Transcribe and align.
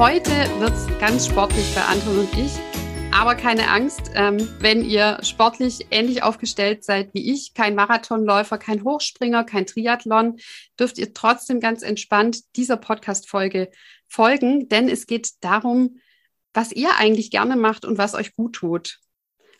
Heute 0.00 0.30
wird 0.60 0.72
es 0.72 0.98
ganz 0.98 1.26
sportlich 1.26 1.74
bei 1.74 1.82
Anton 1.82 2.20
und 2.20 2.32
ich. 2.32 2.52
Aber 3.12 3.34
keine 3.34 3.68
Angst, 3.68 4.10
ähm, 4.14 4.48
wenn 4.58 4.82
ihr 4.82 5.18
sportlich 5.22 5.88
ähnlich 5.90 6.22
aufgestellt 6.22 6.84
seid 6.84 7.12
wie 7.12 7.30
ich, 7.30 7.52
kein 7.52 7.74
Marathonläufer, 7.74 8.56
kein 8.56 8.82
Hochspringer, 8.82 9.44
kein 9.44 9.66
Triathlon, 9.66 10.38
dürft 10.78 10.96
ihr 10.96 11.12
trotzdem 11.12 11.60
ganz 11.60 11.82
entspannt 11.82 12.56
dieser 12.56 12.78
Podcast-Folge 12.78 13.68
folgen, 14.08 14.70
denn 14.70 14.88
es 14.88 15.06
geht 15.06 15.32
darum, 15.42 15.98
was 16.54 16.72
ihr 16.72 16.96
eigentlich 16.96 17.30
gerne 17.30 17.56
macht 17.56 17.84
und 17.84 17.98
was 17.98 18.14
euch 18.14 18.34
gut 18.34 18.54
tut. 18.54 19.00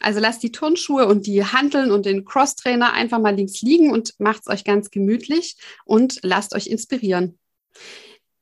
Also 0.00 0.20
lasst 0.20 0.42
die 0.42 0.52
Turnschuhe 0.52 1.06
und 1.06 1.26
die 1.26 1.44
Handeln 1.44 1.90
und 1.90 2.06
den 2.06 2.24
Crosstrainer 2.24 2.94
einfach 2.94 3.18
mal 3.18 3.36
links 3.36 3.60
liegen 3.60 3.90
und 3.90 4.14
macht 4.18 4.40
es 4.40 4.46
euch 4.46 4.64
ganz 4.64 4.90
gemütlich 4.90 5.56
und 5.84 6.20
lasst 6.22 6.54
euch 6.54 6.68
inspirieren. 6.68 7.38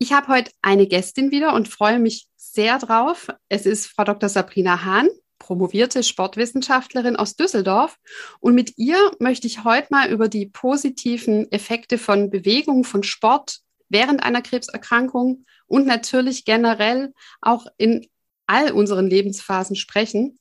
Ich 0.00 0.12
habe 0.12 0.28
heute 0.28 0.52
eine 0.62 0.86
Gästin 0.86 1.32
wieder 1.32 1.54
und 1.54 1.68
freue 1.68 1.98
mich 1.98 2.28
sehr 2.36 2.78
drauf. 2.78 3.28
Es 3.48 3.66
ist 3.66 3.86
Frau 3.86 4.05
Dr. 4.05 4.28
Sabrina 4.28 4.84
Hahn, 4.84 5.08
promovierte 5.40 6.05
Sportwissenschaftlerin 6.05 7.16
aus 7.16 7.34
Düsseldorf. 7.34 7.98
Und 8.38 8.55
mit 8.55 8.78
ihr 8.78 9.10
möchte 9.18 9.48
ich 9.48 9.64
heute 9.64 9.88
mal 9.90 10.08
über 10.08 10.28
die 10.28 10.46
positiven 10.46 11.50
Effekte 11.50 11.98
von 11.98 12.30
Bewegung, 12.30 12.84
von 12.84 13.02
Sport 13.02 13.58
während 13.88 14.22
einer 14.22 14.40
Krebserkrankung 14.40 15.44
und 15.66 15.86
natürlich 15.86 16.44
generell 16.44 17.12
auch 17.40 17.66
in 17.77 18.06
all 18.46 18.70
unseren 18.70 19.08
Lebensphasen 19.10 19.74
sprechen. 19.74 20.38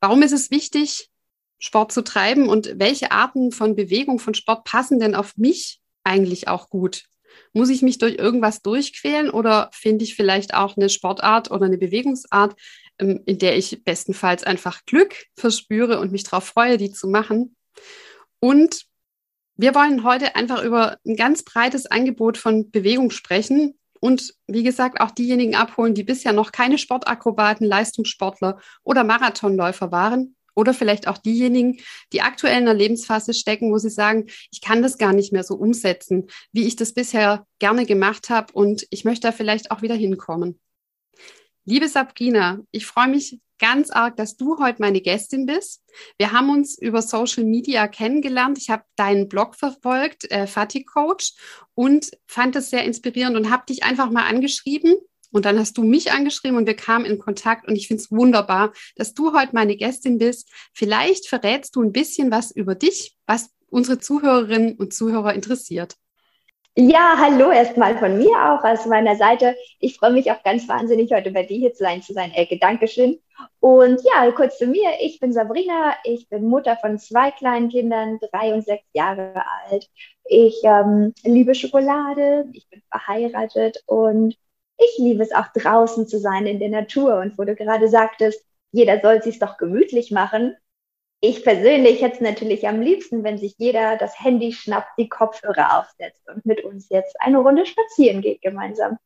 Warum 0.00 0.20
ist 0.20 0.32
es 0.32 0.50
wichtig, 0.50 1.08
Sport 1.58 1.92
zu 1.92 2.04
treiben 2.04 2.46
und 2.50 2.78
welche 2.78 3.10
Arten 3.10 3.52
von 3.52 3.74
Bewegung, 3.74 4.18
von 4.18 4.34
Sport 4.34 4.64
passen 4.64 5.00
denn 5.00 5.14
auf 5.14 5.38
mich 5.38 5.80
eigentlich 6.04 6.48
auch 6.48 6.68
gut? 6.68 7.04
Muss 7.52 7.68
ich 7.68 7.82
mich 7.82 7.98
durch 7.98 8.16
irgendwas 8.16 8.62
durchquälen 8.62 9.30
oder 9.30 9.70
finde 9.72 10.04
ich 10.04 10.14
vielleicht 10.14 10.54
auch 10.54 10.76
eine 10.76 10.88
Sportart 10.88 11.50
oder 11.50 11.66
eine 11.66 11.78
Bewegungsart, 11.78 12.54
ähm, 12.98 13.22
in 13.26 13.38
der 13.38 13.56
ich 13.56 13.84
bestenfalls 13.84 14.44
einfach 14.44 14.84
Glück 14.84 15.14
verspüre 15.36 16.00
und 16.00 16.12
mich 16.12 16.24
darauf 16.24 16.44
freue, 16.44 16.76
die 16.76 16.92
zu 16.92 17.08
machen? 17.08 17.56
Und 18.40 18.86
wir 19.56 19.74
wollen 19.74 20.04
heute 20.04 20.36
einfach 20.36 20.62
über 20.62 20.98
ein 21.06 21.16
ganz 21.16 21.42
breites 21.42 21.86
Angebot 21.86 22.36
von 22.36 22.70
Bewegung 22.70 23.10
sprechen 23.10 23.78
und 24.00 24.34
wie 24.46 24.62
gesagt 24.62 25.00
auch 25.00 25.10
diejenigen 25.10 25.54
abholen, 25.54 25.94
die 25.94 26.04
bisher 26.04 26.32
noch 26.32 26.52
keine 26.52 26.78
Sportakrobaten, 26.78 27.66
Leistungssportler 27.66 28.60
oder 28.84 29.04
Marathonläufer 29.04 29.90
waren 29.90 30.36
oder 30.56 30.74
vielleicht 30.74 31.06
auch 31.06 31.18
diejenigen, 31.18 31.78
die 32.12 32.22
aktuell 32.22 32.56
in 32.60 32.68
einer 32.68 32.74
Lebensphase 32.74 33.34
stecken, 33.34 33.70
wo 33.70 33.78
sie 33.78 33.90
sagen, 33.90 34.26
ich 34.50 34.60
kann 34.60 34.82
das 34.82 34.98
gar 34.98 35.12
nicht 35.12 35.32
mehr 35.32 35.44
so 35.44 35.54
umsetzen, 35.54 36.26
wie 36.50 36.66
ich 36.66 36.74
das 36.74 36.94
bisher 36.94 37.46
gerne 37.60 37.86
gemacht 37.86 38.30
habe 38.30 38.52
und 38.52 38.86
ich 38.90 39.04
möchte 39.04 39.28
da 39.28 39.32
vielleicht 39.32 39.70
auch 39.70 39.82
wieder 39.82 39.94
hinkommen. 39.94 40.58
Liebe 41.64 41.88
Sabrina, 41.88 42.60
ich 42.70 42.86
freue 42.86 43.08
mich 43.08 43.38
ganz 43.58 43.90
arg, 43.90 44.16
dass 44.16 44.36
du 44.36 44.58
heute 44.58 44.80
meine 44.80 45.00
Gästin 45.00 45.46
bist. 45.46 45.82
Wir 46.18 46.32
haben 46.32 46.50
uns 46.50 46.78
über 46.78 47.02
Social 47.02 47.44
Media 47.44 47.88
kennengelernt. 47.88 48.58
Ich 48.58 48.70
habe 48.70 48.84
deinen 48.96 49.28
Blog 49.28 49.56
verfolgt, 49.56 50.30
äh, 50.30 50.46
Fatih 50.46 50.84
Coach, 50.84 51.32
und 51.74 52.10
fand 52.26 52.56
es 52.56 52.70
sehr 52.70 52.84
inspirierend 52.84 53.36
und 53.36 53.50
habe 53.50 53.64
dich 53.68 53.82
einfach 53.82 54.10
mal 54.10 54.26
angeschrieben 54.26 54.94
und 55.36 55.44
dann 55.44 55.58
hast 55.58 55.76
du 55.76 55.82
mich 55.82 56.12
angeschrieben 56.12 56.56
und 56.56 56.66
wir 56.66 56.74
kamen 56.74 57.04
in 57.04 57.18
Kontakt 57.18 57.68
und 57.68 57.76
ich 57.76 57.88
finde 57.88 58.02
es 58.02 58.10
wunderbar, 58.10 58.72
dass 58.96 59.12
du 59.12 59.34
heute 59.34 59.50
meine 59.52 59.76
Gästin 59.76 60.16
bist. 60.16 60.50
Vielleicht 60.72 61.28
verrätst 61.28 61.76
du 61.76 61.82
ein 61.82 61.92
bisschen 61.92 62.30
was 62.30 62.50
über 62.50 62.74
dich, 62.74 63.18
was 63.26 63.50
unsere 63.68 63.98
Zuhörerinnen 63.98 64.76
und 64.76 64.94
Zuhörer 64.94 65.34
interessiert. 65.34 65.96
Ja, 66.74 67.16
hallo 67.18 67.50
erstmal 67.50 67.98
von 67.98 68.16
mir 68.16 68.30
auch 68.30 68.64
aus 68.64 68.86
meiner 68.86 69.16
Seite. 69.16 69.54
Ich 69.78 69.98
freue 69.98 70.12
mich 70.12 70.30
auch 70.32 70.42
ganz 70.42 70.66
wahnsinnig, 70.68 71.12
heute 71.12 71.30
bei 71.30 71.42
dir 71.42 71.58
hier 71.58 71.74
zu 71.74 71.84
sein, 71.84 72.00
zu 72.00 72.14
sein, 72.14 72.32
Elke. 72.32 72.58
Dankeschön. 72.58 73.18
Und 73.60 74.00
ja, 74.04 74.30
kurz 74.32 74.56
zu 74.56 74.66
mir. 74.66 74.88
Ich 75.02 75.20
bin 75.20 75.34
Sabrina. 75.34 75.96
Ich 76.04 76.30
bin 76.30 76.46
Mutter 76.46 76.78
von 76.78 76.98
zwei 76.98 77.30
kleinen 77.30 77.68
Kindern, 77.68 78.18
drei 78.32 78.54
und 78.54 78.64
sechs 78.64 78.86
Jahre 78.94 79.34
alt. 79.68 79.86
Ich 80.24 80.62
ähm, 80.64 81.12
liebe 81.24 81.54
Schokolade. 81.54 82.46
Ich 82.54 82.68
bin 82.70 82.80
verheiratet 82.90 83.82
und 83.84 84.34
ich 84.78 84.98
liebe 84.98 85.22
es 85.22 85.32
auch 85.32 85.48
draußen 85.54 86.06
zu 86.06 86.18
sein 86.18 86.46
in 86.46 86.58
der 86.60 86.68
Natur. 86.68 87.18
Und 87.20 87.38
wo 87.38 87.44
du 87.44 87.54
gerade 87.54 87.88
sagtest, 87.88 88.44
jeder 88.72 89.00
soll 89.00 89.22
sich 89.22 89.38
doch 89.38 89.56
gemütlich 89.56 90.10
machen. 90.10 90.56
Ich 91.20 91.44
persönlich 91.44 92.02
hätte 92.02 92.16
es 92.16 92.20
natürlich 92.20 92.68
am 92.68 92.80
liebsten, 92.80 93.24
wenn 93.24 93.38
sich 93.38 93.54
jeder 93.58 93.96
das 93.96 94.20
Handy 94.22 94.52
schnappt, 94.52 94.98
die 94.98 95.08
Kopfhörer 95.08 95.80
aufsetzt 95.80 96.28
und 96.28 96.44
mit 96.44 96.62
uns 96.62 96.88
jetzt 96.90 97.16
eine 97.20 97.38
Runde 97.38 97.64
spazieren 97.64 98.20
geht 98.20 98.42
gemeinsam. 98.42 98.98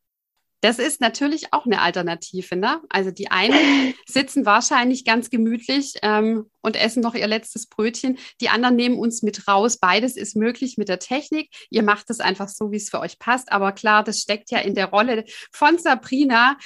Das 0.61 0.79
ist 0.79 1.01
natürlich 1.01 1.53
auch 1.53 1.65
eine 1.65 1.81
Alternative. 1.81 2.57
Ne? 2.57 2.81
Also 2.91 3.11
die 3.11 3.31
einen 3.31 3.95
sitzen 4.07 4.45
wahrscheinlich 4.45 5.05
ganz 5.05 5.31
gemütlich 5.31 5.95
ähm, 6.03 6.51
und 6.61 6.77
essen 6.77 7.03
noch 7.03 7.15
ihr 7.15 7.27
letztes 7.27 7.67
Brötchen. 7.67 8.19
Die 8.41 8.51
anderen 8.51 8.77
nehmen 8.77 8.99
uns 8.99 9.23
mit 9.23 9.49
raus. 9.49 9.79
Beides 9.79 10.17
ist 10.17 10.37
möglich 10.37 10.77
mit 10.77 10.89
der 10.89 10.99
Technik. 10.99 11.51
Ihr 11.71 11.83
macht 11.83 12.11
es 12.11 12.21
einfach 12.21 12.49
so, 12.49 12.71
wie 12.73 12.77
es 12.77 12.91
für 12.91 13.01
euch 13.01 13.19
passt. 13.19 13.53
Aber 13.53 13.73
klar, 13.73 14.05
das 14.05 14.21
steckt 14.21 14.51
ja 14.51 14.59
in 14.59 14.75
der 14.75 14.91
Rolle 14.91 15.25
von 15.53 15.79
Sabrina. 15.79 16.57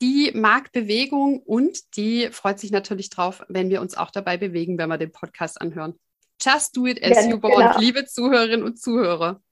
Die 0.00 0.30
mag 0.34 0.72
Bewegung 0.72 1.40
und 1.40 1.96
die 1.96 2.28
freut 2.30 2.58
sich 2.58 2.70
natürlich 2.70 3.10
drauf, 3.10 3.44
wenn 3.48 3.68
wir 3.68 3.82
uns 3.82 3.96
auch 3.96 4.10
dabei 4.10 4.38
bewegen, 4.38 4.78
wenn 4.78 4.88
wir 4.88 4.96
den 4.96 5.12
Podcast 5.12 5.60
anhören. 5.60 5.98
Just 6.40 6.74
do 6.74 6.86
it 6.86 7.02
as 7.02 7.26
ja, 7.26 7.30
you 7.32 7.42
want, 7.42 7.56
genau. 7.56 7.78
liebe 7.78 8.06
Zuhörerinnen 8.06 8.64
und 8.64 8.80
Zuhörer. 8.80 9.42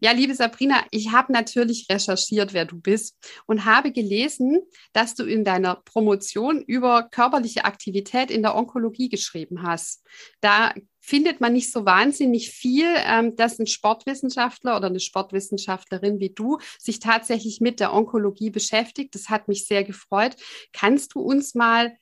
Ja, 0.00 0.12
liebe 0.12 0.34
Sabrina, 0.34 0.84
ich 0.90 1.12
habe 1.12 1.32
natürlich 1.32 1.86
recherchiert, 1.90 2.52
wer 2.52 2.64
du 2.64 2.80
bist 2.80 3.16
und 3.46 3.64
habe 3.64 3.92
gelesen, 3.92 4.60
dass 4.92 5.14
du 5.14 5.24
in 5.24 5.44
deiner 5.44 5.76
Promotion 5.76 6.62
über 6.62 7.08
körperliche 7.10 7.64
Aktivität 7.64 8.30
in 8.30 8.42
der 8.42 8.54
Onkologie 8.54 9.08
geschrieben 9.08 9.62
hast. 9.62 10.04
Da 10.40 10.74
findet 11.00 11.40
man 11.40 11.52
nicht 11.52 11.72
so 11.72 11.84
wahnsinnig 11.84 12.50
viel, 12.50 12.86
ähm, 12.96 13.34
dass 13.36 13.58
ein 13.58 13.66
Sportwissenschaftler 13.66 14.76
oder 14.76 14.86
eine 14.86 15.00
Sportwissenschaftlerin 15.00 16.20
wie 16.20 16.30
du 16.30 16.58
sich 16.78 17.00
tatsächlich 17.00 17.60
mit 17.60 17.80
der 17.80 17.92
Onkologie 17.92 18.50
beschäftigt. 18.50 19.14
Das 19.14 19.28
hat 19.28 19.48
mich 19.48 19.66
sehr 19.66 19.84
gefreut. 19.84 20.36
Kannst 20.72 21.14
du 21.14 21.20
uns 21.20 21.54
mal 21.54 21.96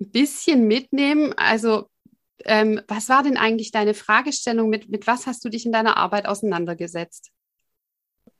ein 0.00 0.10
bisschen 0.10 0.66
mitnehmen? 0.66 1.32
Also 1.36 1.88
ähm, 2.46 2.80
was 2.88 3.08
war 3.08 3.22
denn 3.22 3.36
eigentlich 3.36 3.70
deine 3.70 3.94
Fragestellung? 3.94 4.68
Mit, 4.68 4.88
mit 4.88 5.06
was 5.06 5.26
hast 5.26 5.44
du 5.44 5.48
dich 5.48 5.66
in 5.66 5.72
deiner 5.72 5.96
Arbeit 5.96 6.26
auseinandergesetzt? 6.26 7.30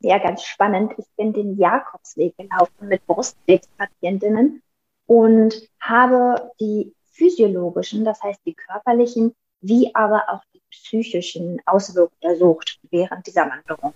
Ja, 0.00 0.18
ganz 0.18 0.42
spannend. 0.42 0.92
Ich 0.98 1.06
bin 1.16 1.32
den 1.32 1.56
Jakobsweg 1.58 2.36
gelaufen 2.36 2.88
mit 2.88 3.06
Brustkrebspatientinnen 3.06 4.62
und 5.06 5.54
habe 5.80 6.50
die 6.60 6.92
physiologischen, 7.12 8.04
das 8.04 8.22
heißt 8.22 8.40
die 8.44 8.54
körperlichen, 8.54 9.34
wie 9.60 9.94
aber 9.94 10.24
auch 10.28 10.42
die 10.54 10.62
psychischen 10.70 11.60
Auswirkungen 11.66 12.16
untersucht 12.20 12.80
während 12.90 13.26
dieser 13.26 13.48
Wanderung. 13.48 13.94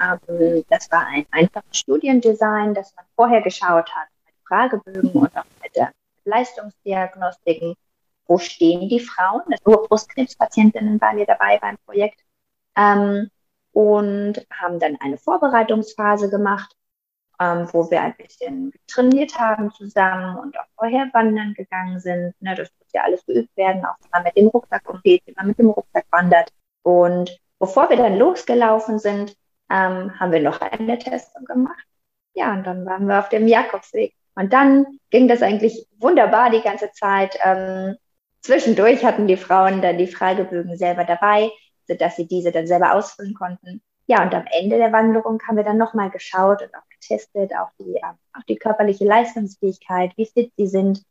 Ähm, 0.00 0.64
das 0.68 0.90
war 0.90 1.06
ein 1.06 1.26
einfaches 1.30 1.78
Studiendesign, 1.78 2.74
das 2.74 2.94
man 2.96 3.04
vorher 3.14 3.42
geschaut 3.42 3.94
hat, 3.94 4.08
mit 4.26 4.34
Fragebögen 4.46 5.12
und 5.12 5.36
auch 5.36 5.44
mit 5.62 5.76
der 5.76 5.92
Leistungsdiagnostiken 6.24 7.76
wo 8.26 8.38
stehen 8.38 8.88
die 8.88 9.00
Frauen? 9.00 9.42
Nur 9.64 9.86
Brustkrebspatientinnen 9.88 11.00
waren 11.00 11.16
wir 11.16 11.26
dabei 11.26 11.58
beim 11.58 11.76
Projekt 11.86 12.20
ähm, 12.76 13.30
und 13.72 14.46
haben 14.50 14.78
dann 14.78 14.96
eine 15.00 15.18
Vorbereitungsphase 15.18 16.30
gemacht 16.30 16.74
ähm, 17.40 17.68
wo 17.72 17.90
wir 17.90 18.00
ein 18.00 18.14
bisschen 18.16 18.72
trainiert 18.86 19.38
haben 19.38 19.72
zusammen 19.72 20.36
und 20.38 20.58
auch 20.58 20.66
vorher 20.76 21.08
wandern 21.12 21.54
gegangen 21.54 22.00
sind. 22.00 22.34
Ne, 22.40 22.54
das 22.54 22.70
muss 22.78 22.88
ja 22.92 23.02
alles 23.02 23.24
geübt 23.26 23.56
werden, 23.56 23.84
auch 23.84 23.96
wenn 24.00 24.10
man 24.12 24.22
mit 24.24 24.36
dem 24.36 24.48
Rucksack 24.48 24.88
umgeht, 24.88 25.22
wie 25.26 25.34
man 25.36 25.48
mit 25.48 25.58
dem 25.58 25.70
Rucksack 25.70 26.06
wandert. 26.10 26.52
Und 26.82 27.36
bevor 27.58 27.90
wir 27.90 27.96
dann 27.96 28.18
losgelaufen 28.18 28.98
sind, 28.98 29.36
ähm, 29.70 30.18
haben 30.18 30.32
wir 30.32 30.40
noch 30.40 30.60
eine 30.60 30.98
Testung 30.98 31.44
gemacht. 31.44 31.84
Ja, 32.34 32.52
und 32.52 32.64
dann 32.64 32.84
waren 32.86 33.06
wir 33.06 33.18
auf 33.18 33.28
dem 33.28 33.48
Jakobsweg. 33.48 34.14
Und 34.36 34.52
dann 34.52 34.98
ging 35.10 35.28
das 35.28 35.42
eigentlich 35.42 35.86
wunderbar 35.98 36.50
die 36.50 36.62
ganze 36.62 36.90
Zeit. 36.92 37.38
Ähm, 37.44 37.96
zwischendurch 38.44 39.04
hatten 39.04 39.26
die 39.26 39.36
Frauen 39.36 39.82
dann 39.82 39.98
die 39.98 40.06
Fragebögen 40.06 40.76
selber 40.76 41.04
dabei, 41.04 41.50
sodass 41.88 42.16
sie 42.16 42.26
diese 42.26 42.52
dann 42.52 42.66
selber 42.66 42.94
ausfüllen 42.94 43.34
konnten. 43.34 43.82
Ja, 44.06 44.22
und 44.22 44.34
am 44.34 44.44
Ende 44.50 44.76
der 44.76 44.92
Wanderung 44.92 45.40
haben 45.48 45.56
wir 45.56 45.64
dann 45.64 45.78
nochmal 45.78 46.10
geschaut 46.10 46.60
und 46.60 46.74
auch 46.74 46.88
getestet, 46.90 47.52
auch 47.56 47.70
die, 47.80 47.94
ähm, 47.94 48.18
auch 48.34 48.42
die 48.48 48.56
körperliche 48.56 49.04
Leistungsfähigkeit, 49.04 50.12
wie 50.16 50.26
fit 50.26 50.52
sie 50.56 50.66
sind. 50.66 51.02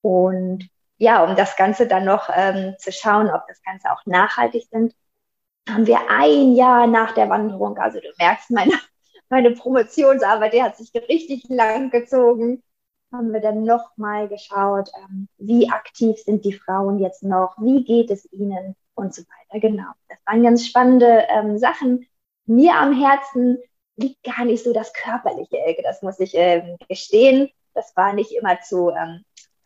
Und 0.00 0.68
ja, 0.98 1.22
um 1.24 1.36
das 1.36 1.56
Ganze 1.56 1.86
dann 1.86 2.04
noch 2.04 2.28
ähm, 2.34 2.74
zu 2.78 2.90
schauen, 2.90 3.30
ob 3.30 3.46
das 3.46 3.62
Ganze 3.62 3.90
auch 3.92 4.04
nachhaltig 4.06 4.66
sind, 4.70 4.94
haben 5.68 5.86
wir 5.86 6.00
ein 6.10 6.54
Jahr 6.54 6.88
nach 6.88 7.12
der 7.12 7.28
Wanderung, 7.28 7.78
also 7.78 8.00
du 8.00 8.08
merkst, 8.18 8.50
meine, 8.50 8.72
meine 9.28 9.52
Promotionsarbeit, 9.52 10.52
die 10.52 10.62
hat 10.62 10.76
sich 10.76 10.92
richtig 11.08 11.44
lang 11.48 11.90
gezogen, 11.90 12.62
haben 13.12 13.32
wir 13.32 13.40
dann 13.40 13.64
nochmal 13.64 14.28
geschaut, 14.28 14.90
ähm, 14.96 15.28
wie 15.38 15.70
aktiv 15.70 16.18
sind 16.18 16.44
die 16.44 16.54
Frauen 16.54 16.98
jetzt 16.98 17.22
noch, 17.22 17.56
wie 17.58 17.84
geht 17.84 18.10
es 18.10 18.30
ihnen 18.32 18.74
und 18.94 19.14
so 19.14 19.22
weiter. 19.22 19.60
Genau, 19.60 19.90
das 20.08 20.18
waren 20.26 20.42
ganz 20.42 20.66
spannende 20.66 21.26
ähm, 21.28 21.58
Sachen. 21.58 22.06
Mir 22.46 22.74
am 22.74 22.92
Herzen 22.92 23.58
liegt 23.96 24.22
gar 24.22 24.44
nicht 24.44 24.64
so 24.64 24.72
das 24.72 24.92
körperliche 24.92 25.58
Ecke, 25.58 25.82
das 25.82 26.02
muss 26.02 26.18
ich 26.20 26.32
ähm, 26.34 26.76
gestehen. 26.88 27.50
Das 27.74 27.96
war 27.96 28.12
nicht 28.12 28.32
immer 28.32 28.60
zu, 28.60 28.90
ähm, 28.90 29.24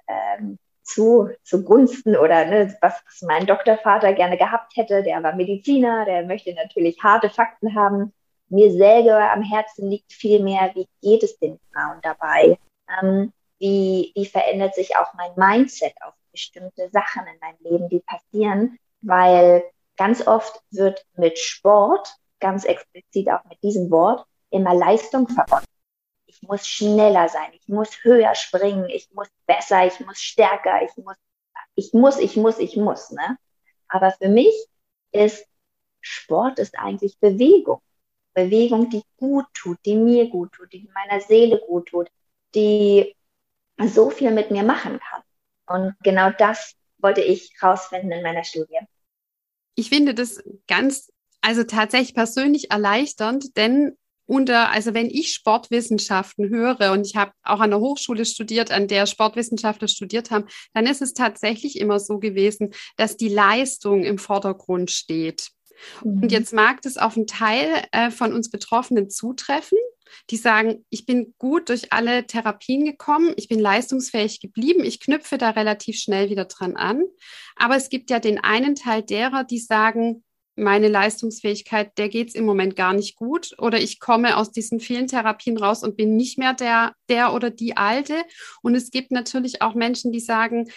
ähm, 0.08 0.58
zu, 0.82 1.30
zugunsten 1.42 2.16
oder 2.16 2.44
ne, 2.46 2.76
was, 2.80 2.94
was 3.06 3.22
mein 3.22 3.46
Doktorvater 3.46 4.12
gerne 4.12 4.36
gehabt 4.36 4.76
hätte. 4.76 5.02
Der 5.02 5.22
war 5.22 5.34
Mediziner, 5.34 6.04
der 6.04 6.24
möchte 6.24 6.54
natürlich 6.54 7.02
harte 7.02 7.30
Fakten 7.30 7.74
haben. 7.74 8.12
Mir 8.48 8.70
selber 8.70 9.32
am 9.32 9.42
Herzen 9.42 9.90
liegt 9.90 10.12
viel 10.12 10.40
mehr, 10.40 10.70
wie 10.74 10.86
geht 11.02 11.24
es 11.24 11.36
den 11.38 11.58
Frauen 11.72 11.98
dabei? 12.02 12.58
Ähm, 12.88 13.32
wie, 13.58 14.12
wie 14.14 14.26
verändert 14.26 14.74
sich 14.74 14.96
auch 14.96 15.14
mein 15.14 15.32
Mindset 15.36 15.94
auf 16.02 16.14
bestimmte 16.30 16.90
Sachen 16.90 17.22
in 17.26 17.38
meinem 17.40 17.56
Leben, 17.60 17.88
die 17.88 18.00
passieren? 18.00 18.78
Weil 19.00 19.64
ganz 19.96 20.26
oft 20.26 20.62
wird 20.70 21.04
mit 21.16 21.38
Sport, 21.38 22.14
ganz 22.40 22.64
explizit 22.64 23.30
auch 23.30 23.44
mit 23.44 23.62
diesem 23.62 23.90
Wort, 23.90 24.26
immer 24.50 24.74
Leistung 24.74 25.28
verbunden 25.28 25.66
ich 26.36 26.48
muss 26.48 26.66
schneller 26.66 27.28
sein, 27.28 27.50
ich 27.52 27.68
muss 27.68 28.04
höher 28.04 28.34
springen, 28.34 28.88
ich 28.88 29.10
muss 29.12 29.28
besser, 29.46 29.86
ich 29.86 30.00
muss 30.00 30.18
stärker, 30.18 30.82
ich 30.82 30.96
muss, 30.96 31.16
ich 31.74 31.92
muss, 31.92 32.18
ich 32.18 32.36
muss, 32.36 32.58
ich 32.58 32.76
muss. 32.76 33.10
Ne? 33.10 33.38
Aber 33.88 34.12
für 34.12 34.28
mich 34.28 34.54
ist 35.12 35.46
Sport 36.00 36.58
ist 36.58 36.78
eigentlich 36.78 37.18
Bewegung. 37.18 37.80
Bewegung, 38.34 38.90
die 38.90 39.02
gut 39.16 39.46
tut, 39.54 39.78
die 39.86 39.96
mir 39.96 40.28
gut 40.28 40.52
tut, 40.52 40.72
die 40.72 40.88
meiner 40.94 41.20
Seele 41.20 41.58
gut 41.66 41.88
tut, 41.88 42.10
die 42.56 43.14
so 43.78 44.10
viel 44.10 44.32
mit 44.32 44.50
mir 44.50 44.64
machen 44.64 44.98
kann. 44.98 45.22
Und 45.68 45.94
genau 46.02 46.30
das 46.30 46.74
wollte 46.98 47.20
ich 47.20 47.52
rausfinden 47.62 48.10
in 48.10 48.22
meiner 48.22 48.44
Studie. 48.44 48.78
Ich 49.74 49.90
finde 49.90 50.14
das 50.14 50.42
ganz, 50.66 51.12
also 51.42 51.62
tatsächlich 51.62 52.14
persönlich 52.14 52.70
erleichternd, 52.70 53.56
denn 53.56 53.96
unter, 54.26 54.70
also 54.70 54.92
wenn 54.94 55.08
ich 55.08 55.32
Sportwissenschaften 55.32 56.48
höre 56.48 56.92
und 56.92 57.06
ich 57.06 57.14
habe 57.14 57.32
auch 57.42 57.60
an 57.60 57.70
der 57.70 57.80
Hochschule 57.80 58.24
studiert, 58.24 58.72
an 58.72 58.88
der 58.88 59.06
Sportwissenschaftler 59.06 59.86
studiert 59.86 60.30
haben, 60.30 60.46
dann 60.74 60.86
ist 60.86 61.00
es 61.00 61.14
tatsächlich 61.14 61.78
immer 61.78 62.00
so 62.00 62.18
gewesen, 62.18 62.72
dass 62.96 63.16
die 63.16 63.28
Leistung 63.28 64.02
im 64.02 64.18
Vordergrund 64.18 64.90
steht. 64.90 65.50
Mhm. 66.04 66.22
Und 66.22 66.32
jetzt 66.32 66.52
mag 66.52 66.82
das 66.82 66.96
auf 66.96 67.16
einen 67.16 67.26
Teil 67.26 67.82
äh, 67.92 68.10
von 68.10 68.32
uns 68.32 68.50
Betroffenen 68.50 69.10
zutreffen, 69.10 69.78
die 70.30 70.36
sagen, 70.36 70.84
ich 70.90 71.06
bin 71.06 71.34
gut 71.38 71.68
durch 71.68 71.92
alle 71.92 72.26
Therapien 72.26 72.84
gekommen, 72.84 73.34
ich 73.36 73.48
bin 73.48 73.60
leistungsfähig 73.60 74.40
geblieben, 74.40 74.84
ich 74.84 75.00
knüpfe 75.00 75.38
da 75.38 75.50
relativ 75.50 75.98
schnell 75.98 76.30
wieder 76.30 76.46
dran 76.46 76.76
an. 76.76 77.04
Aber 77.56 77.76
es 77.76 77.88
gibt 77.88 78.10
ja 78.10 78.18
den 78.18 78.42
einen 78.42 78.74
Teil 78.74 79.02
derer, 79.02 79.44
die 79.44 79.58
sagen, 79.58 80.22
meine 80.56 80.88
Leistungsfähigkeit, 80.88 81.96
der 81.98 82.08
geht 82.08 82.28
es 82.28 82.34
im 82.34 82.46
Moment 82.46 82.76
gar 82.76 82.94
nicht 82.94 83.16
gut 83.16 83.54
oder 83.58 83.78
ich 83.78 84.00
komme 84.00 84.38
aus 84.38 84.52
diesen 84.52 84.80
vielen 84.80 85.06
Therapien 85.06 85.58
raus 85.58 85.82
und 85.82 85.96
bin 85.96 86.16
nicht 86.16 86.38
mehr 86.38 86.54
der, 86.54 86.94
der 87.10 87.34
oder 87.34 87.50
die 87.50 87.76
Alte. 87.76 88.14
Und 88.62 88.74
es 88.74 88.90
gibt 88.90 89.10
natürlich 89.10 89.60
auch 89.60 89.74
Menschen, 89.74 90.12
die 90.12 90.20
sagen, 90.20 90.70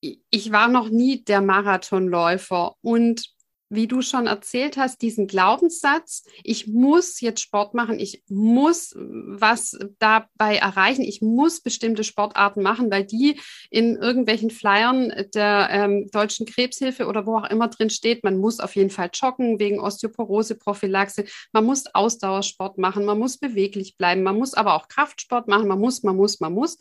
ich 0.00 0.52
war 0.52 0.68
noch 0.68 0.90
nie 0.90 1.24
der 1.24 1.40
Marathonläufer 1.40 2.74
und 2.82 3.24
wie 3.68 3.88
du 3.88 4.00
schon 4.00 4.26
erzählt 4.26 4.76
hast, 4.76 5.02
diesen 5.02 5.26
Glaubenssatz, 5.26 6.24
ich 6.44 6.66
muss 6.68 7.20
jetzt 7.20 7.40
Sport 7.40 7.74
machen, 7.74 7.98
ich 7.98 8.22
muss 8.28 8.94
was 8.96 9.76
dabei 9.98 10.56
erreichen, 10.56 11.02
ich 11.02 11.20
muss 11.20 11.60
bestimmte 11.60 12.04
Sportarten 12.04 12.62
machen, 12.62 12.90
weil 12.90 13.04
die 13.04 13.40
in 13.70 13.96
irgendwelchen 13.96 14.50
Flyern 14.50 15.12
der 15.34 15.68
ähm, 15.70 16.08
Deutschen 16.12 16.46
Krebshilfe 16.46 17.06
oder 17.06 17.26
wo 17.26 17.38
auch 17.38 17.50
immer 17.50 17.68
drin 17.68 17.90
steht, 17.90 18.22
man 18.22 18.38
muss 18.38 18.60
auf 18.60 18.76
jeden 18.76 18.90
Fall 18.90 19.10
joggen 19.12 19.58
wegen 19.58 19.80
Osteoporose, 19.80 20.54
Prophylaxe, 20.54 21.24
man 21.52 21.64
muss 21.64 21.86
Ausdauersport 21.92 22.78
machen, 22.78 23.04
man 23.04 23.18
muss 23.18 23.38
beweglich 23.38 23.96
bleiben, 23.96 24.22
man 24.22 24.38
muss 24.38 24.54
aber 24.54 24.74
auch 24.74 24.88
Kraftsport 24.88 25.48
machen, 25.48 25.66
man 25.66 25.80
muss, 25.80 26.02
man 26.02 26.16
muss, 26.16 26.40
man 26.40 26.52
muss. 26.52 26.78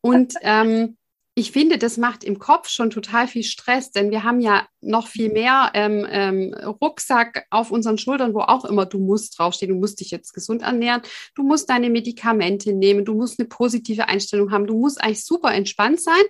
Und 0.00 0.34
ähm, 0.42 0.96
ich 1.34 1.50
finde, 1.50 1.78
das 1.78 1.96
macht 1.96 2.24
im 2.24 2.38
Kopf 2.38 2.68
schon 2.68 2.90
total 2.90 3.26
viel 3.26 3.42
Stress, 3.42 3.90
denn 3.90 4.10
wir 4.10 4.22
haben 4.22 4.40
ja 4.40 4.66
noch 4.82 5.06
viel 5.06 5.32
mehr 5.32 5.70
ähm, 5.72 6.06
ähm, 6.10 6.54
Rucksack 6.54 7.46
auf 7.48 7.70
unseren 7.70 7.96
Schultern, 7.96 8.34
wo 8.34 8.40
auch 8.40 8.66
immer 8.66 8.84
du 8.84 8.98
musst 8.98 9.38
draufstehen, 9.38 9.72
du 9.72 9.78
musst 9.78 10.00
dich 10.00 10.10
jetzt 10.10 10.34
gesund 10.34 10.60
ernähren, 10.60 11.00
du 11.34 11.42
musst 11.42 11.70
deine 11.70 11.88
Medikamente 11.88 12.74
nehmen, 12.74 13.06
du 13.06 13.14
musst 13.14 13.38
eine 13.38 13.48
positive 13.48 14.08
Einstellung 14.08 14.50
haben, 14.50 14.66
du 14.66 14.78
musst 14.78 15.02
eigentlich 15.02 15.24
super 15.24 15.54
entspannt 15.54 16.02
sein 16.02 16.22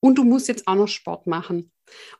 und 0.00 0.18
du 0.18 0.24
musst 0.24 0.48
jetzt 0.48 0.66
auch 0.66 0.74
noch 0.74 0.88
Sport 0.88 1.26
machen. 1.26 1.72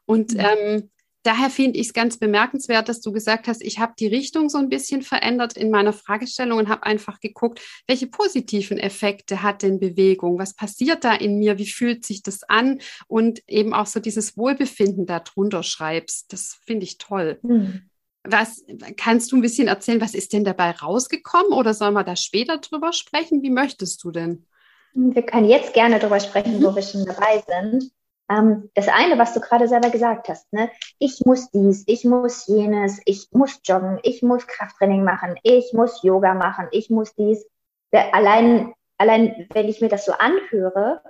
Und 0.06 0.32
mhm. 0.32 0.40
ähm, 0.40 0.90
daher 1.22 1.50
finde 1.50 1.78
ich 1.78 1.88
es 1.88 1.93
ganz 1.93 2.19
bemerkenswert, 2.19 2.88
dass 2.88 3.00
du 3.00 3.12
gesagt 3.12 3.46
hast, 3.49 3.62
ich 3.62 3.78
habe 3.78 3.93
die 3.99 4.06
Richtung 4.06 4.49
so 4.49 4.58
ein 4.58 4.69
bisschen 4.69 5.02
verändert 5.02 5.56
in 5.56 5.70
meiner 5.70 5.93
Fragestellung 5.93 6.59
und 6.59 6.68
habe 6.68 6.85
einfach 6.85 7.21
geguckt, 7.21 7.61
welche 7.87 8.06
positiven 8.06 8.78
Effekte 8.78 9.42
hat 9.42 9.62
denn 9.62 9.80
Bewegung? 9.80 10.38
Was 10.38 10.54
passiert 10.54 11.04
da 11.04 11.14
in 11.14 11.38
mir? 11.38 11.59
Wie 11.59 11.66
fühlt 11.66 12.04
sich 12.04 12.23
das 12.23 12.42
an? 12.44 12.80
Und 13.06 13.42
eben 13.49 13.75
auch 13.75 13.87
so 13.87 14.00
dieses 14.00 14.37
Wohlbefinden 14.37 15.06
darunter 15.06 15.62
schreibst. 15.62 16.33
Das 16.33 16.59
finde 16.66 16.85
ich 16.85 16.99
toll. 16.99 17.38
Mhm. 17.42 17.83
Was 18.23 18.64
kannst 18.97 19.33
du 19.33 19.37
ein 19.37 19.42
bisschen 19.42 19.68
erzählen? 19.68 20.00
Was 20.00 20.14
ist 20.14 20.33
denn 20.33 20.44
dabei 20.44 20.73
rausgekommen 20.73 21.52
oder 21.52 21.73
sollen 21.73 21.94
wir 21.94 22.04
da 22.04 22.16
später 22.16 22.59
drüber 22.59 22.92
sprechen? 22.92 23.42
Wie 23.42 23.50
möchtest 23.50 24.04
du 24.04 24.11
denn? 24.11 24.47
Wir 24.92 25.23
können 25.23 25.49
jetzt 25.49 25.73
gerne 25.73 25.99
darüber 25.99 26.21
sprechen, 26.21 26.62
wo 26.62 26.75
wir 26.75 26.83
schon 26.83 27.04
dabei 27.04 27.42
sind. 27.47 27.90
Ähm, 28.30 28.70
das 28.75 28.88
eine, 28.88 29.18
was 29.18 29.34
du 29.34 29.40
gerade 29.40 29.66
selber 29.66 29.90
gesagt 29.90 30.28
hast, 30.28 30.52
ne? 30.52 30.70
ich 31.00 31.20
muss 31.26 31.50
dies, 31.50 31.82
ich 31.87 32.04
muss 32.04 32.46
jenes, 32.46 33.00
ich 33.04 33.28
muss 33.32 33.60
joggen, 33.64 33.99
ich 34.04 34.22
muss 34.22 34.46
Krafttraining 34.46 35.02
machen, 35.02 35.34
ich 35.42 35.72
muss 35.72 36.02
Yoga 36.04 36.34
machen, 36.34 36.68
ich 36.70 36.90
muss 36.90 37.12
dies. 37.16 37.44
Allein, 37.92 38.72
allein 38.99 39.49
wenn 39.52 39.68
ich 39.68 39.80
mir 39.80 39.88
das 39.88 40.04
so 40.04 40.12
anhöre, 40.12 41.02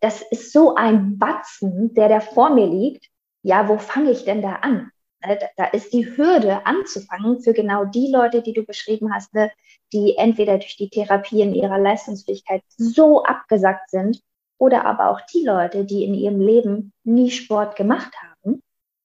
das 0.00 0.22
ist 0.22 0.52
so 0.52 0.76
ein 0.76 1.18
Batzen, 1.18 1.94
der 1.94 2.08
da 2.08 2.20
vor 2.20 2.50
mir 2.50 2.66
liegt. 2.66 3.06
Ja, 3.42 3.68
wo 3.68 3.78
fange 3.78 4.12
ich 4.12 4.24
denn 4.24 4.42
da 4.42 4.56
an? 4.56 4.92
Ne, 5.24 5.36
da 5.56 5.64
ist 5.64 5.92
die 5.92 6.16
Hürde 6.16 6.64
anzufangen 6.64 7.40
für 7.40 7.52
genau 7.52 7.84
die 7.84 8.12
Leute, 8.12 8.40
die 8.40 8.52
du 8.52 8.62
beschrieben 8.62 9.12
hast, 9.12 9.34
ne, 9.34 9.50
die 9.92 10.16
entweder 10.16 10.58
durch 10.58 10.76
die 10.76 10.90
Therapie 10.90 11.40
in 11.40 11.54
ihrer 11.54 11.78
Leistungsfähigkeit 11.78 12.62
so 12.76 13.24
abgesackt 13.24 13.90
sind, 13.90 14.22
oder 14.58 14.84
aber 14.84 15.10
auch 15.10 15.20
die 15.32 15.44
Leute, 15.44 15.84
die 15.84 16.04
in 16.04 16.14
ihrem 16.14 16.40
Leben 16.40 16.92
nie 17.04 17.30
Sport 17.30 17.76
gemacht 17.76 18.12
haben, 18.22 18.62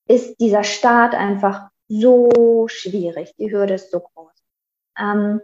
ist 0.08 0.40
dieser 0.40 0.64
Start 0.64 1.14
einfach 1.14 1.70
so 1.88 2.68
schwierig. 2.68 3.34
Die 3.38 3.52
Hürde 3.52 3.76
ist 3.76 3.92
so 3.92 4.00
groß. 4.00 4.34
Ähm, 5.00 5.42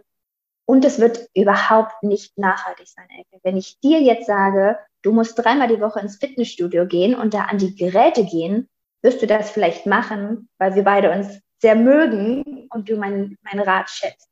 und 0.66 0.84
es 0.84 1.00
wird 1.00 1.28
überhaupt 1.34 2.02
nicht 2.02 2.38
nachhaltig 2.38 2.88
sein, 2.88 3.08
Ecke. 3.10 3.40
Wenn 3.42 3.56
ich 3.56 3.80
dir 3.80 4.00
jetzt 4.00 4.26
sage, 4.26 4.78
du 5.02 5.12
musst 5.12 5.38
dreimal 5.38 5.68
die 5.68 5.80
Woche 5.80 6.00
ins 6.00 6.18
Fitnessstudio 6.18 6.86
gehen 6.86 7.14
und 7.14 7.34
da 7.34 7.44
an 7.44 7.58
die 7.58 7.74
Geräte 7.74 8.24
gehen, 8.24 8.68
wirst 9.02 9.22
du 9.22 9.26
das 9.26 9.50
vielleicht 9.50 9.86
machen, 9.86 10.48
weil 10.58 10.74
wir 10.74 10.84
beide 10.84 11.10
uns 11.10 11.40
sehr 11.58 11.74
mögen 11.74 12.68
und 12.70 12.88
du 12.88 12.96
meinen 12.96 13.36
mein 13.42 13.60
Rat 13.60 13.90
schätzt. 13.90 14.30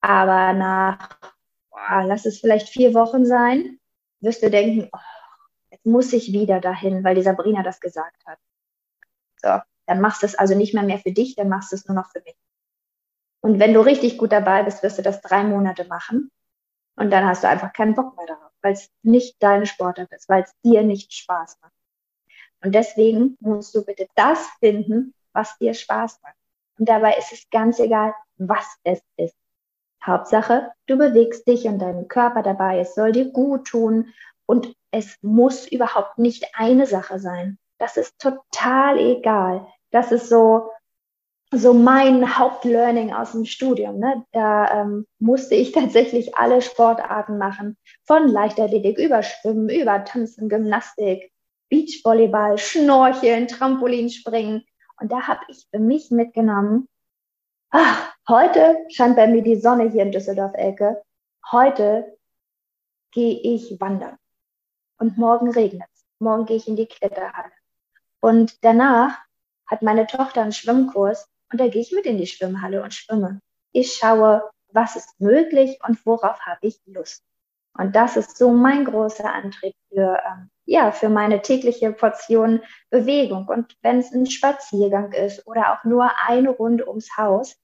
Aber 0.00 0.52
nach, 0.54 1.18
boah, 1.70 2.04
lass 2.04 2.26
es 2.26 2.40
vielleicht 2.40 2.68
vier 2.68 2.94
Wochen 2.94 3.26
sein, 3.26 3.78
wirst 4.20 4.42
du 4.42 4.50
denken, 4.50 4.88
oh, 4.92 4.98
jetzt 5.70 5.86
muss 5.86 6.12
ich 6.12 6.32
wieder 6.32 6.60
dahin, 6.60 7.04
weil 7.04 7.14
die 7.14 7.22
Sabrina 7.22 7.62
das 7.62 7.80
gesagt 7.80 8.24
hat. 8.26 8.38
So, 9.36 9.60
dann 9.86 10.00
machst 10.00 10.22
du 10.22 10.26
es 10.26 10.34
also 10.34 10.54
nicht 10.54 10.74
mehr 10.74 10.82
mehr 10.82 10.98
für 10.98 11.12
dich, 11.12 11.34
dann 11.36 11.48
machst 11.48 11.72
du 11.72 11.76
es 11.76 11.86
nur 11.86 11.94
noch 11.94 12.10
für 12.10 12.20
mich. 12.20 12.36
Und 13.40 13.58
wenn 13.58 13.72
du 13.72 13.80
richtig 13.80 14.18
gut 14.18 14.32
dabei 14.32 14.62
bist, 14.62 14.82
wirst 14.82 14.98
du 14.98 15.02
das 15.02 15.20
drei 15.22 15.42
Monate 15.44 15.84
machen. 15.86 16.30
Und 16.96 17.10
dann 17.10 17.24
hast 17.24 17.42
du 17.42 17.48
einfach 17.48 17.72
keinen 17.72 17.94
Bock 17.94 18.16
mehr 18.16 18.26
darauf, 18.26 18.52
weil 18.60 18.74
es 18.74 18.90
nicht 19.02 19.42
deine 19.42 19.64
Sportart 19.64 20.12
ist, 20.12 20.28
weil 20.28 20.42
es 20.42 20.52
dir 20.62 20.82
nicht 20.82 21.14
Spaß 21.14 21.58
macht. 21.62 21.72
Und 22.62 22.74
deswegen 22.74 23.38
musst 23.40 23.74
du 23.74 23.84
bitte 23.84 24.06
das 24.14 24.46
finden, 24.58 25.14
was 25.32 25.56
dir 25.58 25.72
Spaß 25.72 26.20
macht. 26.22 26.36
Und 26.78 26.88
dabei 26.88 27.16
ist 27.16 27.32
es 27.32 27.48
ganz 27.50 27.78
egal, 27.78 28.14
was 28.36 28.66
es 28.84 29.00
ist. 29.16 29.39
Hauptsache, 30.04 30.72
du 30.86 30.96
bewegst 30.96 31.46
dich 31.46 31.66
und 31.66 31.78
deinen 31.78 32.08
Körper 32.08 32.42
dabei. 32.42 32.80
Es 32.80 32.94
soll 32.94 33.12
dir 33.12 33.30
gut 33.30 33.66
tun 33.66 34.12
und 34.46 34.74
es 34.90 35.16
muss 35.22 35.66
überhaupt 35.68 36.18
nicht 36.18 36.46
eine 36.54 36.86
Sache 36.86 37.18
sein. 37.18 37.58
Das 37.78 37.96
ist 37.96 38.18
total 38.18 38.98
egal. 38.98 39.66
Das 39.90 40.12
ist 40.12 40.28
so, 40.28 40.70
so 41.52 41.72
mein 41.74 42.38
Hauptlearning 42.38 43.12
aus 43.12 43.32
dem 43.32 43.44
Studium. 43.44 43.98
Ne? 43.98 44.24
Da 44.32 44.82
ähm, 44.82 45.06
musste 45.18 45.54
ich 45.54 45.72
tatsächlich 45.72 46.36
alle 46.36 46.62
Sportarten 46.62 47.38
machen. 47.38 47.76
Von 48.04 48.28
Leichtathletik 48.28 48.98
über 48.98 49.22
Schwimmen, 49.22 49.68
über 49.68 50.04
Tanzen, 50.04 50.48
Gymnastik, 50.48 51.32
Beachvolleyball, 51.68 52.58
Schnorcheln, 52.58 53.48
Trampolinspringen. 53.48 54.64
Und 55.00 55.12
da 55.12 55.28
habe 55.28 55.40
ich 55.48 55.66
für 55.70 55.78
mich 55.78 56.10
mitgenommen, 56.10 56.88
ach, 57.70 58.12
heute 58.30 58.86
scheint 58.88 59.16
bei 59.16 59.26
mir 59.26 59.42
die 59.42 59.60
Sonne 59.60 59.90
hier 59.90 60.02
in 60.02 60.12
Düsseldorf-Ecke. 60.12 61.02
Heute 61.50 62.16
gehe 63.10 63.40
ich 63.40 63.80
wandern. 63.80 64.16
Und 64.98 65.18
morgen 65.18 65.50
regnet 65.50 65.88
es. 65.92 66.04
Morgen 66.20 66.46
gehe 66.46 66.56
ich 66.56 66.68
in 66.68 66.76
die 66.76 66.86
Kletterhalle. 66.86 67.52
Und 68.20 68.64
danach 68.64 69.18
hat 69.66 69.82
meine 69.82 70.06
Tochter 70.06 70.42
einen 70.42 70.52
Schwimmkurs 70.52 71.28
und 71.50 71.60
da 71.60 71.68
gehe 71.68 71.82
ich 71.82 71.92
mit 71.92 72.06
in 72.06 72.18
die 72.18 72.26
Schwimmhalle 72.26 72.82
und 72.82 72.94
schwimme. 72.94 73.40
Ich 73.72 73.94
schaue, 73.94 74.48
was 74.68 74.96
ist 74.96 75.20
möglich 75.20 75.78
und 75.86 76.04
worauf 76.06 76.38
habe 76.40 76.66
ich 76.66 76.80
Lust. 76.86 77.24
Und 77.76 77.96
das 77.96 78.16
ist 78.16 78.36
so 78.36 78.50
mein 78.50 78.84
großer 78.84 79.32
Antrieb 79.32 79.74
für, 79.88 80.20
ähm, 80.26 80.50
ja, 80.66 80.92
für 80.92 81.08
meine 81.08 81.42
tägliche 81.42 81.92
Portion 81.92 82.60
Bewegung. 82.90 83.48
Und 83.48 83.76
wenn 83.82 83.98
es 83.98 84.12
ein 84.12 84.26
Spaziergang 84.26 85.12
ist 85.12 85.46
oder 85.46 85.72
auch 85.72 85.84
nur 85.84 86.10
eine 86.28 86.50
Runde 86.50 86.88
ums 86.88 87.16
Haus, 87.16 87.56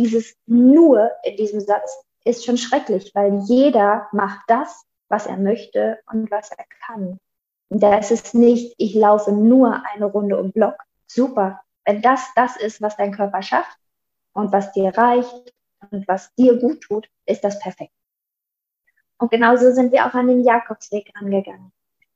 dieses 0.00 0.34
nur 0.46 1.10
in 1.24 1.36
diesem 1.36 1.60
Satz 1.60 2.02
ist 2.24 2.44
schon 2.44 2.56
schrecklich, 2.56 3.12
weil 3.14 3.40
jeder 3.46 4.08
macht 4.12 4.40
das, 4.48 4.84
was 5.08 5.26
er 5.26 5.36
möchte 5.36 5.98
und 6.10 6.30
was 6.30 6.50
er 6.50 6.64
kann. 6.86 7.18
Das 7.68 8.10
ist 8.10 8.34
nicht, 8.34 8.74
ich 8.78 8.94
laufe 8.94 9.32
nur 9.32 9.82
eine 9.92 10.06
Runde 10.06 10.38
um 10.38 10.52
Block. 10.52 10.76
Super. 11.06 11.60
Wenn 11.84 12.02
das 12.02 12.30
das 12.34 12.56
ist, 12.56 12.80
was 12.80 12.96
dein 12.96 13.12
Körper 13.12 13.42
schafft 13.42 13.76
und 14.32 14.52
was 14.52 14.72
dir 14.72 14.96
reicht 14.96 15.54
und 15.90 16.08
was 16.08 16.34
dir 16.34 16.58
gut 16.58 16.80
tut, 16.82 17.08
ist 17.26 17.44
das 17.44 17.58
perfekt. 17.58 17.92
Und 19.18 19.30
genauso 19.30 19.72
sind 19.72 19.92
wir 19.92 20.06
auch 20.06 20.14
an 20.14 20.28
den 20.28 20.44
Jakobsweg 20.44 21.10
angegangen. 21.14 21.72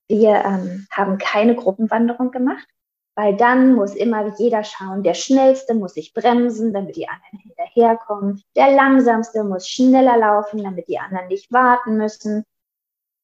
Wir 0.09 0.37
ähm, 0.37 0.87
haben 0.91 1.19
keine 1.19 1.55
Gruppenwanderung 1.55 2.31
gemacht, 2.31 2.67
weil 3.16 3.37
dann 3.37 3.75
muss 3.75 3.94
immer 3.94 4.35
jeder 4.38 4.64
schauen, 4.64 5.02
der 5.02 5.14
Schnellste 5.14 5.75
muss 5.75 5.94
sich 5.94 6.12
bremsen, 6.14 6.73
damit 6.73 6.97
die 6.97 7.09
anderen 7.09 7.38
hinterherkommen. 7.38 8.42
Der 8.56 8.73
Langsamste 8.75 9.44
muss 9.44 9.68
schneller 9.68 10.16
laufen, 10.16 10.62
damit 10.62 10.88
die 10.88 10.99
anderen 10.99 11.28
nicht 11.28 11.52
warten 11.52 11.97
müssen. 11.97 12.44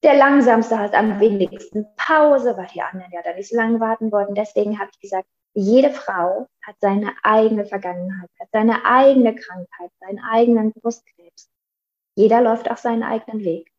Der 0.02 0.16
Langsamste 0.16 0.78
hat 0.78 0.94
am 0.94 1.20
wenigsten 1.20 1.86
Pause, 1.96 2.56
weil 2.56 2.68
die 2.72 2.80
anderen 2.80 3.12
ja 3.12 3.20
da 3.22 3.34
nicht 3.34 3.50
so 3.50 3.56
lange 3.56 3.80
warten 3.80 4.12
wollten. 4.12 4.34
Deswegen 4.34 4.78
habe 4.78 4.90
ich 4.92 5.00
gesagt, 5.00 5.28
jede 5.52 5.90
Frau 5.90 6.46
hat 6.62 6.76
seine 6.80 7.12
eigene 7.22 7.66
Vergangenheit, 7.66 8.30
hat 8.38 8.48
seine 8.52 8.84
eigene 8.84 9.34
Krankheit, 9.34 9.90
seinen 10.00 10.20
eigenen 10.20 10.72
Brustkrebs. 10.72 11.50
Jeder 12.14 12.40
läuft 12.40 12.70
auch 12.70 12.76
seinen 12.76 13.02
eigenen 13.02 13.44
Weg. 13.44 13.69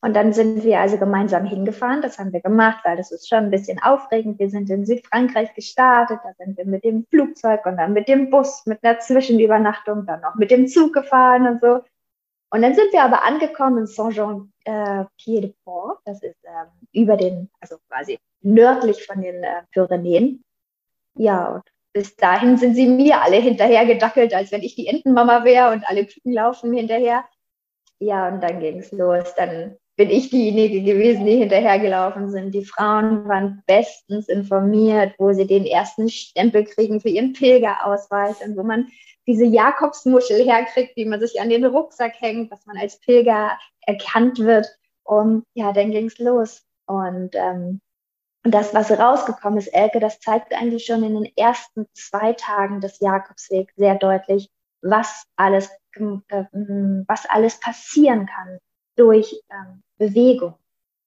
Und 0.00 0.14
dann 0.14 0.32
sind 0.32 0.62
wir 0.62 0.78
also 0.78 0.96
gemeinsam 0.96 1.44
hingefahren. 1.44 2.02
Das 2.02 2.18
haben 2.18 2.32
wir 2.32 2.40
gemacht, 2.40 2.84
weil 2.84 2.96
das 2.96 3.10
ist 3.10 3.28
schon 3.28 3.38
ein 3.38 3.50
bisschen 3.50 3.82
aufregend. 3.82 4.38
Wir 4.38 4.48
sind 4.48 4.70
in 4.70 4.86
Südfrankreich 4.86 5.54
gestartet. 5.54 6.20
Da 6.22 6.32
sind 6.38 6.56
wir 6.56 6.66
mit 6.66 6.84
dem 6.84 7.04
Flugzeug 7.10 7.66
und 7.66 7.78
dann 7.78 7.92
mit 7.92 8.06
dem 8.06 8.30
Bus, 8.30 8.64
mit 8.66 8.84
einer 8.84 9.00
Zwischenübernachtung, 9.00 10.06
dann 10.06 10.20
noch 10.20 10.36
mit 10.36 10.52
dem 10.52 10.68
Zug 10.68 10.92
gefahren 10.92 11.48
und 11.48 11.60
so. 11.60 11.80
Und 12.50 12.62
dann 12.62 12.74
sind 12.74 12.92
wir 12.92 13.02
aber 13.02 13.24
angekommen 13.24 13.78
in 13.78 13.86
Saint-Jean-Pied-de-Port. 13.86 15.98
das 16.04 16.22
ist 16.22 16.38
ähm, 16.44 16.68
über 16.92 17.16
den, 17.16 17.50
also 17.60 17.78
quasi 17.88 18.20
nördlich 18.40 19.04
von 19.04 19.20
den 19.20 19.42
äh, 19.42 19.62
Pyrenäen. 19.72 20.44
Ja, 21.14 21.48
und 21.48 21.64
bis 21.92 22.14
dahin 22.16 22.56
sind 22.56 22.74
sie 22.74 22.86
mir 22.86 23.20
alle 23.20 23.36
hinterher 23.36 23.84
gedackelt, 23.84 24.32
als 24.32 24.52
wenn 24.52 24.62
ich 24.62 24.76
die 24.76 24.86
Entenmama 24.86 25.44
wäre 25.44 25.72
und 25.72 25.84
alle 25.90 26.06
Küken 26.06 26.32
laufen 26.32 26.72
hinterher. 26.72 27.24
Ja, 27.98 28.28
und 28.28 28.40
dann 28.40 28.60
ging 28.60 28.78
es 28.78 28.92
los. 28.92 29.34
Dann 29.36 29.76
bin 29.98 30.10
ich 30.10 30.30
diejenige 30.30 30.82
gewesen, 30.82 31.26
die 31.26 31.38
hinterhergelaufen 31.38 32.30
sind. 32.30 32.52
Die 32.52 32.64
Frauen 32.64 33.28
waren 33.28 33.64
bestens 33.66 34.28
informiert, 34.28 35.12
wo 35.18 35.32
sie 35.32 35.46
den 35.46 35.66
ersten 35.66 36.08
Stempel 36.08 36.64
kriegen 36.64 37.00
für 37.00 37.08
ihren 37.08 37.32
Pilgerausweis 37.32 38.40
und 38.40 38.56
wo 38.56 38.62
man 38.62 38.86
diese 39.26 39.44
Jakobsmuschel 39.44 40.44
herkriegt, 40.44 40.96
die 40.96 41.04
man 41.04 41.18
sich 41.18 41.40
an 41.40 41.48
den 41.48 41.64
Rucksack 41.64 42.14
hängt, 42.20 42.52
dass 42.52 42.64
man 42.64 42.78
als 42.78 43.00
Pilger 43.00 43.58
erkannt 43.80 44.38
wird. 44.38 44.68
Und 45.02 45.42
ja, 45.54 45.72
dann 45.72 45.90
ging 45.90 46.06
es 46.06 46.18
los. 46.18 46.62
Und 46.86 47.30
ähm, 47.34 47.80
das, 48.44 48.72
was 48.74 48.92
rausgekommen 48.92 49.58
ist, 49.58 49.74
Elke, 49.74 49.98
das 49.98 50.20
zeigt 50.20 50.54
eigentlich 50.54 50.86
schon 50.86 51.02
in 51.02 51.14
den 51.14 51.32
ersten 51.36 51.86
zwei 51.92 52.34
Tagen 52.34 52.80
des 52.80 53.00
Jakobswegs 53.00 53.74
sehr 53.74 53.96
deutlich, 53.96 54.48
was 54.80 55.24
alles, 55.34 55.68
äh, 55.96 56.44
was 57.08 57.26
alles 57.28 57.58
passieren 57.58 58.26
kann 58.26 58.58
durch 58.94 59.42
ähm, 59.50 59.82
Bewegung. 59.98 60.54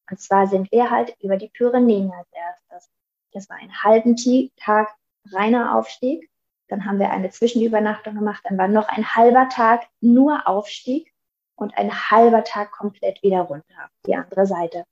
Und 0.09 0.19
zwar 0.19 0.47
sind 0.47 0.71
wir 0.71 0.91
halt 0.91 1.15
über 1.21 1.37
die 1.37 1.49
Pyrenäen 1.49 2.11
als 2.11 2.27
erstes. 2.31 2.91
Das 3.31 3.49
war 3.49 3.57
ein 3.57 3.83
halben 3.83 4.15
Tag 4.57 4.93
reiner 5.31 5.75
Aufstieg. 5.75 6.29
Dann 6.67 6.85
haben 6.85 6.99
wir 6.99 7.09
eine 7.09 7.29
Zwischenübernachtung 7.29 8.15
gemacht. 8.15 8.41
Dann 8.45 8.57
war 8.57 8.67
noch 8.67 8.87
ein 8.87 9.15
halber 9.15 9.49
Tag 9.49 9.87
nur 9.99 10.47
Aufstieg 10.47 11.11
und 11.55 11.77
ein 11.77 11.91
halber 12.11 12.43
Tag 12.43 12.71
komplett 12.71 13.21
wieder 13.23 13.41
runter, 13.41 13.89
die 14.05 14.15
andere 14.15 14.45
Seite. 14.45 14.85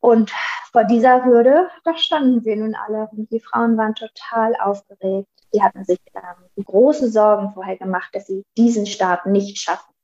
Und 0.00 0.32
vor 0.72 0.84
dieser 0.84 1.24
Hürde, 1.24 1.70
da 1.84 1.96
standen 1.96 2.44
wir 2.44 2.56
nun 2.56 2.74
alle 2.74 3.08
und 3.12 3.30
die 3.30 3.40
Frauen 3.40 3.76
waren 3.76 3.94
total 3.94 4.56
aufgeregt. 4.56 5.28
Die 5.54 5.62
hatten 5.62 5.84
sich 5.84 6.00
ähm, 6.14 6.64
große 6.64 7.10
Sorgen 7.10 7.52
vorher 7.52 7.76
gemacht, 7.76 8.10
dass 8.12 8.26
sie 8.26 8.44
diesen 8.56 8.86
Start 8.86 9.26
nicht 9.26 9.58
schaffen, 9.58 9.94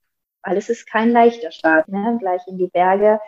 weil 0.42 0.57
es 0.57 0.68
ist 0.68 0.87
kein 0.87 1.11
leichter 1.11 1.50
Start, 1.50 1.88
ne? 1.88 2.16
gleich 2.21 2.42
in 2.47 2.59
die 2.59 2.68
Berge. 2.68 3.21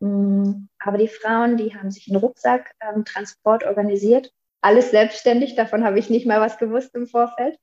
Mm, 0.00 0.68
aber 0.78 0.98
die 0.98 1.08
Frauen, 1.08 1.56
die 1.56 1.74
haben 1.74 1.90
sich 1.90 2.08
einen 2.08 2.20
Rucksacktransport 2.20 3.62
ähm, 3.62 3.68
organisiert, 3.68 4.32
alles 4.60 4.90
selbstständig, 4.90 5.54
davon 5.54 5.84
habe 5.84 5.98
ich 5.98 6.10
nicht 6.10 6.26
mal 6.26 6.40
was 6.40 6.58
gewusst 6.58 6.94
im 6.94 7.06
Vorfeld. 7.06 7.58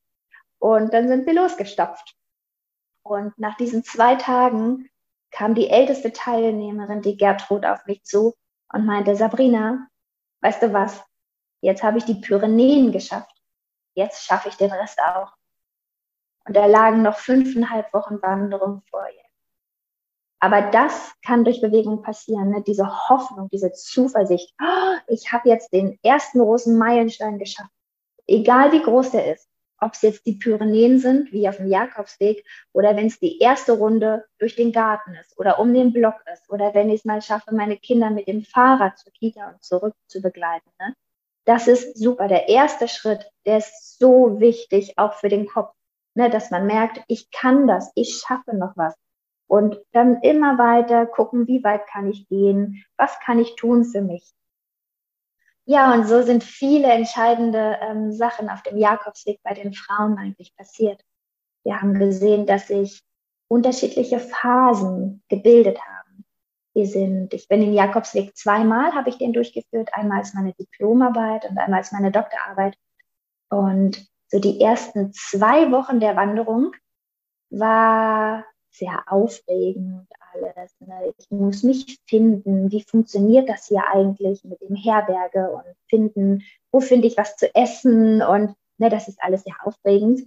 Und 0.60 0.94
dann 0.94 1.08
sind 1.08 1.26
wir 1.26 1.34
losgestapft. 1.34 2.16
Und 3.04 3.38
nach 3.38 3.58
diesen 3.58 3.84
zwei 3.84 4.16
Tagen 4.16 4.90
kam 5.30 5.56
die 5.56 5.70
älteste 5.70 6.14
Teilnehmerin, 6.14 7.02
die 7.02 7.18
Gertrud, 7.18 7.66
auf 7.66 7.86
mich 7.86 8.04
zu 8.04 8.34
und 8.72 8.86
meinte, 8.86 9.16
Sabrina, 9.16 9.88
weißt 10.42 10.64
du 10.64 10.74
was? 10.74 11.04
Jetzt 11.62 11.84
habe 11.84 11.98
ich 11.98 12.06
die 12.06 12.16
Pyrenäen 12.16 12.92
geschafft. 12.92 13.36
Jetzt 13.96 14.24
schaffe 14.26 14.50
ich 14.50 14.56
den 14.56 14.72
Rest 14.72 15.00
auch. 15.02 15.34
Und 16.46 16.56
da 16.56 16.66
lagen 16.66 17.02
noch 17.02 17.18
fünfeinhalb 17.18 17.94
Wochen 17.94 18.22
Wanderung 18.22 18.82
vor 18.90 19.06
ihr. 19.08 19.24
Aber 20.40 20.62
das 20.72 21.14
kann 21.26 21.46
durch 21.46 21.62
Bewegung 21.62 22.02
passieren, 22.02 22.50
ne? 22.50 22.62
diese 22.62 23.10
Hoffnung, 23.10 23.50
diese 23.50 23.72
Zuversicht. 23.72 24.54
Oh, 24.62 24.98
ich 25.08 25.32
habe 25.32 25.48
jetzt 25.48 25.72
den 25.72 25.98
ersten 26.04 26.40
großen 26.40 26.78
Meilenstein 26.78 27.40
geschafft. 27.40 27.72
Egal 28.28 28.74
wie 28.74 28.82
groß 28.82 29.12
der 29.12 29.34
ist 29.34 29.48
ob 29.84 29.94
es 29.94 30.02
jetzt 30.02 30.26
die 30.26 30.34
Pyrenäen 30.34 31.00
sind, 31.00 31.32
wie 31.32 31.48
auf 31.48 31.58
dem 31.58 31.68
Jakobsweg, 31.68 32.46
oder 32.72 32.96
wenn 32.96 33.08
es 33.08 33.20
die 33.20 33.40
erste 33.40 33.74
Runde 33.74 34.26
durch 34.40 34.56
den 34.56 34.72
Garten 34.72 35.14
ist 35.16 35.38
oder 35.38 35.60
um 35.60 35.74
den 35.74 35.92
Block 35.92 36.16
ist, 36.32 36.50
oder 36.50 36.74
wenn 36.74 36.90
ich 36.90 37.02
es 37.02 37.06
mal 37.06 37.22
schaffe, 37.22 37.54
meine 37.54 37.78
Kinder 37.78 38.10
mit 38.10 38.28
dem 38.28 38.44
Fahrrad 38.44 38.98
zur 38.98 39.12
Kita 39.12 39.50
und 39.50 39.64
zurück 39.64 39.94
zu 40.08 40.22
begleiten. 40.22 40.70
Ne? 40.80 40.96
Das 41.46 41.68
ist 41.68 41.98
super. 41.98 42.28
Der 42.28 42.48
erste 42.48 42.88
Schritt, 42.88 43.30
der 43.46 43.58
ist 43.58 44.00
so 44.00 44.40
wichtig, 44.40 44.98
auch 44.98 45.14
für 45.16 45.30
den 45.30 45.48
Kopf, 45.48 45.74
ne? 46.16 46.30
dass 46.30 46.52
man 46.52 46.66
merkt, 46.66 47.02
ich 47.08 47.32
kann 47.32 47.68
das, 47.68 47.92
ich 47.96 48.24
schaffe 48.26 48.56
noch 48.56 48.76
was. 48.76 48.96
Und 49.48 49.78
dann 49.92 50.22
immer 50.22 50.58
weiter 50.58 51.06
gucken, 51.06 51.48
wie 51.48 51.64
weit 51.64 51.86
kann 51.88 52.10
ich 52.10 52.28
gehen, 52.28 52.84
was 52.98 53.20
kann 53.20 53.40
ich 53.40 53.56
tun 53.56 53.84
für 53.84 54.02
mich. 54.02 54.34
Ja, 55.66 55.94
und 55.94 56.08
so 56.08 56.22
sind 56.24 56.44
viele 56.44 56.92
entscheidende 56.92 57.78
ähm, 57.82 58.12
Sachen 58.12 58.50
auf 58.50 58.64
dem 58.64 58.78
Jakobsweg 58.78 59.40
bei 59.44 59.54
den 59.54 59.74
Frauen 59.74 60.18
eigentlich 60.18 60.56
passiert. 60.58 61.02
Wir 61.64 61.82
haben 61.82 61.94
gesehen, 61.94 62.46
dass 62.46 62.68
sich 62.68 63.02
unterschiedliche 63.48 64.20
Phasen 64.20 65.24
gebildet 65.30 65.80
haben. 65.80 66.26
Wir 66.74 66.88
sind, 66.88 67.34
ich 67.34 67.48
bin 67.48 67.62
den 67.62 67.74
Jakobsweg 67.74 68.36
zweimal, 68.36 68.94
habe 68.94 69.10
ich 69.10 69.18
den 69.18 69.32
durchgeführt, 69.32 69.94
einmal 69.94 70.20
als 70.20 70.34
meine 70.34 70.54
Diplomarbeit 70.54 71.46
und 71.50 71.58
einmal 71.58 71.80
als 71.80 71.92
meine 71.92 72.12
Doktorarbeit. 72.12 72.76
Und 73.50 74.06
so 74.34 74.40
die 74.40 74.60
ersten 74.60 75.14
zwei 75.14 75.72
Wochen 75.72 76.00
der 76.00 76.16
Wanderung 76.16 76.72
war 77.52 78.44
sehr 78.72 79.04
aufregend 79.06 80.08
alles. 80.34 80.74
Ne? 80.80 81.14
Ich 81.20 81.30
muss 81.30 81.62
mich 81.62 82.00
finden, 82.08 82.72
wie 82.72 82.82
funktioniert 82.82 83.48
das 83.48 83.68
hier 83.68 83.88
eigentlich 83.88 84.44
mit 84.44 84.60
dem 84.62 84.76
Herberge 84.76 85.52
und 85.52 85.64
finden, 85.88 86.42
wo 86.72 86.80
finde 86.80 87.06
ich 87.06 87.16
was 87.16 87.38
zu 87.38 87.54
essen 87.54 88.24
und 88.24 88.56
ne, 88.80 88.90
das 88.90 89.08
ist 89.08 89.22
alles 89.22 89.44
sehr 89.44 89.56
aufregend. 89.64 90.24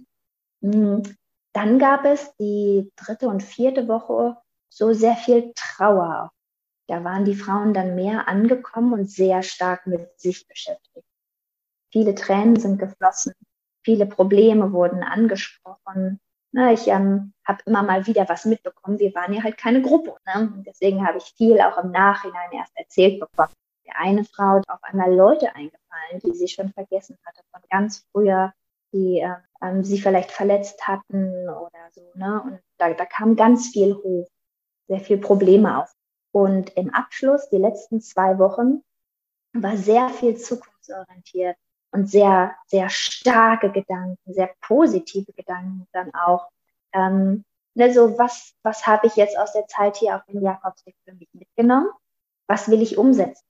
Hm, 0.61 1.03
dann 1.51 1.77
gab 1.77 2.05
es 2.05 2.33
die 2.37 2.89
dritte 2.95 3.27
und 3.27 3.43
vierte 3.43 3.89
Woche 3.89 4.37
so 4.69 4.93
sehr 4.93 5.17
viel 5.17 5.51
Trauer. 5.53 6.31
Da 6.87 7.03
waren 7.03 7.25
die 7.25 7.35
Frauen 7.35 7.73
dann 7.73 7.95
mehr 7.95 8.29
angekommen 8.29 8.93
und 8.93 9.11
sehr 9.11 9.43
stark 9.43 9.85
mit 9.85 10.17
sich 10.17 10.47
beschäftigt. 10.47 11.05
Viele 11.91 12.15
Tränen 12.15 12.57
sind 12.57 12.79
geflossen, 12.79 13.33
viele 13.87 14.05
Probleme 14.05 14.73
wurden 14.73 15.01
angesprochen. 15.01 16.19
Ich 16.73 16.87
ähm, 16.89 17.33
habe 17.45 17.59
immer 17.65 17.83
mal 17.83 18.05
wieder 18.05 18.27
was 18.27 18.43
mitbekommen. 18.43 18.99
Wir 18.99 19.15
waren 19.15 19.31
ja 19.31 19.43
halt 19.43 19.57
keine 19.57 19.81
Gruppe. 19.81 20.17
Ne? 20.25 20.61
Deswegen 20.65 21.07
habe 21.07 21.19
ich 21.19 21.33
viel 21.37 21.61
auch 21.61 21.77
im 21.77 21.91
Nachhinein 21.91 22.51
erst 22.51 22.75
erzählt 22.75 23.21
bekommen. 23.21 23.53
Der 23.85 23.97
eine 23.97 24.25
Frau 24.25 24.57
hat 24.57 24.67
auf 24.67 24.83
einmal 24.83 25.13
Leute 25.13 25.55
eingefallen, 25.55 26.19
die 26.21 26.33
sie 26.33 26.49
schon 26.49 26.73
vergessen 26.73 27.17
hatte 27.25 27.41
von 27.49 27.61
ganz 27.69 28.05
früher, 28.11 28.53
die 28.91 29.19
äh, 29.19 29.35
ähm, 29.61 29.85
sie 29.85 30.01
vielleicht 30.01 30.31
verletzt 30.31 30.85
hatten 30.85 31.47
oder 31.47 31.89
so. 31.91 32.01
Ne? 32.15 32.41
Und 32.43 32.59
da, 32.77 32.93
da 32.93 33.05
kam 33.05 33.37
ganz 33.37 33.69
viel 33.69 33.95
hoch, 33.95 34.27
sehr 34.89 34.99
viel 34.99 35.17
Probleme 35.17 35.81
auf. 35.81 35.93
Und 36.33 36.75
im 36.75 36.93
Abschluss, 36.93 37.47
die 37.49 37.57
letzten 37.57 38.01
zwei 38.01 38.37
Wochen, 38.37 38.83
war 39.53 39.77
sehr 39.77 40.09
viel 40.09 40.35
zukunftsorientiert 40.35 41.55
und 41.97 42.05
sehr, 42.05 42.55
sehr 42.67 42.89
starke 42.89 43.71
Gedanken, 43.71 44.31
sehr 44.31 44.51
positive 44.61 45.33
Gedanken 45.33 45.87
dann 45.93 46.13
auch. 46.13 46.47
Ähm, 46.93 47.43
also 47.75 48.19
was, 48.19 48.53
was 48.61 48.85
habe 48.85 49.07
ich 49.07 49.15
jetzt 49.15 49.37
aus 49.37 49.53
der 49.53 49.65
Zeit 49.65 49.97
hier 49.97 50.15
auf 50.15 50.23
dem 50.25 50.43
Jakobsweg 50.43 50.95
für 51.03 51.15
mich 51.15 51.27
mitgenommen? 51.33 51.89
Was 52.45 52.69
will 52.69 52.83
ich 52.83 52.99
umsetzen? 52.99 53.43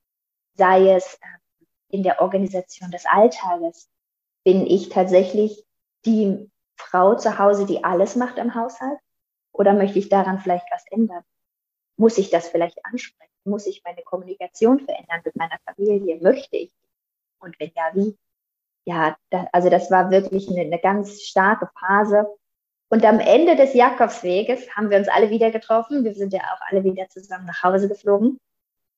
Sei 0.54 0.94
es 0.94 1.16
äh, 1.16 1.28
in 1.90 2.04
der 2.04 2.22
Organisation 2.22 2.90
des 2.90 3.06
Alltages. 3.06 3.90
Bin 4.46 4.66
ich 4.66 4.88
tatsächlich 4.88 5.66
die 6.06 6.50
Frau 6.78 7.16
zu 7.16 7.38
Hause, 7.40 7.66
die 7.66 7.84
alles 7.84 8.16
macht 8.16 8.38
im 8.38 8.56
Haushalt? 8.56 9.00
Oder 9.52 9.74
möchte 9.74 10.00
ich 10.00 10.08
daran 10.08 10.40
vielleicht 10.40 10.68
was 10.72 10.86
ändern? 10.90 11.24
Muss 11.98 12.18
ich 12.18 12.30
das 12.30 12.48
vielleicht 12.48 12.80
ansprechen? 12.86 13.34
Muss 13.44 13.68
ich 13.68 13.84
meine 13.84 14.04
Kommunikation 14.04 14.80
verändern 14.80 15.22
mit 15.26 15.36
meiner 15.36 15.58
Familie? 15.66 16.18
Möchte 16.22 16.56
ich? 16.56 16.72
Und 17.40 17.60
wenn 17.60 17.72
ja, 17.76 17.92
wie? 17.94 18.18
Ja, 18.88 19.18
da, 19.32 19.48
also 19.52 19.70
das 19.70 19.92
war 19.92 20.12
wirklich 20.12 20.50
eine, 20.50 20.62
eine 20.62 20.80
ganz 20.80 21.22
starke 21.22 21.70
Phase. 21.78 22.26
Und 22.88 23.04
am 23.04 23.20
Ende 23.20 23.58
des 23.58 23.74
Jakobsweges 23.74 24.74
haben 24.78 24.90
wir 24.90 24.98
uns 24.98 25.10
alle 25.10 25.30
wieder 25.30 25.52
getroffen. 25.52 26.06
Wir 26.06 26.14
sind 26.14 26.32
ja 26.32 26.40
auch 26.40 26.62
alle 26.72 26.86
wieder 26.86 27.10
zusammen 27.10 27.48
nach 27.48 27.64
Hause 27.64 27.90
geflogen. 27.90 28.40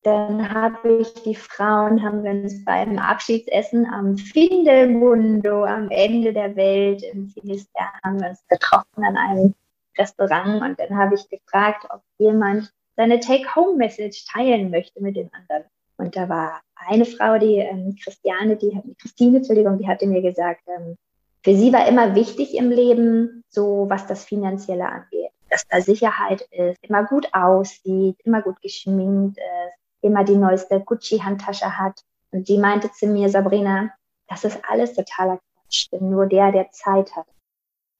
Dann 0.03 0.53
habe 0.53 0.97
ich 0.97 1.11
die 1.23 1.33
Frauen, 1.33 2.03
haben 2.03 2.23
wir 2.23 2.29
uns 2.31 2.63
beim 2.63 2.99
Abschiedsessen 2.99 3.87
am 3.91 4.15
Findelmundo 4.15 5.63
am 5.65 5.89
Ende 5.89 6.33
der 6.33 6.55
Welt 6.55 7.01
im 7.01 7.27
Finisterre 7.27 7.89
haben 8.03 8.21
wir 8.21 8.29
uns 8.29 8.45
getroffen 8.47 9.03
an 9.03 9.17
einem 9.17 9.55
Restaurant 9.97 10.61
und 10.61 10.79
dann 10.79 10.95
habe 10.95 11.15
ich 11.15 11.27
gefragt, 11.29 11.87
ob 11.89 12.01
jemand 12.19 12.71
seine 12.95 13.19
Take-Home-Message 13.19 14.25
teilen 14.25 14.69
möchte 14.69 15.01
mit 15.01 15.15
den 15.15 15.33
anderen. 15.33 15.63
Und 15.97 16.15
da 16.15 16.29
war 16.29 16.61
eine 16.87 17.05
Frau, 17.05 17.37
die 17.37 17.57
ähm, 17.57 17.95
Christiane, 18.01 18.55
die 18.55 18.75
hat, 18.75 18.83
Christine, 19.01 19.37
Entschuldigung, 19.37 19.77
die 19.77 19.87
hatte 19.87 20.07
mir 20.07 20.21
gesagt, 20.21 20.61
ähm, 20.67 20.97
für 21.43 21.55
sie 21.55 21.71
war 21.71 21.87
immer 21.87 22.15
wichtig 22.15 22.55
im 22.55 22.69
Leben, 22.69 23.43
so 23.49 23.85
was 23.89 24.07
das 24.07 24.25
Finanzielle 24.25 24.87
angeht, 24.87 25.31
dass 25.49 25.65
da 25.67 25.81
Sicherheit 25.81 26.41
ist, 26.51 26.77
immer 26.81 27.05
gut 27.05 27.29
aussieht, 27.33 28.17
immer 28.23 28.41
gut 28.41 28.61
geschminkt 28.61 29.37
ist, 29.37 29.79
immer 30.01 30.23
die 30.23 30.35
neueste 30.35 30.79
Gucci-Handtasche 30.81 31.77
hat. 31.77 32.01
Und 32.31 32.47
die 32.47 32.57
meinte 32.57 32.91
zu 32.91 33.07
mir, 33.07 33.29
Sabrina, 33.29 33.91
das 34.27 34.43
ist 34.43 34.59
alles 34.67 34.93
totaler 34.93 35.39
Quatsch, 35.39 35.87
denn 35.91 36.09
nur 36.09 36.25
der, 36.27 36.51
der 36.51 36.69
Zeit 36.71 37.15
hat. 37.15 37.27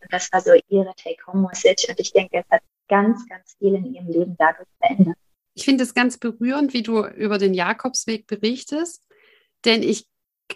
Und 0.02 0.14
das 0.14 0.32
war 0.32 0.42
so 0.42 0.52
ihre 0.70 0.94
Take-Home-Message. 0.96 1.90
Und 1.90 2.00
ich 2.00 2.12
denke, 2.12 2.40
es 2.40 2.50
hat 2.50 2.62
ganz, 2.88 3.28
ganz 3.28 3.56
viel 3.58 3.76
in 3.76 3.94
ihrem 3.94 4.08
Leben 4.08 4.36
dadurch 4.38 4.68
verändert. 4.80 5.18
Ich 5.60 5.66
finde 5.66 5.84
es 5.84 5.94
ganz 5.94 6.18
berührend, 6.18 6.74
wie 6.74 6.84
du 6.84 7.06
über 7.06 7.38
den 7.38 7.54
Jakobsweg 7.54 8.28
berichtest, 8.28 9.04
denn 9.66 9.84
ich 9.84 10.08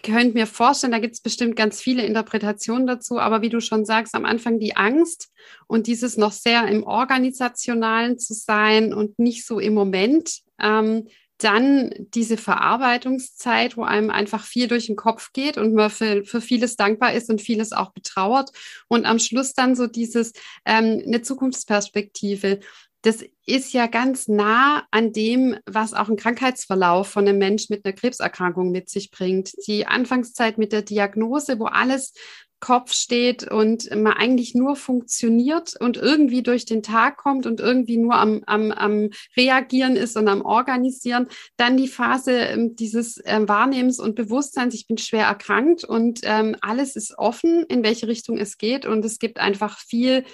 könnte 0.02 0.32
mir 0.32 0.46
vorstellen, 0.46 0.92
da 0.92 0.98
gibt 0.98 1.12
es 1.12 1.20
bestimmt 1.20 1.56
ganz 1.56 1.78
viele 1.78 2.06
Interpretationen 2.06 2.86
dazu, 2.86 3.18
aber 3.18 3.42
wie 3.42 3.50
du 3.50 3.60
schon 3.60 3.84
sagst, 3.84 4.14
am 4.14 4.24
Anfang 4.24 4.58
die 4.58 4.76
Angst 4.76 5.28
und 5.66 5.88
dieses 5.88 6.16
noch 6.16 6.32
sehr 6.32 6.66
im 6.68 6.84
Organisationalen 6.84 8.18
zu 8.18 8.32
sein 8.32 8.94
und 8.94 9.18
nicht 9.18 9.44
so 9.44 9.58
im 9.60 9.74
Moment, 9.74 10.40
ähm, 10.58 11.06
dann 11.36 11.92
diese 12.14 12.38
Verarbeitungszeit, 12.38 13.76
wo 13.76 13.82
einem 13.82 14.08
einfach 14.08 14.46
viel 14.46 14.68
durch 14.68 14.86
den 14.86 14.96
Kopf 14.96 15.34
geht 15.34 15.58
und 15.58 15.74
man 15.74 15.90
für, 15.90 16.24
für 16.24 16.40
vieles 16.40 16.76
dankbar 16.76 17.12
ist 17.12 17.28
und 17.28 17.42
vieles 17.42 17.72
auch 17.72 17.92
betrauert. 17.92 18.52
Und 18.88 19.04
am 19.04 19.18
Schluss 19.18 19.52
dann 19.52 19.76
so 19.76 19.86
dieses, 19.86 20.32
ähm, 20.64 21.02
eine 21.06 21.20
Zukunftsperspektive. 21.20 22.60
Das 23.04 23.22
ist 23.44 23.74
ja 23.74 23.86
ganz 23.86 24.28
nah 24.28 24.84
an 24.90 25.12
dem, 25.12 25.58
was 25.66 25.92
auch 25.92 26.08
ein 26.08 26.16
Krankheitsverlauf 26.16 27.06
von 27.06 27.28
einem 27.28 27.36
Mensch 27.36 27.68
mit 27.68 27.84
einer 27.84 27.92
Krebserkrankung 27.92 28.70
mit 28.70 28.88
sich 28.88 29.10
bringt. 29.10 29.52
Die 29.66 29.86
Anfangszeit 29.86 30.56
mit 30.56 30.72
der 30.72 30.80
Diagnose, 30.80 31.58
wo 31.58 31.66
alles 31.66 32.14
Kopf 32.60 32.94
steht 32.94 33.46
und 33.46 33.94
man 33.94 34.14
eigentlich 34.14 34.54
nur 34.54 34.74
funktioniert 34.74 35.74
und 35.78 35.98
irgendwie 35.98 36.42
durch 36.42 36.64
den 36.64 36.82
Tag 36.82 37.18
kommt 37.18 37.44
und 37.44 37.60
irgendwie 37.60 37.98
nur 37.98 38.14
am, 38.14 38.42
am, 38.46 38.72
am 38.72 39.10
Reagieren 39.36 39.96
ist 39.96 40.16
und 40.16 40.26
am 40.26 40.40
Organisieren. 40.40 41.28
Dann 41.58 41.76
die 41.76 41.88
Phase 41.88 42.32
ähm, 42.32 42.74
dieses 42.74 43.18
äh, 43.18 43.46
Wahrnehmens 43.46 44.00
und 44.00 44.14
Bewusstseins, 44.14 44.74
ich 44.74 44.86
bin 44.86 44.96
schwer 44.96 45.26
erkrankt 45.26 45.84
und 45.84 46.20
ähm, 46.22 46.56
alles 46.62 46.96
ist 46.96 47.18
offen, 47.18 47.66
in 47.68 47.84
welche 47.84 48.08
Richtung 48.08 48.38
es 48.38 48.56
geht 48.56 48.86
und 48.86 49.04
es 49.04 49.18
gibt 49.18 49.40
einfach 49.40 49.78
viel 49.78 50.24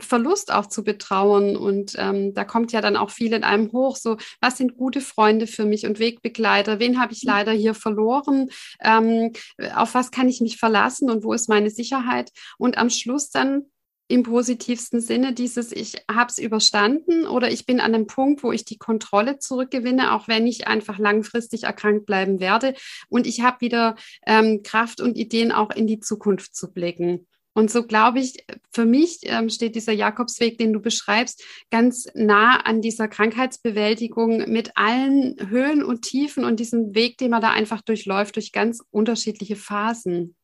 Verlust 0.00 0.52
auch 0.52 0.66
zu 0.66 0.84
betrauern. 0.84 1.56
Und 1.56 1.94
ähm, 1.98 2.34
da 2.34 2.44
kommt 2.44 2.72
ja 2.72 2.80
dann 2.80 2.96
auch 2.96 3.10
viel 3.10 3.32
in 3.32 3.44
einem 3.44 3.72
hoch, 3.72 3.96
so, 3.96 4.16
was 4.40 4.56
sind 4.56 4.76
gute 4.76 5.00
Freunde 5.00 5.46
für 5.46 5.64
mich 5.64 5.86
und 5.86 5.98
Wegbegleiter? 5.98 6.78
Wen 6.78 7.00
habe 7.00 7.12
ich 7.12 7.24
mhm. 7.24 7.30
leider 7.30 7.52
hier 7.52 7.74
verloren? 7.74 8.48
Ähm, 8.80 9.32
auf 9.74 9.94
was 9.94 10.10
kann 10.10 10.28
ich 10.28 10.40
mich 10.40 10.58
verlassen 10.58 11.10
und 11.10 11.24
wo 11.24 11.32
ist 11.32 11.48
meine 11.48 11.70
Sicherheit? 11.70 12.30
Und 12.58 12.78
am 12.78 12.90
Schluss 12.90 13.30
dann 13.30 13.66
im 14.08 14.22
positivsten 14.22 15.00
Sinne 15.02 15.34
dieses, 15.34 15.70
ich 15.70 15.96
habe 16.10 16.30
es 16.30 16.38
überstanden 16.38 17.26
oder 17.26 17.50
ich 17.50 17.66
bin 17.66 17.78
an 17.78 17.94
einem 17.94 18.06
Punkt, 18.06 18.42
wo 18.42 18.52
ich 18.52 18.64
die 18.64 18.78
Kontrolle 18.78 19.38
zurückgewinne, 19.38 20.14
auch 20.14 20.28
wenn 20.28 20.46
ich 20.46 20.66
einfach 20.66 20.98
langfristig 20.98 21.64
erkrankt 21.64 22.06
bleiben 22.06 22.40
werde. 22.40 22.74
Und 23.10 23.26
ich 23.26 23.42
habe 23.42 23.60
wieder 23.60 23.96
ähm, 24.26 24.62
Kraft 24.62 25.02
und 25.02 25.18
Ideen 25.18 25.52
auch 25.52 25.70
in 25.70 25.86
die 25.86 26.00
Zukunft 26.00 26.56
zu 26.56 26.72
blicken. 26.72 27.26
Und 27.58 27.72
so 27.72 27.82
glaube 27.82 28.20
ich, 28.20 28.46
für 28.70 28.84
mich 28.84 29.18
ähm, 29.24 29.48
steht 29.50 29.74
dieser 29.74 29.92
Jakobsweg, 29.92 30.58
den 30.58 30.72
du 30.72 30.78
beschreibst, 30.78 31.42
ganz 31.72 32.06
nah 32.14 32.60
an 32.60 32.82
dieser 32.82 33.08
Krankheitsbewältigung 33.08 34.48
mit 34.48 34.70
allen 34.76 35.34
Höhen 35.50 35.82
und 35.82 36.02
Tiefen 36.02 36.44
und 36.44 36.60
diesem 36.60 36.94
Weg, 36.94 37.18
den 37.18 37.32
man 37.32 37.42
da 37.42 37.50
einfach 37.50 37.80
durchläuft, 37.80 38.36
durch 38.36 38.52
ganz 38.52 38.80
unterschiedliche 38.92 39.56
Phasen. 39.56 40.36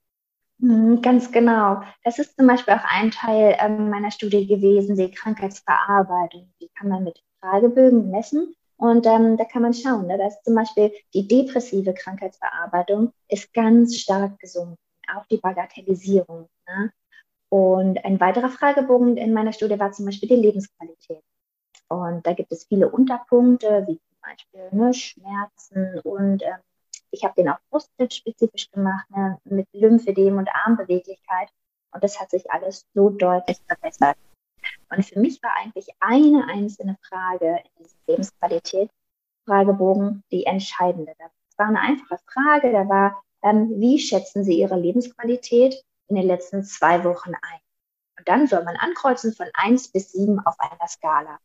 Mhm, 0.59 1.03
ganz 1.03 1.31
genau. 1.31 1.83
Das 2.03 2.19
ist 2.19 2.37
zum 2.37 2.49
Beispiel 2.49 2.75
auch 2.75 2.85
ein 2.85 3.13
Teil 3.13 3.57
ähm, 3.61 3.91
meiner 3.91 4.11
Studie 4.11 4.49
gewesen, 4.49 4.97
die 4.97 5.13
Krankheitsverarbeitung. 5.13 6.53
Die 6.61 6.69
kann 6.77 6.89
man 6.89 7.05
mit 7.05 7.23
Fragebögen 7.41 8.11
messen. 8.11 8.57
Und 8.77 9.07
ähm, 9.07 9.37
da 9.37 9.45
kann 9.45 9.63
man 9.63 9.73
schauen, 9.73 10.09
ne, 10.09 10.19
dass 10.19 10.43
zum 10.43 10.57
Beispiel 10.57 10.91
die 11.15 11.29
depressive 11.29 11.95
Krankheitsverarbeitung 11.95 13.13
ist 13.29 13.55
ganz 13.55 13.99
stark 13.99 14.37
gesunken, 14.41 14.79
auch 15.15 15.25
die 15.27 15.37
Bagatellisierung. 15.37 16.49
Ne? 16.67 16.93
Und 17.55 18.05
ein 18.05 18.19
weiterer 18.19 18.49
Fragebogen 18.49 19.17
in 19.17 19.33
meiner 19.33 19.53
Studie 19.53 19.79
war 19.79 19.93
zum 19.93 20.07
Beispiel 20.07 20.29
die 20.29 20.35
Lebensqualität. 20.35 21.23
Und 21.87 22.27
da 22.27 22.33
gibt 22.33 22.51
es 22.51 22.65
viele 22.65 22.89
Unterpunkte, 22.89 23.85
wie 23.87 24.01
zum 24.01 24.17
Beispiel 24.23 24.71
ne, 24.73 24.93
Schmerzen 24.93 26.01
und 26.01 26.43
ähm, 26.43 26.59
ich 27.13 27.23
habe 27.23 27.35
den 27.37 27.51
auch 27.51 27.61
brustspezifisch 27.71 28.73
gemacht, 28.73 29.09
ne, 29.11 29.39
mit 29.45 29.69
Lymphedem 29.73 30.39
und 30.39 30.49
Armbeweglichkeit. 30.53 31.49
Und 31.93 32.03
das 32.03 32.19
hat 32.19 32.33
sich 32.33 32.51
alles 32.51 32.89
so 32.93 33.11
deutlich 33.11 33.59
verbessert. 33.69 34.17
Und 34.91 35.05
für 35.05 35.21
mich 35.21 35.41
war 35.41 35.53
eigentlich 35.57 35.91
eine 36.01 36.49
einzelne 36.49 36.99
Frage 37.09 37.63
in 37.63 37.71
diesem 37.85 38.01
Lebensqualität-Fragebogen 38.09 40.25
die 40.33 40.47
entscheidende. 40.47 41.13
Das 41.19 41.31
war 41.57 41.69
eine 41.69 41.79
einfache 41.79 42.19
Frage, 42.27 42.73
da 42.73 42.89
war, 42.89 43.23
ähm, 43.45 43.79
wie 43.79 44.01
schätzen 44.01 44.43
Sie 44.43 44.59
Ihre 44.59 44.77
Lebensqualität 44.77 45.85
in 46.09 46.17
den 46.17 46.27
letzten 46.27 46.65
zwei 46.65 47.05
Wochen 47.05 47.35
ein. 47.35 47.61
Und 48.19 48.29
dann 48.29 48.47
soll 48.47 48.65
man 48.65 48.77
ankreuzen 48.77 49.33
von 49.33 49.47
eins 49.55 49.89
bis 49.89 50.13
sieben 50.13 50.41
auf 50.41 50.55
einer 50.59 50.89
Skala. 50.89 51.39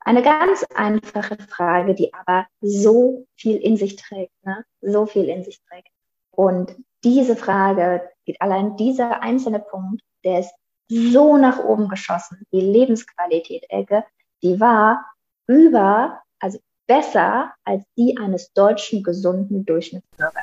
Eine 0.00 0.22
ganz 0.22 0.64
einfache 0.74 1.36
Frage, 1.36 1.94
die 1.94 2.12
aber 2.14 2.46
so 2.60 3.26
viel 3.36 3.56
in 3.56 3.76
sich 3.76 3.96
trägt, 3.96 4.32
ne? 4.44 4.64
so 4.80 5.06
viel 5.06 5.28
in 5.28 5.44
sich 5.44 5.60
trägt. 5.68 5.88
Und 6.30 6.74
diese 7.04 7.36
Frage, 7.36 8.08
allein 8.38 8.76
dieser 8.76 9.22
einzelne 9.22 9.60
Punkt, 9.60 10.02
der 10.24 10.40
ist 10.40 10.54
so 10.88 11.36
nach 11.36 11.62
oben 11.62 11.88
geschossen. 11.88 12.44
Die 12.52 12.60
Lebensqualität, 12.60 13.64
Elke, 13.68 14.04
die 14.42 14.58
war 14.58 15.06
über, 15.46 16.22
also 16.38 16.58
besser 16.86 17.52
als 17.64 17.84
die 17.96 18.16
eines 18.18 18.52
deutschen 18.52 19.02
gesunden 19.02 19.64
Durchschnittsbürgers. 19.64 20.39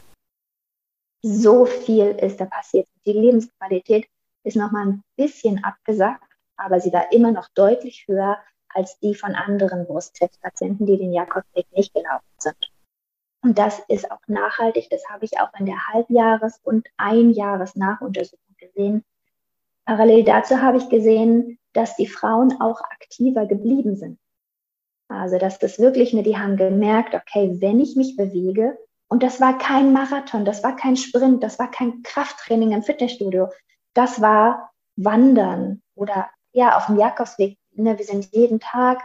So 1.21 1.65
viel 1.65 2.10
ist 2.21 2.39
da 2.39 2.45
passiert. 2.45 2.88
Die 3.06 3.13
Lebensqualität 3.13 4.08
ist 4.43 4.56
noch 4.56 4.71
mal 4.71 4.86
ein 4.86 5.03
bisschen 5.15 5.63
abgesagt, 5.63 6.23
aber 6.56 6.80
sie 6.80 6.93
war 6.93 7.12
immer 7.12 7.32
noch 7.32 7.49
deutlich 7.53 8.06
höher 8.08 8.38
als 8.69 8.99
die 8.99 9.15
von 9.15 9.36
anderen 9.36 9.86
Brustkrebspatienten, 9.86 10.86
die 10.86 10.97
den 10.97 11.13
Jakobsweg 11.13 11.65
nicht 11.71 11.93
gelaufen 11.93 12.25
sind. 12.38 12.71
Und 13.43 13.58
das 13.58 13.80
ist 13.88 14.12
auch 14.12 14.19
nachhaltig. 14.27 14.89
Das 14.89 15.08
habe 15.10 15.25
ich 15.25 15.39
auch 15.39 15.49
in 15.60 15.65
der 15.65 15.88
Halbjahres- 15.88 16.60
und 16.63 16.88
Einjahres-Nachuntersuchung 16.97 18.56
gesehen. 18.58 19.03
Parallel 19.86 20.23
dazu 20.23 20.62
habe 20.62 20.77
ich 20.77 20.89
gesehen, 20.89 21.60
dass 21.73 21.95
die 21.95 22.08
Frauen 22.08 22.60
auch 22.60 22.82
aktiver 22.82 23.45
geblieben 23.45 23.95
sind. 23.95 24.19
Also, 25.08 25.38
dass 25.38 25.60
das 25.60 25.80
wirklich, 25.80 26.13
ne, 26.13 26.23
die 26.23 26.38
haben 26.38 26.58
gemerkt, 26.58 27.15
okay, 27.15 27.56
wenn 27.62 27.80
ich 27.80 27.95
mich 27.95 28.17
bewege, 28.17 28.77
und 29.10 29.24
das 29.24 29.39
war 29.39 29.58
kein 29.58 29.93
Marathon, 29.93 30.46
das 30.46 30.63
war 30.63 30.76
kein 30.76 30.98
Sprint, 30.98 31.43
das 31.43 31.60
war 31.60 31.72
kein 31.72 32.02
Krafttraining 32.04 32.72
im 32.72 32.84
Fitnessstudio, 32.84 33.50
das 33.93 34.22
war 34.22 34.72
Wandern 34.96 35.82
oder 35.96 36.30
ja, 36.52 36.78
auf 36.78 36.88
dem 36.88 36.98
Jakobsweg. 36.98 37.58
Ne, 37.72 37.98
wir 37.98 38.06
sind 38.06 38.34
jeden 38.34 38.60
Tag, 38.60 39.02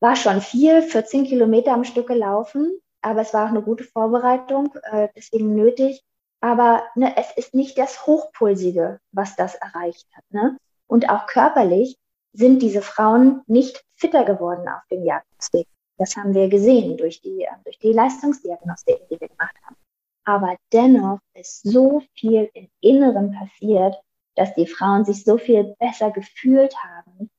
war 0.00 0.16
schon 0.16 0.40
vier, 0.40 0.82
14 0.82 1.24
Kilometer 1.24 1.72
am 1.72 1.84
Stück 1.84 2.08
gelaufen, 2.08 2.78
aber 3.00 3.20
es 3.20 3.32
war 3.32 3.44
auch 3.44 3.50
eine 3.50 3.62
gute 3.62 3.84
Vorbereitung, 3.84 4.74
äh, 4.82 5.08
deswegen 5.14 5.54
nötig. 5.54 6.02
Aber 6.40 6.84
ne, 6.96 7.16
es 7.16 7.30
ist 7.36 7.54
nicht 7.54 7.78
das 7.78 8.06
Hochpulsige, 8.06 9.00
was 9.12 9.36
das 9.36 9.54
erreicht 9.54 10.06
hat. 10.14 10.24
Ne? 10.30 10.58
Und 10.86 11.08
auch 11.08 11.26
körperlich 11.26 11.96
sind 12.32 12.60
diese 12.60 12.82
Frauen 12.82 13.42
nicht 13.46 13.84
fitter 13.94 14.24
geworden 14.24 14.68
auf 14.68 14.82
dem 14.90 15.04
Jakobsweg. 15.04 15.66
Das 15.98 16.16
haben 16.16 16.34
wir 16.34 16.48
gesehen 16.48 16.96
durch 16.96 17.20
die, 17.20 17.42
äh, 17.42 17.48
durch 17.64 17.78
die 17.78 17.92
Leistungsdiagnostik, 17.92 19.08
die 19.10 19.20
wir 19.20 19.28
gemacht 19.28 19.56
haben. 19.64 19.76
Aber 20.24 20.56
dennoch 20.72 21.20
ist 21.34 21.62
so 21.62 22.02
viel 22.14 22.50
im 22.54 22.68
Inneren 22.80 23.32
passiert, 23.32 23.94
dass 24.34 24.54
die 24.54 24.66
Frauen 24.66 25.04
sich 25.04 25.24
so 25.24 25.38
viel 25.38 25.74
besser 25.78 26.10
gefühlt 26.10 26.74
haben, 26.82 27.30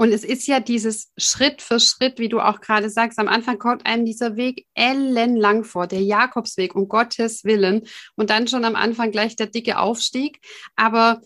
und 0.00 0.12
es 0.12 0.22
ist 0.22 0.46
ja 0.46 0.60
dieses 0.60 1.12
Schritt 1.18 1.60
für 1.60 1.80
Schritt, 1.80 2.20
wie 2.20 2.28
du 2.28 2.38
auch 2.38 2.60
gerade 2.60 2.88
sagst, 2.88 3.18
am 3.18 3.26
Anfang 3.26 3.58
kommt 3.58 3.84
einem 3.84 4.04
dieser 4.04 4.36
Weg 4.36 4.64
ellenlang 4.74 5.64
vor, 5.64 5.88
der 5.88 6.00
Jakobsweg, 6.00 6.76
um 6.76 6.86
Gottes 6.86 7.42
Willen. 7.42 7.84
Und 8.14 8.30
dann 8.30 8.46
schon 8.46 8.64
am 8.64 8.76
Anfang 8.76 9.10
gleich 9.10 9.34
der 9.34 9.48
dicke 9.48 9.78
Aufstieg. 9.78 10.38
Aber 10.76 11.20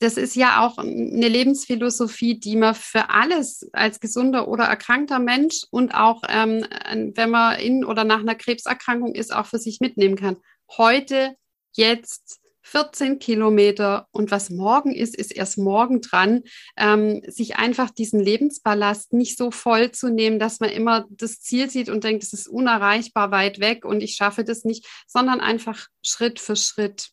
das 0.00 0.16
ist 0.16 0.36
ja 0.36 0.64
auch 0.64 0.78
eine 0.78 1.28
Lebensphilosophie, 1.28 2.38
die 2.38 2.56
man 2.56 2.74
für 2.74 3.10
alles 3.10 3.68
als 3.72 4.00
gesunder 4.00 4.48
oder 4.48 4.64
erkrankter 4.64 5.18
Mensch 5.18 5.62
und 5.70 5.94
auch, 5.94 6.22
ähm, 6.28 6.66
wenn 7.14 7.30
man 7.30 7.58
in 7.58 7.84
oder 7.84 8.04
nach 8.04 8.20
einer 8.20 8.34
Krebserkrankung 8.34 9.14
ist, 9.14 9.34
auch 9.34 9.46
für 9.46 9.58
sich 9.58 9.80
mitnehmen 9.80 10.16
kann. 10.16 10.36
Heute, 10.76 11.34
jetzt, 11.72 12.40
14 12.62 13.18
Kilometer 13.18 14.08
und 14.10 14.30
was 14.30 14.50
morgen 14.50 14.94
ist, 14.94 15.16
ist 15.16 15.34
erst 15.34 15.56
morgen 15.56 16.02
dran, 16.02 16.42
ähm, 16.76 17.22
sich 17.26 17.56
einfach 17.56 17.90
diesen 17.90 18.20
Lebensballast 18.20 19.14
nicht 19.14 19.38
so 19.38 19.50
voll 19.50 19.90
zu 19.92 20.10
nehmen, 20.10 20.38
dass 20.38 20.60
man 20.60 20.68
immer 20.70 21.06
das 21.08 21.40
Ziel 21.40 21.70
sieht 21.70 21.88
und 21.88 22.04
denkt, 22.04 22.24
es 22.24 22.34
ist 22.34 22.46
unerreichbar 22.46 23.30
weit 23.30 23.58
weg 23.58 23.86
und 23.86 24.02
ich 24.02 24.14
schaffe 24.16 24.44
das 24.44 24.64
nicht, 24.64 24.86
sondern 25.06 25.40
einfach 25.40 25.86
Schritt 26.02 26.40
für 26.40 26.56
Schritt. 26.56 27.08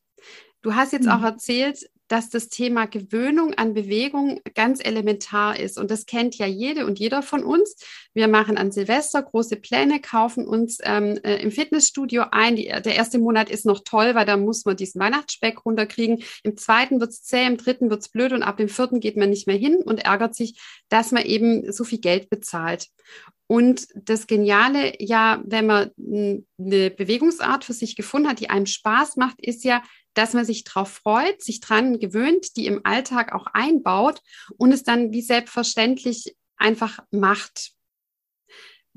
Du 0.62 0.76
hast 0.76 0.92
jetzt 0.92 1.06
mhm. 1.06 1.12
auch 1.12 1.24
erzählt, 1.24 1.80
dass 2.08 2.30
das 2.30 2.50
Thema 2.50 2.86
Gewöhnung 2.86 3.54
an 3.56 3.74
Bewegung 3.74 4.42
ganz 4.54 4.84
elementar 4.84 5.60
ist. 5.60 5.78
Und 5.78 5.90
das 5.92 6.06
kennt 6.06 6.36
ja 6.38 6.46
jede 6.46 6.86
und 6.86 7.00
jeder 7.00 7.22
von 7.22 7.44
uns. 7.44 7.76
Wir 8.14 8.28
machen 8.28 8.58
an 8.58 8.72
Silvester 8.72 9.24
große 9.24 9.56
Pläne, 9.56 10.00
kaufen 10.00 10.48
uns 10.48 10.78
ähm, 10.84 11.20
äh, 11.24 11.42
im 11.42 11.52
Fitnessstudio 11.52 12.26
ein. 12.32 12.56
Die, 12.56 12.66
der 12.66 12.96
erste 12.96 13.18
Monat 13.18 13.50
ist 13.50 13.66
noch 13.66 13.82
toll, 13.84 14.16
weil 14.16 14.26
da 14.26 14.38
muss 14.38 14.66
man 14.66 14.78
diesen 14.78 15.02
Weihnachtsspeck 15.02 15.66
runterkriegen. 15.66 16.24
Im 16.44 16.58
zweiten 16.58 17.00
wird 17.00 17.12
es 17.12 17.24
zäh, 17.24 17.46
im 17.46 17.58
dritten 17.58 17.90
wird 17.90 18.02
es 18.02 18.10
blöd 18.10 18.34
und 18.34 18.44
ab 18.44 18.58
dem 18.58 18.70
vierten 18.70 19.00
geht 19.00 19.18
man 19.18 19.30
nicht 19.30 19.48
mehr 19.48 19.58
hin 19.58 19.78
und 19.84 20.06
ärgert 20.06 20.36
sich, 20.36 20.60
dass 20.90 21.12
man 21.12 21.24
eben 21.24 21.72
so 21.72 21.84
viel 21.84 22.00
Geld 22.00 22.30
bezahlt. 22.30 22.88
Und 23.48 23.88
das 23.96 24.26
Geniale, 24.26 24.94
ja, 25.00 25.42
wenn 25.46 25.68
man 25.68 25.92
eine 25.98 26.90
Bewegungsart 26.90 27.64
für 27.64 27.74
sich 27.74 27.96
gefunden 27.96 28.28
hat, 28.28 28.40
die 28.40 28.50
einem 28.50 28.66
Spaß 28.66 29.18
macht, 29.18 29.40
ist 29.40 29.64
ja, 29.64 29.84
dass 30.16 30.34
man 30.34 30.46
sich 30.46 30.64
darauf 30.64 30.90
freut, 30.90 31.42
sich 31.42 31.60
dran 31.60 32.00
gewöhnt, 32.00 32.56
die 32.58 32.66
im 32.66 32.82
Alltag 32.84 33.34
auch 33.34 33.48
einbaut 33.54 34.22
und 34.58 34.72
es 34.72 34.84
dann 34.84 35.12
wie 35.12 35.22
selbstverständlich 35.22 36.36
einfach 36.58 37.00
macht. 37.12 37.72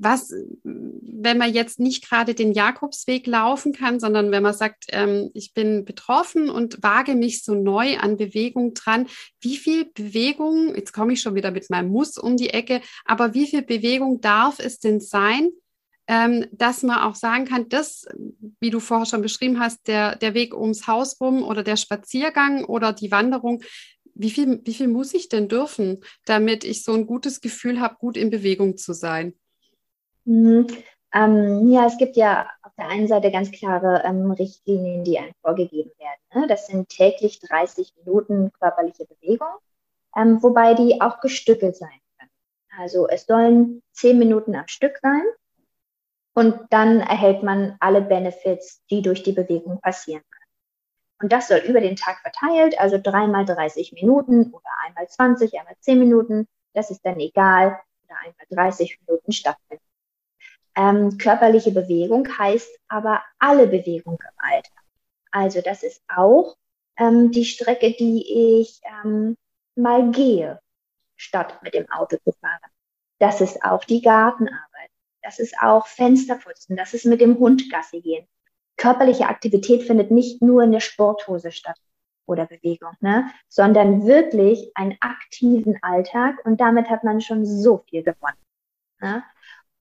Was, 0.01 0.33
wenn 0.63 1.37
man 1.37 1.53
jetzt 1.53 1.77
nicht 1.77 2.07
gerade 2.07 2.33
den 2.33 2.53
Jakobsweg 2.53 3.27
laufen 3.27 3.73
kann, 3.73 3.99
sondern 3.99 4.31
wenn 4.31 4.43
man 4.43 4.53
sagt, 4.53 4.85
ähm, 4.93 5.29
ich 5.33 5.53
bin 5.53 5.83
betroffen 5.83 6.49
und 6.49 6.81
wage 6.81 7.15
mich 7.15 7.43
so 7.43 7.53
neu 7.53 7.97
an 7.97 8.15
Bewegung 8.15 8.73
dran, 8.73 9.07
wie 9.41 9.57
viel 9.57 9.91
Bewegung, 9.93 10.73
jetzt 10.73 10.93
komme 10.93 11.11
ich 11.11 11.21
schon 11.21 11.35
wieder 11.35 11.51
mit 11.51 11.69
meinem 11.69 11.89
Muss 11.89 12.17
um 12.17 12.37
die 12.37 12.51
Ecke, 12.51 12.79
aber 13.03 13.33
wie 13.33 13.45
viel 13.45 13.61
Bewegung 13.61 14.21
darf 14.21 14.59
es 14.59 14.79
denn 14.79 15.01
sein, 15.01 15.49
ähm, 16.09 16.47
dass 16.51 16.81
man 16.81 16.97
auch 17.03 17.13
sagen 17.13 17.45
kann, 17.45 17.69
das, 17.69 18.07
wie 18.59 18.71
du 18.71 18.79
vorher 18.79 19.05
schon 19.05 19.21
beschrieben 19.21 19.59
hast, 19.59 19.87
der, 19.87 20.15
der 20.15 20.33
Weg 20.33 20.55
ums 20.55 20.87
Haus 20.87 21.21
rum 21.21 21.43
oder 21.43 21.61
der 21.61 21.77
Spaziergang 21.77 22.65
oder 22.65 22.93
die 22.93 23.11
Wanderung, 23.11 23.61
wie 24.15 24.31
viel, 24.31 24.59
wie 24.65 24.73
viel 24.73 24.87
muss 24.87 25.13
ich 25.13 25.29
denn 25.29 25.47
dürfen, 25.47 25.99
damit 26.25 26.63
ich 26.63 26.83
so 26.83 26.93
ein 26.93 27.05
gutes 27.05 27.41
Gefühl 27.41 27.79
habe, 27.79 27.95
gut 27.99 28.17
in 28.17 28.31
Bewegung 28.31 28.75
zu 28.75 28.93
sein? 28.93 29.35
Mhm. 30.25 30.65
Ähm, 31.13 31.69
ja, 31.69 31.85
es 31.85 31.97
gibt 31.99 32.17
ja 32.17 32.49
auf 32.63 32.71
der 32.75 32.87
einen 32.87 33.07
Seite 33.07 33.31
ganz 33.31 33.51
klare 33.51 34.01
ähm, 34.03 34.31
Richtlinien, 34.31 35.03
die 35.03 35.19
einem 35.19 35.33
vorgegeben 35.41 35.91
werden. 35.99 36.41
Ne? 36.41 36.47
Das 36.47 36.65
sind 36.65 36.89
täglich 36.89 37.39
30 37.39 37.93
Minuten 38.03 38.51
körperliche 38.59 39.05
Bewegung, 39.05 39.47
ähm, 40.17 40.41
wobei 40.41 40.73
die 40.73 41.01
auch 41.01 41.19
gestückelt 41.19 41.75
sein 41.75 41.99
können. 42.17 42.31
Also 42.79 43.07
es 43.07 43.27
sollen 43.27 43.83
10 43.93 44.17
Minuten 44.17 44.55
am 44.55 44.67
Stück 44.67 44.97
sein 45.03 45.21
und 46.33 46.55
dann 46.69 46.99
erhält 47.01 47.43
man 47.43 47.75
alle 47.79 48.01
Benefits, 48.01 48.83
die 48.89 49.01
durch 49.01 49.23
die 49.23 49.31
Bewegung 49.31 49.79
passieren 49.81 50.23
können. 50.29 50.39
Und 51.21 51.33
das 51.33 51.47
soll 51.49 51.59
über 51.59 51.81
den 51.81 51.95
Tag 51.95 52.19
verteilt, 52.21 52.79
also 52.79 52.97
dreimal 53.01 53.45
30 53.45 53.93
Minuten 53.93 54.51
oder 54.51 54.69
einmal 54.85 55.07
20, 55.07 55.59
einmal 55.59 55.75
10 55.79 55.99
Minuten, 55.99 56.47
das 56.73 56.91
ist 56.91 57.05
dann 57.05 57.19
egal, 57.19 57.79
oder 58.05 58.15
einmal 58.19 58.45
30 58.49 58.99
Minuten 59.01 59.31
stattfinden. 59.31 59.83
Ähm, 60.75 61.17
körperliche 61.17 61.71
Bewegung 61.71 62.25
heißt 62.37 62.69
aber 62.87 63.21
alle 63.37 63.67
Bewegung 63.67 64.17
im 64.21 64.37
Alter. 64.37 64.71
Also 65.31 65.61
das 65.61 65.83
ist 65.83 66.01
auch 66.07 66.55
ähm, 66.97 67.31
die 67.31 67.45
Strecke, 67.45 67.93
die 67.99 68.61
ich 68.61 68.79
ähm, 69.03 69.35
mal 69.75 70.11
gehe, 70.11 70.61
statt 71.17 71.59
mit 71.63 71.73
dem 71.73 71.89
Auto 71.91 72.17
zu 72.23 72.31
fahren. 72.39 72.59
Das 73.19 73.41
ist 73.41 73.61
auch 73.63 73.83
die 73.83 74.01
Gartenarbeit 74.01 74.68
das 75.21 75.39
ist 75.39 75.55
auch 75.61 75.87
Fensterputzen, 75.87 76.75
das 76.75 76.93
ist 76.93 77.05
mit 77.05 77.21
dem 77.21 77.37
Hund 77.39 77.69
Gassi 77.71 78.01
gehen. 78.01 78.27
Körperliche 78.77 79.27
Aktivität 79.27 79.83
findet 79.83 80.11
nicht 80.11 80.41
nur 80.41 80.63
in 80.63 80.71
der 80.71 80.79
Sporthose 80.79 81.51
statt 81.51 81.77
oder 82.25 82.45
Bewegung, 82.45 82.93
ne? 83.01 83.29
sondern 83.49 84.05
wirklich 84.05 84.71
einen 84.75 84.97
aktiven 85.01 85.77
Alltag 85.81 86.37
und 86.45 86.61
damit 86.61 86.89
hat 86.89 87.03
man 87.03 87.21
schon 87.21 87.45
so 87.45 87.83
viel 87.89 88.03
gewonnen. 88.03 88.37
Ne? 89.01 89.23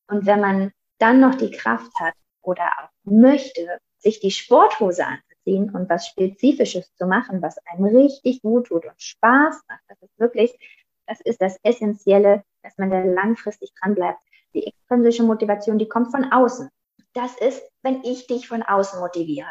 Und 0.09 0.27
wenn 0.27 0.40
man 0.40 0.72
dann 0.98 1.20
noch 1.20 1.35
die 1.35 1.51
Kraft 1.51 1.92
hat 2.01 2.14
oder 2.42 2.64
auch 2.64 2.88
möchte, 3.05 3.79
sich 3.98 4.20
die 4.20 4.31
Sporthose 4.31 5.05
anzuziehen 5.07 5.70
und 5.74 5.88
was 5.88 6.07
Spezifisches 6.07 6.92
zu 6.94 7.07
machen, 7.07 7.42
was 7.42 7.59
einem 7.66 7.85
richtig 7.85 8.42
gut 8.42 8.68
tut 8.68 8.87
und 8.87 9.01
Spaß 9.01 9.62
macht, 9.68 9.83
das 9.88 10.03
ist 10.03 10.18
wirklich, 10.18 10.59
das 11.07 11.20
ist 11.20 11.40
das 11.40 11.59
Essentielle, 11.62 12.44
dass 12.62 12.79
man 12.79 12.90
da 12.90 13.03
langfristig 13.03 13.70
dran 13.81 13.94
bleibt. 13.94 14.20
Die 14.58 14.66
extrinsische 14.66 15.22
Motivation, 15.22 15.78
die 15.78 15.88
kommt 15.88 16.10
von 16.10 16.32
außen. 16.32 16.68
Das 17.14 17.36
ist, 17.36 17.62
wenn 17.82 18.02
ich 18.02 18.26
dich 18.26 18.48
von 18.48 18.62
außen 18.62 18.98
motiviere. 18.98 19.46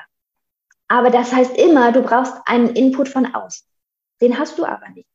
Aber 0.89 1.09
das 1.09 1.33
heißt 1.33 1.57
immer, 1.57 1.93
du 1.93 2.01
brauchst 2.01 2.35
einen 2.45 2.75
Input 2.75 3.07
von 3.07 3.33
außen. 3.33 3.65
Den 4.19 4.37
hast 4.37 4.57
du 4.57 4.65
aber 4.65 4.89
nicht. 4.89 5.07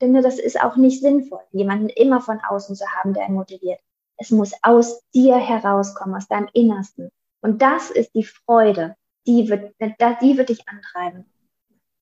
Den, 0.00 0.14
das 0.22 0.40
ist 0.40 0.60
auch 0.60 0.76
nicht 0.76 1.00
sinnvoll, 1.00 1.42
jemanden 1.52 1.88
immer 1.88 2.20
von 2.20 2.40
außen 2.40 2.74
zu 2.74 2.84
haben, 2.86 3.14
der 3.14 3.26
einen 3.26 3.34
motiviert. 3.34 3.78
Es 4.16 4.30
muss 4.32 4.52
aus 4.62 5.02
dir 5.14 5.36
herauskommen, 5.36 6.16
aus 6.16 6.26
deinem 6.26 6.48
Innersten. 6.52 7.10
Und 7.42 7.62
das 7.62 7.90
ist 7.90 8.14
die 8.14 8.24
Freude, 8.24 8.96
die 9.26 9.48
wird, 9.48 9.74
die 9.80 10.36
wird 10.36 10.48
dich 10.48 10.68
antreiben. 10.68 11.26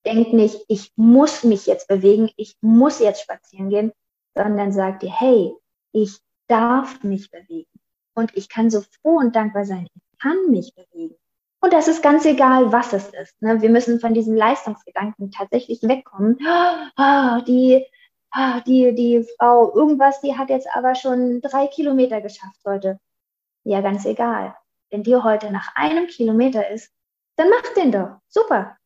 Denk 0.06 0.32
nicht, 0.32 0.64
ich 0.68 0.92
muss 0.96 1.44
mich 1.44 1.66
jetzt 1.66 1.88
bewegen, 1.88 2.30
ich 2.36 2.56
muss 2.62 3.00
jetzt 3.00 3.22
spazieren 3.22 3.68
gehen, 3.68 3.92
sondern 4.34 4.72
sag 4.72 5.00
dir, 5.00 5.12
hey, 5.12 5.52
ich 5.92 6.20
darf 6.48 7.02
mich 7.02 7.30
bewegen. 7.30 7.70
Und 8.14 8.36
ich 8.36 8.48
kann 8.48 8.70
so 8.70 8.80
froh 8.80 9.18
und 9.18 9.36
dankbar 9.36 9.64
sein, 9.64 9.88
ich 9.94 10.18
kann 10.18 10.50
mich 10.50 10.74
bewegen. 10.74 11.16
Und 11.60 11.72
das 11.72 11.88
ist 11.88 12.02
ganz 12.02 12.24
egal, 12.24 12.72
was 12.72 12.92
es 12.92 13.08
ist. 13.08 13.40
Ne? 13.42 13.60
Wir 13.60 13.70
müssen 13.70 14.00
von 14.00 14.14
diesem 14.14 14.34
Leistungsgedanken 14.34 15.30
tatsächlich 15.30 15.82
wegkommen. 15.82 16.38
Ah, 16.96 17.40
die, 17.42 17.84
ah, 18.30 18.60
die, 18.60 18.94
die 18.94 19.26
Frau, 19.36 19.74
irgendwas, 19.74 20.20
die 20.20 20.36
hat 20.36 20.48
jetzt 20.48 20.68
aber 20.74 20.94
schon 20.94 21.40
drei 21.42 21.66
Kilometer 21.66 22.20
geschafft 22.20 22.60
heute. 22.64 22.98
Ja, 23.64 23.80
ganz 23.80 24.04
egal. 24.06 24.56
Wenn 24.90 25.02
dir 25.02 25.24
heute 25.24 25.50
nach 25.50 25.74
einem 25.74 26.06
Kilometer 26.06 26.70
ist, 26.70 26.90
dann 27.36 27.50
mach 27.50 27.74
den 27.74 27.92
doch. 27.92 28.20
Super. 28.28 28.76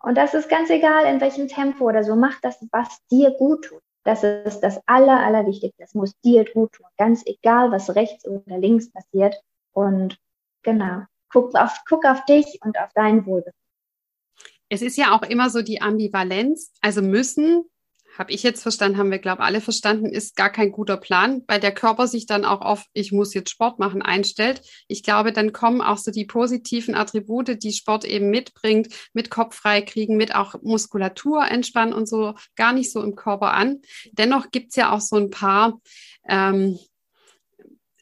Und 0.00 0.16
das 0.16 0.34
ist 0.34 0.48
ganz 0.48 0.70
egal, 0.70 1.06
in 1.06 1.20
welchem 1.20 1.48
Tempo 1.48 1.88
oder 1.88 2.04
so. 2.04 2.14
Mach 2.14 2.40
das, 2.40 2.64
was 2.70 3.04
dir 3.08 3.32
gut 3.32 3.64
tut. 3.64 3.82
Das 4.06 4.22
ist 4.22 4.60
das 4.60 4.80
Aller, 4.86 5.18
Allerwichtigste. 5.18 5.82
Das 5.82 5.94
muss 5.94 6.12
dir 6.20 6.44
gut 6.44 6.72
tun. 6.74 6.86
Ganz 6.96 7.24
egal, 7.26 7.72
was 7.72 7.96
rechts 7.96 8.24
oder 8.24 8.56
links 8.56 8.88
passiert. 8.92 9.34
Und 9.72 10.16
genau, 10.62 11.02
guck 11.28 11.56
auf, 11.56 11.80
guck 11.88 12.04
auf 12.04 12.24
dich 12.24 12.60
und 12.62 12.78
auf 12.78 12.90
dein 12.94 13.26
Wohlbefinden. 13.26 13.60
Es 14.68 14.80
ist 14.80 14.96
ja 14.96 15.12
auch 15.12 15.22
immer 15.22 15.50
so 15.50 15.60
die 15.60 15.82
Ambivalenz. 15.82 16.72
Also 16.80 17.02
müssen 17.02 17.64
habe 18.18 18.32
ich 18.32 18.42
jetzt 18.42 18.62
verstanden, 18.62 18.98
haben 18.98 19.10
wir, 19.10 19.18
glaube 19.18 19.42
ich, 19.42 19.46
alle 19.46 19.60
verstanden, 19.60 20.06
ist 20.06 20.36
gar 20.36 20.50
kein 20.50 20.72
guter 20.72 20.96
Plan, 20.96 21.42
weil 21.46 21.60
der 21.60 21.72
Körper 21.72 22.06
sich 22.06 22.26
dann 22.26 22.44
auch 22.44 22.60
auf, 22.60 22.84
ich 22.92 23.12
muss 23.12 23.34
jetzt 23.34 23.50
Sport 23.50 23.78
machen, 23.78 24.02
einstellt. 24.02 24.62
Ich 24.88 25.02
glaube, 25.02 25.32
dann 25.32 25.52
kommen 25.52 25.80
auch 25.80 25.98
so 25.98 26.10
die 26.10 26.24
positiven 26.24 26.94
Attribute, 26.94 27.62
die 27.62 27.72
Sport 27.72 28.04
eben 28.04 28.30
mitbringt, 28.30 28.88
mit 29.12 29.30
Kopf 29.30 29.56
frei 29.56 29.82
kriegen, 29.82 30.16
mit 30.16 30.34
auch 30.34 30.54
Muskulatur 30.62 31.46
entspannen 31.46 31.92
und 31.92 32.08
so, 32.08 32.34
gar 32.56 32.72
nicht 32.72 32.90
so 32.90 33.02
im 33.02 33.16
Körper 33.16 33.52
an. 33.52 33.80
Dennoch 34.12 34.50
gibt 34.50 34.70
es 34.70 34.76
ja 34.76 34.92
auch 34.92 35.00
so 35.00 35.16
ein 35.16 35.30
paar, 35.30 35.80
ähm, 36.28 36.78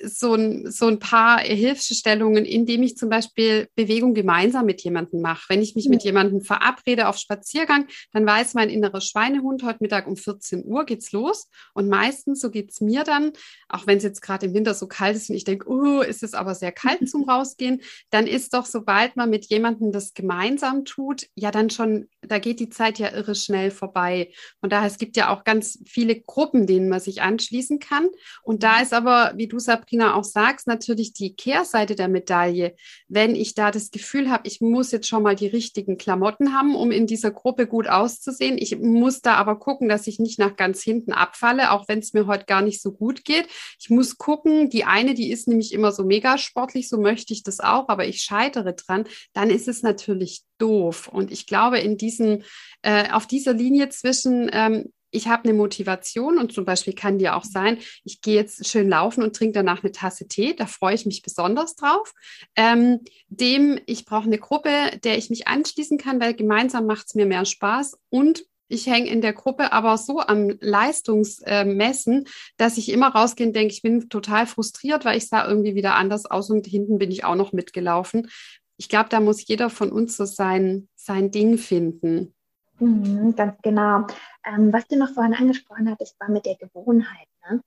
so 0.06 0.34
ein, 0.34 0.70
so 0.70 0.86
ein 0.86 0.98
paar 0.98 1.38
Hilfestellungen, 1.40 2.44
indem 2.44 2.82
ich 2.82 2.96
zum 2.96 3.08
Beispiel 3.08 3.68
Bewegung 3.74 4.14
gemeinsam 4.14 4.66
mit 4.66 4.82
jemandem 4.82 5.20
mache. 5.20 5.44
Wenn 5.48 5.62
ich 5.62 5.74
mich 5.74 5.88
mit 5.88 6.02
jemandem 6.02 6.40
verabrede 6.40 7.08
auf 7.08 7.16
Spaziergang, 7.16 7.86
dann 8.12 8.26
weiß 8.26 8.54
mein 8.54 8.70
innerer 8.70 9.00
Schweinehund, 9.00 9.62
heute 9.62 9.78
Mittag 9.80 10.06
um 10.06 10.16
14 10.16 10.64
Uhr 10.64 10.84
geht's 10.84 11.12
los. 11.12 11.48
Und 11.74 11.88
meistens, 11.88 12.40
so 12.40 12.50
geht's 12.50 12.80
mir 12.80 13.04
dann, 13.04 13.32
auch 13.68 13.86
wenn 13.86 13.98
es 13.98 14.04
jetzt 14.04 14.20
gerade 14.20 14.46
im 14.46 14.54
Winter 14.54 14.74
so 14.74 14.86
kalt 14.86 15.16
ist 15.16 15.30
und 15.30 15.36
ich 15.36 15.44
denke, 15.44 15.68
oh, 15.68 16.00
ist 16.00 16.22
es 16.22 16.34
aber 16.34 16.54
sehr 16.54 16.72
kalt 16.72 17.08
zum 17.08 17.28
Rausgehen, 17.28 17.82
dann 18.10 18.26
ist 18.26 18.54
doch, 18.54 18.66
sobald 18.66 19.16
man 19.16 19.30
mit 19.30 19.46
jemandem 19.46 19.92
das 19.92 20.14
gemeinsam 20.14 20.84
tut, 20.84 21.26
ja 21.34 21.50
dann 21.50 21.70
schon, 21.70 22.08
da 22.22 22.38
geht 22.38 22.60
die 22.60 22.68
Zeit 22.68 22.98
ja 22.98 23.12
irre 23.12 23.34
schnell 23.34 23.70
vorbei. 23.70 24.32
Und 24.60 24.72
daher, 24.72 24.86
es 24.86 24.98
gibt 24.98 25.16
ja 25.16 25.34
auch 25.34 25.44
ganz 25.44 25.78
viele 25.86 26.20
Gruppen, 26.20 26.66
denen 26.66 26.88
man 26.88 27.00
sich 27.00 27.22
anschließen 27.22 27.78
kann. 27.78 28.08
Und 28.42 28.62
da 28.62 28.80
ist 28.80 28.92
aber, 28.92 29.32
wie 29.36 29.48
du, 29.48 29.58
Sabrina, 29.58 29.93
Sabrina 29.94 30.14
auch 30.14 30.24
sagst, 30.24 30.66
natürlich 30.66 31.12
die 31.12 31.34
Kehrseite 31.36 31.94
der 31.94 32.08
Medaille. 32.08 32.74
Wenn 33.08 33.36
ich 33.36 33.54
da 33.54 33.70
das 33.70 33.90
Gefühl 33.90 34.30
habe, 34.30 34.46
ich 34.46 34.60
muss 34.60 34.90
jetzt 34.90 35.08
schon 35.08 35.22
mal 35.22 35.36
die 35.36 35.46
richtigen 35.46 35.98
Klamotten 35.98 36.52
haben, 36.52 36.74
um 36.74 36.90
in 36.90 37.06
dieser 37.06 37.30
Gruppe 37.30 37.66
gut 37.66 37.88
auszusehen. 37.88 38.58
Ich 38.58 38.78
muss 38.78 39.20
da 39.20 39.34
aber 39.34 39.58
gucken, 39.58 39.88
dass 39.88 40.06
ich 40.06 40.18
nicht 40.18 40.38
nach 40.38 40.56
ganz 40.56 40.82
hinten 40.82 41.12
abfalle, 41.12 41.70
auch 41.70 41.86
wenn 41.88 42.00
es 42.00 42.12
mir 42.12 42.26
heute 42.26 42.46
gar 42.46 42.62
nicht 42.62 42.82
so 42.82 42.92
gut 42.92 43.24
geht. 43.24 43.46
Ich 43.78 43.90
muss 43.90 44.18
gucken, 44.18 44.68
die 44.68 44.84
eine, 44.84 45.14
die 45.14 45.30
ist 45.30 45.48
nämlich 45.48 45.72
immer 45.72 45.92
so 45.92 46.04
mega 46.04 46.38
sportlich, 46.38 46.88
so 46.88 46.98
möchte 46.98 47.32
ich 47.32 47.42
das 47.42 47.60
auch, 47.60 47.88
aber 47.88 48.06
ich 48.06 48.22
scheitere 48.22 48.74
dran. 48.74 49.04
Dann 49.32 49.50
ist 49.50 49.68
es 49.68 49.82
natürlich 49.82 50.42
doof. 50.58 51.08
Und 51.08 51.30
ich 51.30 51.46
glaube, 51.46 51.78
in 51.78 51.96
diesem, 51.96 52.42
äh, 52.82 53.10
auf 53.10 53.26
dieser 53.26 53.52
Linie 53.52 53.88
zwischen 53.90 54.50
ähm, 54.52 54.92
ich 55.14 55.28
habe 55.28 55.44
eine 55.44 55.54
Motivation 55.54 56.38
und 56.38 56.52
zum 56.52 56.64
Beispiel 56.64 56.92
kann 56.92 57.18
die 57.18 57.28
auch 57.28 57.44
sein, 57.44 57.78
ich 58.04 58.20
gehe 58.20 58.34
jetzt 58.34 58.66
schön 58.68 58.88
laufen 58.88 59.22
und 59.22 59.36
trinke 59.36 59.54
danach 59.54 59.82
eine 59.82 59.92
Tasse 59.92 60.26
Tee, 60.26 60.54
da 60.54 60.66
freue 60.66 60.94
ich 60.94 61.06
mich 61.06 61.22
besonders 61.22 61.76
drauf. 61.76 62.12
Ähm, 62.56 63.00
dem, 63.28 63.80
ich 63.86 64.04
brauche 64.04 64.24
eine 64.24 64.38
Gruppe, 64.38 64.70
der 65.04 65.16
ich 65.16 65.30
mich 65.30 65.46
anschließen 65.46 65.98
kann, 65.98 66.20
weil 66.20 66.34
gemeinsam 66.34 66.86
macht 66.86 67.06
es 67.06 67.14
mir 67.14 67.26
mehr 67.26 67.44
Spaß 67.44 67.98
und 68.10 68.44
ich 68.66 68.86
hänge 68.86 69.08
in 69.08 69.20
der 69.20 69.34
Gruppe 69.34 69.72
aber 69.72 69.98
so 69.98 70.20
am 70.20 70.50
Leistungsmessen, 70.60 72.26
dass 72.56 72.78
ich 72.78 72.90
immer 72.90 73.08
rausgehe 73.08 73.46
und 73.46 73.54
denke, 73.54 73.72
ich 73.72 73.82
bin 73.82 74.08
total 74.08 74.46
frustriert, 74.46 75.04
weil 75.04 75.18
ich 75.18 75.28
sah 75.28 75.46
irgendwie 75.46 75.74
wieder 75.74 75.94
anders 75.94 76.26
aus 76.26 76.50
und 76.50 76.66
hinten 76.66 76.98
bin 76.98 77.10
ich 77.10 77.24
auch 77.24 77.36
noch 77.36 77.52
mitgelaufen. 77.52 78.28
Ich 78.76 78.88
glaube, 78.88 79.10
da 79.10 79.20
muss 79.20 79.46
jeder 79.46 79.70
von 79.70 79.92
uns 79.92 80.16
so 80.16 80.24
sein, 80.24 80.88
sein 80.96 81.30
Ding 81.30 81.58
finden. 81.58 82.33
Mhm, 82.78 83.34
ganz 83.36 83.60
genau. 83.62 84.06
Ähm, 84.44 84.72
was 84.72 84.86
du 84.88 84.96
noch 84.96 85.10
vorhin 85.10 85.34
angesprochen 85.34 85.90
hattest, 85.90 86.18
war 86.20 86.28
mit 86.28 86.46
der 86.46 86.56
Gewohnheit. 86.56 87.28
Ne? 87.48 87.62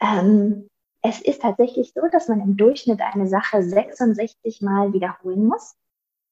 Ähm, 0.00 0.68
es 1.02 1.20
ist 1.20 1.42
tatsächlich 1.42 1.92
so, 1.94 2.02
dass 2.10 2.28
man 2.28 2.40
im 2.40 2.56
Durchschnitt 2.56 3.00
eine 3.00 3.28
Sache 3.28 3.62
66 3.62 4.62
Mal 4.62 4.92
wiederholen 4.92 5.44
muss, 5.44 5.76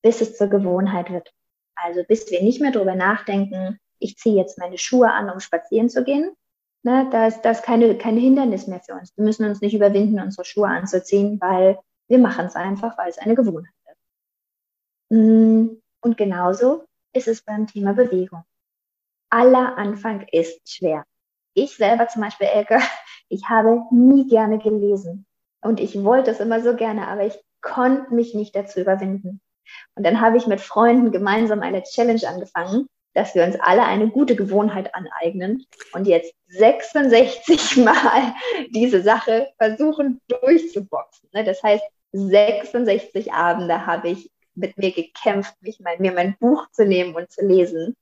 bis 0.02 0.20
es 0.20 0.36
zur 0.36 0.48
Gewohnheit 0.48 1.10
wird. 1.10 1.32
Also 1.74 2.02
bis 2.04 2.30
wir 2.30 2.42
nicht 2.42 2.60
mehr 2.60 2.72
darüber 2.72 2.94
nachdenken, 2.94 3.78
ich 3.98 4.16
ziehe 4.16 4.36
jetzt 4.36 4.58
meine 4.58 4.78
Schuhe 4.78 5.12
an, 5.12 5.30
um 5.30 5.40
spazieren 5.40 5.88
zu 5.88 6.04
gehen. 6.04 6.34
Ne, 6.82 7.08
da 7.10 7.26
ist 7.26 7.42
das 7.42 7.62
keine, 7.62 7.98
kein 7.98 8.16
Hindernis 8.16 8.66
mehr 8.66 8.80
für 8.80 8.94
uns. 8.94 9.16
Wir 9.16 9.24
müssen 9.24 9.44
uns 9.44 9.60
nicht 9.60 9.74
überwinden, 9.74 10.20
unsere 10.20 10.44
Schuhe 10.44 10.68
anzuziehen, 10.68 11.40
weil 11.40 11.78
wir 12.08 12.18
machen 12.18 12.46
es 12.46 12.54
einfach, 12.54 12.96
weil 12.96 13.10
es 13.10 13.18
eine 13.18 13.34
Gewohnheit 13.34 13.72
ist. 13.90 15.16
Mm, 15.18 15.82
und 16.00 16.16
genauso 16.16 16.84
ist 17.16 17.28
es 17.28 17.42
beim 17.42 17.66
Thema 17.66 17.94
Bewegung. 17.94 18.44
Aller 19.30 19.76
Anfang 19.78 20.26
ist 20.30 20.60
schwer. 20.70 21.04
Ich 21.54 21.76
selber 21.76 22.08
zum 22.08 22.22
Beispiel, 22.22 22.48
Elke, 22.48 22.78
ich 23.28 23.48
habe 23.48 23.82
nie 23.90 24.28
gerne 24.28 24.58
gelesen. 24.58 25.26
Und 25.62 25.80
ich 25.80 26.04
wollte 26.04 26.30
es 26.30 26.40
immer 26.40 26.60
so 26.62 26.76
gerne, 26.76 27.08
aber 27.08 27.26
ich 27.26 27.38
konnte 27.60 28.14
mich 28.14 28.34
nicht 28.34 28.54
dazu 28.54 28.80
überwinden. 28.80 29.40
Und 29.94 30.04
dann 30.06 30.20
habe 30.20 30.36
ich 30.36 30.46
mit 30.46 30.60
Freunden 30.60 31.10
gemeinsam 31.10 31.60
eine 31.62 31.82
Challenge 31.82 32.28
angefangen, 32.28 32.86
dass 33.14 33.34
wir 33.34 33.44
uns 33.44 33.58
alle 33.58 33.84
eine 33.84 34.08
gute 34.10 34.36
Gewohnheit 34.36 34.94
aneignen 34.94 35.64
und 35.94 36.06
jetzt 36.06 36.34
66 36.48 37.76
Mal 37.84 38.34
diese 38.70 39.02
Sache 39.02 39.48
versuchen 39.56 40.20
durchzuboxen. 40.28 41.30
Ne? 41.32 41.42
Das 41.42 41.62
heißt, 41.62 41.82
66 42.12 43.32
Abende 43.32 43.86
habe 43.86 44.10
ich 44.10 44.30
mit 44.56 44.78
mir 44.78 44.92
gekämpft, 44.92 45.54
mich 45.60 45.80
mal, 45.80 45.98
mir 45.98 46.12
mein 46.12 46.36
Buch 46.38 46.70
zu 46.70 46.84
nehmen 46.84 47.14
und 47.14 47.30
zu 47.30 47.44
lesen. 47.46 47.94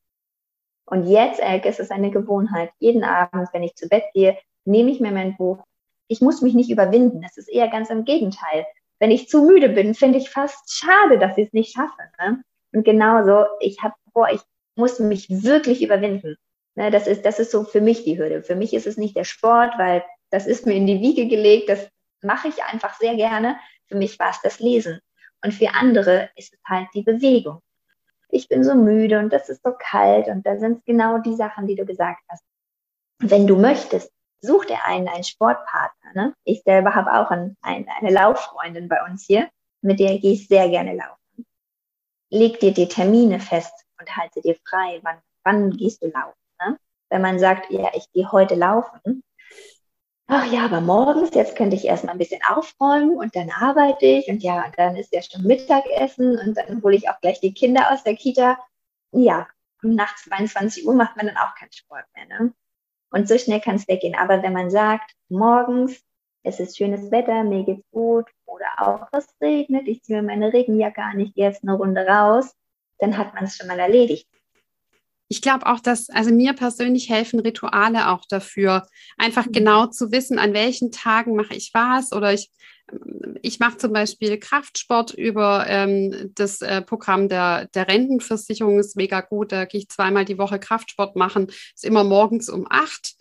Und 0.87 1.07
jetzt, 1.07 1.41
Elke, 1.41 1.69
ist 1.69 1.81
es 1.81 1.91
eine 1.91 2.11
Gewohnheit. 2.11 2.71
Jeden 2.79 3.05
Abend, 3.05 3.49
wenn 3.53 3.63
ich 3.63 3.75
zu 3.75 3.89
Bett 3.89 4.05
gehe, 4.13 4.39
nehme 4.65 4.91
ich 4.91 5.01
mir 5.01 5.13
mein 5.13 5.37
Buch. 5.37 5.65
Ich 6.09 6.21
muss 6.21 6.43
mich 6.43 6.55
nicht 6.55 6.71
überwinden. 6.71 7.23
Das 7.23 7.37
ist 7.37 7.49
eher 7.49 7.69
ganz 7.69 7.91
im 7.91 8.05
Gegenteil. 8.05 8.67
Wenn 8.99 9.11
ich 9.11 9.29
zu 9.29 9.43
müde 9.43 9.71
bin, 9.71 9.95
finde 9.95 10.19
ich 10.19 10.31
fast 10.31 10.73
schade, 10.73 11.19
dass 11.19 11.37
ich 11.39 11.47
es 11.49 11.53
nicht 11.53 11.75
schaffe. 11.75 12.03
Ne? 12.19 12.43
Und 12.73 12.85
genauso, 12.85 13.47
ich 13.61 13.83
habe, 13.83 13.95
boah, 14.13 14.29
ich 14.31 14.41
muss 14.77 14.99
mich 14.99 15.43
wirklich 15.43 15.83
überwinden. 15.83 16.37
Ne? 16.75 16.91
Das 16.91 17.07
ist, 17.07 17.25
das 17.25 17.39
ist 17.39 17.51
so 17.51 17.65
für 17.65 17.81
mich 17.81 18.05
die 18.05 18.19
Hürde. 18.19 18.43
Für 18.43 18.57
mich 18.57 18.75
ist 18.75 18.87
es 18.87 18.97
nicht 18.97 19.17
der 19.17 19.25
Sport, 19.25 19.75
weil 19.79 20.05
das 20.31 20.47
ist 20.47 20.67
mir 20.67 20.75
in 20.75 20.87
die 20.87 21.01
Wiege 21.01 21.27
gelegt. 21.29 21.69
Das 21.69 21.89
mache 22.23 22.49
ich 22.49 22.63
einfach 22.65 22.99
sehr 22.99 23.15
gerne. 23.17 23.57
Für 23.89 23.97
mich 23.97 24.19
war 24.19 24.31
es 24.31 24.41
das 24.43 24.61
Lesen. 24.61 25.01
Und 25.45 25.53
für 25.53 25.75
andere 25.75 26.31
ist 26.37 26.55
es 26.55 26.61
halt 26.67 26.89
die 26.95 27.03
Bewegung. 27.03 27.61
Ich 28.31 28.49
bin 28.49 28.65
so 28.65 28.75
müde 28.75 29.19
und 29.19 29.31
das 29.31 29.51
ist 29.51 29.63
so 29.63 29.73
kalt 29.79 30.27
und 30.29 30.45
da 30.47 30.59
sind 30.59 30.85
genau 30.87 31.19
die 31.19 31.35
Sachen, 31.35 31.67
die 31.67 31.77
du 31.77 31.85
gesagt 31.85 32.23
hast. 32.31 32.43
Wenn 33.19 33.47
du 33.47 33.55
möchtest, 33.55 34.11
such 34.41 34.65
dir 34.65 34.85
einen, 34.87 35.07
einen 35.07 35.23
Sportpartner. 35.23 36.13
Ne? 36.15 36.35
Ich 36.45 36.63
selber 36.63 36.95
habe 36.95 37.13
auch 37.13 37.31
ein, 37.31 37.57
ein, 37.61 37.87
eine 38.01 38.11
Lauffreundin 38.11 38.89
bei 38.89 39.05
uns 39.05 39.27
hier, 39.27 39.51
mit 39.83 40.01
der 40.01 40.19
gehe 40.19 40.33
ich 40.33 40.49
sehr 40.49 40.69
gerne 40.71 40.95
laufen. 40.95 41.47
Leg 42.31 42.59
dir 42.61 42.73
die 42.73 42.89
Termine 42.89 43.39
fest 43.39 43.85
und 44.01 44.17
halte 44.17 44.41
dir 44.41 44.57
frei, 44.67 45.01
wann, 45.03 45.19
wann 45.45 45.71
gehst 45.71 46.03
du 46.03 46.09
laufen. 46.09 46.39
Ne? 46.59 46.79
Wenn 47.11 47.21
man 47.21 47.39
sagt, 47.39 47.71
ja, 47.71 47.91
ich 47.95 48.11
gehe 48.13 48.33
heute 48.33 48.55
laufen, 48.55 49.23
ach 50.27 50.51
ja, 50.53 50.65
aber 50.65 50.81
morgens, 50.81 51.35
jetzt 51.35 51.57
könnte 51.57 51.77
ich 51.77 51.85
erstmal 51.85 52.15
ein 52.15 52.19
bisschen 52.19 52.41
aufräumen 52.49 53.17
und 53.17 53.35
dann 53.37 53.51
arbeite 53.51 54.07
ich 54.07 54.29
und 54.29 54.43
ja, 54.43 54.71
dann 54.77 54.97
ist 54.97 55.13
ja 55.13 55.23
schon 55.23 55.43
Mittagessen 55.43 56.39
und 56.39 56.57
dann 56.57 56.83
hole 56.83 56.97
ich 56.97 57.09
auch 57.09 57.21
gleich 57.21 57.41
die 57.41 57.55
Kinder 57.55 57.93
aus 57.93 58.05
der 58.05 58.17
Kita. 58.17 58.59
Ja, 59.13 59.49
nach 59.83 60.17
22 60.17 60.87
Uhr 60.87 60.95
macht 60.95 61.17
man 61.17 61.27
dann 61.27 61.37
auch 61.37 61.55
keinen 61.55 61.73
Sport 61.73 62.05
mehr. 62.15 62.27
Ne? 62.27 62.55
Und 63.11 63.29
so 63.29 63.39
schnell 63.39 63.61
kann 63.61 63.77
es 63.77 63.89
weggehen. 63.89 64.15
Aber 64.15 64.43
wenn 64.43 64.53
man 64.53 64.71
sagt, 64.71 65.15
morgens, 65.29 66.03
es 66.43 66.61
ist 66.61 66.77
schönes 66.77 67.11
Wetter, 67.11 67.45
mir 67.45 67.65
geht's 67.65 67.89
gut 67.91 68.27
oder 68.47 68.67
auch 68.79 69.09
es 69.13 69.27
regnet, 69.41 69.89
ich 69.89 70.03
ziehe 70.03 70.23
meine 70.23 70.53
Regenjacke 70.53 71.03
an, 71.03 71.21
ich 71.21 71.35
gehe 71.35 71.47
jetzt 71.47 71.63
eine 71.63 71.75
Runde 71.75 72.07
raus, 72.07 72.55
dann 72.99 73.17
hat 73.17 73.35
man 73.35 73.45
es 73.45 73.57
schon 73.57 73.67
mal 73.69 73.79
erledigt 73.79 74.29
ich 75.35 75.43
glaube 75.43 75.67
auch, 75.67 75.81
dass, 75.81 76.11
also 76.11 76.33
mir 76.33 76.53
persönlich 76.53 77.09
helfen 77.11 77.41
Rituale 77.41 78.09
auch 78.11 78.25
dafür, 78.25 78.87
einfach 79.19 79.47
mhm. 79.47 79.53
genau 79.53 79.87
zu 79.87 80.13
wissen, 80.13 80.39
an 80.39 80.55
welchen 80.55 80.93
Tagen 80.93 81.35
mache 81.35 81.55
ich 81.55 81.73
was 81.75 82.13
oder 82.13 82.33
ich 82.33 82.53
ich 83.43 83.61
mache 83.61 83.79
zum 83.79 83.93
Beispiel 83.93 84.39
Kraftsport 84.39 85.15
über 85.15 85.67
ähm, 85.69 86.31
das 86.35 86.61
äh, 86.61 86.83
Programm 86.83 87.29
der, 87.29 87.67
der 87.69 87.89
Rentenversicherung, 87.89 88.79
ist 88.79 88.97
mega 88.97 89.21
gut. 89.21 89.53
Da 89.53 89.65
gehe 89.65 89.81
ich 89.81 89.89
zweimal 89.89 90.25
die 90.25 90.39
Woche 90.39 90.59
Kraftsport 90.59 91.17
machen. 91.17 91.49
Ist 91.75 91.85
immer 91.85 92.05
morgens 92.05 92.49
um 92.49 92.67
acht. 92.69 93.15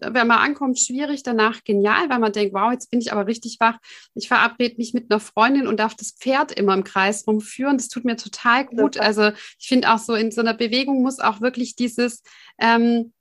Wenn 0.00 0.26
man 0.26 0.38
ankommt, 0.38 0.78
schwierig, 0.78 1.22
danach 1.22 1.64
genial, 1.64 2.08
weil 2.08 2.20
man 2.20 2.32
denkt, 2.32 2.54
wow, 2.54 2.72
jetzt 2.72 2.90
bin 2.90 3.00
ich 3.00 3.12
aber 3.12 3.26
richtig 3.26 3.58
wach. 3.60 3.78
Ich 4.14 4.28
verabrede 4.28 4.76
mich 4.78 4.94
mit 4.94 5.10
einer 5.10 5.20
Freundin 5.20 5.66
und 5.66 5.78
darf 5.78 5.94
das 5.94 6.12
Pferd 6.12 6.52
immer 6.52 6.74
im 6.74 6.84
Kreis 6.84 7.26
rumführen. 7.26 7.76
Das 7.76 7.88
tut 7.88 8.04
mir 8.04 8.16
total 8.16 8.66
gut. 8.66 8.98
Also 8.98 9.30
ich 9.58 9.68
finde 9.68 9.92
auch 9.92 9.98
so, 9.98 10.14
in 10.14 10.30
so 10.30 10.40
einer 10.40 10.54
Bewegung 10.54 11.02
muss 11.02 11.18
auch 11.18 11.40
wirklich 11.40 11.74
dieses 11.76 12.22
ähm, 12.60 13.12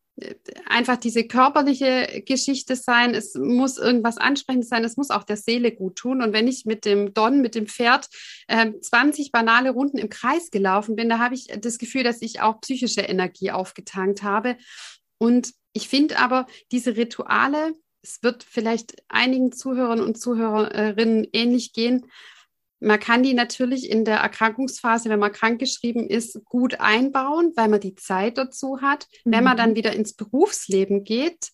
einfach 0.65 0.97
diese 0.97 1.25
körperliche 1.25 2.23
Geschichte 2.25 2.75
sein, 2.75 3.13
es 3.13 3.35
muss 3.35 3.77
irgendwas 3.77 4.17
Ansprechendes 4.17 4.69
sein, 4.69 4.83
es 4.83 4.97
muss 4.97 5.11
auch 5.11 5.23
der 5.23 5.37
Seele 5.37 5.71
gut 5.71 5.95
tun. 5.95 6.21
Und 6.21 6.33
wenn 6.33 6.47
ich 6.47 6.65
mit 6.65 6.85
dem 6.85 7.13
Don, 7.13 7.41
mit 7.41 7.55
dem 7.55 7.67
Pferd 7.67 8.09
äh, 8.47 8.71
20 8.79 9.31
banale 9.31 9.69
Runden 9.71 9.97
im 9.97 10.09
Kreis 10.09 10.49
gelaufen 10.49 10.95
bin, 10.95 11.09
da 11.09 11.19
habe 11.19 11.35
ich 11.35 11.47
das 11.59 11.77
Gefühl, 11.77 12.03
dass 12.03 12.21
ich 12.21 12.41
auch 12.41 12.61
psychische 12.61 13.01
Energie 13.01 13.51
aufgetankt 13.51 14.23
habe. 14.23 14.57
Und 15.19 15.53
ich 15.73 15.87
finde 15.87 16.17
aber 16.17 16.47
diese 16.71 16.97
Rituale, 16.97 17.73
es 18.01 18.23
wird 18.23 18.43
vielleicht 18.43 18.95
einigen 19.09 19.51
Zuhörern 19.51 20.01
und 20.01 20.19
Zuhörerinnen 20.19 21.27
ähnlich 21.33 21.73
gehen, 21.73 22.05
man 22.79 22.99
kann 22.99 23.23
die 23.23 23.33
natürlich 23.33 23.89
in 23.89 24.05
der 24.05 24.17
Erkrankungsphase, 24.17 25.09
wenn 25.09 25.19
man 25.19 25.31
krankgeschrieben 25.31 26.07
ist, 26.07 26.43
gut 26.45 26.79
einbauen, 26.79 27.53
weil 27.55 27.69
man 27.69 27.79
die 27.79 27.95
Zeit 27.95 28.37
dazu 28.37 28.81
hat. 28.81 29.07
Mhm. 29.23 29.31
Wenn 29.31 29.43
man 29.43 29.53
mhm. 29.53 29.57
dann 29.57 29.75
wieder 29.75 29.93
ins 29.93 30.13
Berufsleben 30.13 31.03
geht, 31.03 31.51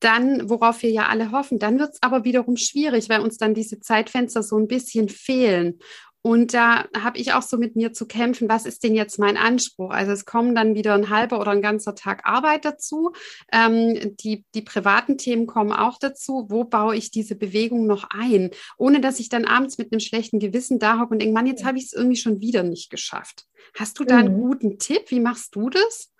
dann, 0.00 0.48
worauf 0.48 0.82
wir 0.82 0.90
ja 0.90 1.08
alle 1.08 1.30
hoffen, 1.30 1.58
dann 1.58 1.78
wird 1.78 1.90
es 1.92 2.02
aber 2.02 2.24
wiederum 2.24 2.56
schwierig, 2.56 3.08
weil 3.08 3.20
uns 3.20 3.36
dann 3.36 3.52
diese 3.52 3.80
Zeitfenster 3.80 4.42
so 4.42 4.56
ein 4.56 4.66
bisschen 4.66 5.08
fehlen. 5.08 5.78
Und 6.22 6.52
da 6.52 6.84
habe 6.94 7.18
ich 7.18 7.32
auch 7.32 7.42
so 7.42 7.56
mit 7.56 7.76
mir 7.76 7.92
zu 7.92 8.06
kämpfen, 8.06 8.48
was 8.48 8.66
ist 8.66 8.84
denn 8.84 8.94
jetzt 8.94 9.18
mein 9.18 9.38
Anspruch? 9.38 9.90
Also 9.90 10.12
es 10.12 10.26
kommen 10.26 10.54
dann 10.54 10.74
wieder 10.74 10.94
ein 10.94 11.08
halber 11.08 11.40
oder 11.40 11.52
ein 11.52 11.62
ganzer 11.62 11.94
Tag 11.94 12.26
Arbeit 12.26 12.66
dazu. 12.66 13.12
Ähm, 13.50 14.16
die, 14.20 14.44
die 14.54 14.62
privaten 14.62 15.16
Themen 15.16 15.46
kommen 15.46 15.72
auch 15.72 15.98
dazu. 15.98 16.46
Wo 16.50 16.64
baue 16.64 16.94
ich 16.94 17.10
diese 17.10 17.36
Bewegung 17.36 17.86
noch 17.86 18.08
ein? 18.10 18.50
Ohne 18.76 19.00
dass 19.00 19.18
ich 19.18 19.30
dann 19.30 19.46
abends 19.46 19.78
mit 19.78 19.92
einem 19.92 20.00
schlechten 20.00 20.40
Gewissen 20.40 20.78
da 20.78 20.98
hocke 20.98 21.12
und 21.12 21.20
denke, 21.20 21.34
Mann, 21.34 21.46
jetzt 21.46 21.64
habe 21.64 21.78
ich 21.78 21.84
es 21.84 21.92
irgendwie 21.94 22.16
schon 22.16 22.40
wieder 22.40 22.62
nicht 22.64 22.90
geschafft. 22.90 23.46
Hast 23.78 23.98
du 23.98 24.04
da 24.04 24.16
mhm. 24.16 24.20
einen 24.20 24.40
guten 24.40 24.78
Tipp? 24.78 25.10
Wie 25.10 25.20
machst 25.20 25.54
du 25.54 25.70
das? 25.70 26.12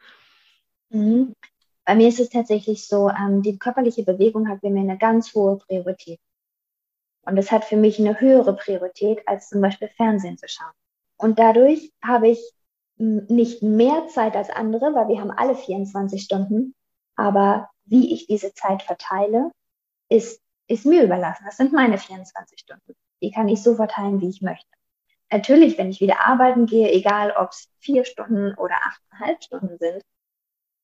Mhm. 0.89 1.35
Bei 1.85 1.95
mir 1.95 2.09
ist 2.09 2.21
es 2.21 2.31
tatsächlich 2.31 2.87
so, 2.87 3.11
ähm, 3.11 3.43
die 3.43 3.59
körperliche 3.59 4.05
Bewegung 4.05 4.49
hat 4.49 4.61
bei 4.63 4.71
mir 4.71 4.81
eine 4.81 4.97
ganz 4.97 5.35
hohe 5.35 5.59
Priorität. 5.59 6.21
Und 7.23 7.37
es 7.37 7.53
hat 7.53 7.65
für 7.65 7.77
mich 7.77 7.99
eine 7.99 8.21
höhere 8.21 8.57
Priorität, 8.57 9.27
als 9.27 9.49
zum 9.49 9.61
Beispiel 9.61 9.89
Fernsehen 9.89 10.39
zu 10.39 10.49
schauen. 10.49 10.73
Und 11.17 11.39
dadurch 11.39 11.93
habe 12.03 12.29
ich 12.29 12.53
nicht 12.97 13.63
mehr 13.63 14.09
Zeit 14.09 14.37
als 14.37 14.51
andere, 14.51 14.95
weil 14.95 15.09
wir 15.09 15.21
haben 15.21 15.31
alle 15.31 15.55
24 15.55 16.23
Stunden. 16.23 16.75
Aber 17.17 17.71
wie 17.85 18.15
ich 18.15 18.27
diese 18.27 18.53
Zeit 18.55 18.83
verteile, 18.83 19.51
ist, 20.09 20.41
ist 20.67 20.87
mir 20.87 21.03
überlassen. 21.03 21.45
Das 21.47 21.57
sind 21.57 21.73
meine 21.73 21.99
24 21.99 22.59
Stunden. 22.61 22.95
Die 23.23 23.31
kann 23.31 23.49
ich 23.49 23.63
so 23.63 23.75
verteilen, 23.75 24.21
wie 24.21 24.29
ich 24.29 24.43
möchte. 24.43 24.69
Natürlich, 25.31 25.79
wenn 25.79 25.91
ich 25.91 26.01
wieder 26.01 26.21
arbeiten 26.27 26.67
gehe, 26.67 26.91
egal 26.91 27.33
ob 27.37 27.51
es 27.51 27.69
vier 27.79 28.05
Stunden 28.05 28.55
oder 28.55 28.77
achteinhalb 28.77 29.43
Stunden 29.43 29.79
sind, 29.79 30.03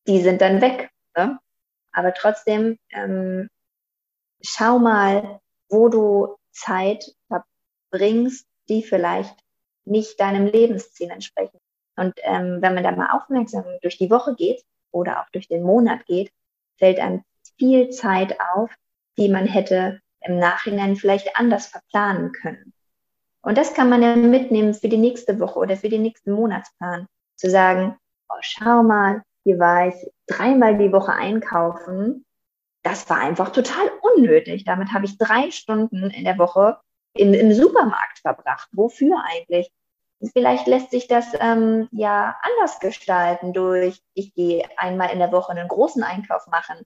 die 0.06 0.20
sind 0.22 0.40
dann 0.40 0.60
weg. 0.60 0.90
Ne? 1.16 1.38
Aber 1.92 2.14
trotzdem, 2.14 2.78
ähm, 2.90 3.48
schau 4.42 4.78
mal, 4.78 5.40
wo 5.68 5.88
du 5.88 6.36
Zeit 6.52 7.04
verbringst, 7.28 8.46
die 8.68 8.82
vielleicht 8.82 9.36
nicht 9.84 10.18
deinem 10.20 10.46
Lebensziel 10.46 11.10
entsprechen. 11.10 11.58
Und 11.96 12.14
ähm, 12.22 12.58
wenn 12.60 12.74
man 12.74 12.84
da 12.84 12.92
mal 12.92 13.10
aufmerksam 13.16 13.64
durch 13.82 13.98
die 13.98 14.10
Woche 14.10 14.34
geht 14.34 14.62
oder 14.90 15.20
auch 15.20 15.30
durch 15.30 15.48
den 15.48 15.62
Monat 15.62 16.04
geht, 16.06 16.30
fällt 16.78 16.98
einem 16.98 17.22
viel 17.58 17.90
Zeit 17.90 18.38
auf, 18.54 18.70
die 19.16 19.28
man 19.28 19.46
hätte 19.46 20.00
im 20.20 20.38
Nachhinein 20.38 20.96
vielleicht 20.96 21.36
anders 21.38 21.68
verplanen 21.68 22.32
können. 22.32 22.72
Und 23.42 23.56
das 23.56 23.74
kann 23.74 23.88
man 23.88 24.02
ja 24.02 24.16
mitnehmen 24.16 24.74
für 24.74 24.88
die 24.88 24.98
nächste 24.98 25.38
Woche 25.38 25.58
oder 25.58 25.76
für 25.76 25.88
den 25.88 26.02
nächsten 26.02 26.32
Monatsplan. 26.32 27.06
Zu 27.36 27.48
sagen, 27.48 27.96
oh, 28.28 28.38
schau 28.40 28.82
mal, 28.82 29.22
hier 29.44 29.58
war 29.58 29.88
ich 29.88 29.94
dreimal 30.26 30.76
die 30.76 30.92
Woche 30.92 31.12
einkaufen 31.12 32.26
das 32.86 33.10
war 33.10 33.18
einfach 33.18 33.50
total 33.50 33.90
unnötig. 34.16 34.64
Damit 34.64 34.92
habe 34.92 35.04
ich 35.04 35.18
drei 35.18 35.50
Stunden 35.50 36.10
in 36.10 36.24
der 36.24 36.38
Woche 36.38 36.78
im, 37.14 37.34
im 37.34 37.52
Supermarkt 37.52 38.18
verbracht. 38.20 38.68
Wofür 38.72 39.22
eigentlich? 39.24 39.70
Vielleicht 40.32 40.66
lässt 40.66 40.90
sich 40.90 41.08
das 41.08 41.26
ähm, 41.40 41.88
ja 41.92 42.36
anders 42.42 42.80
gestalten 42.80 43.52
durch, 43.52 44.00
ich 44.14 44.34
gehe 44.34 44.66
einmal 44.78 45.10
in 45.10 45.18
der 45.18 45.30
Woche 45.30 45.52
einen 45.52 45.68
großen 45.68 46.02
Einkauf 46.02 46.46
machen 46.46 46.78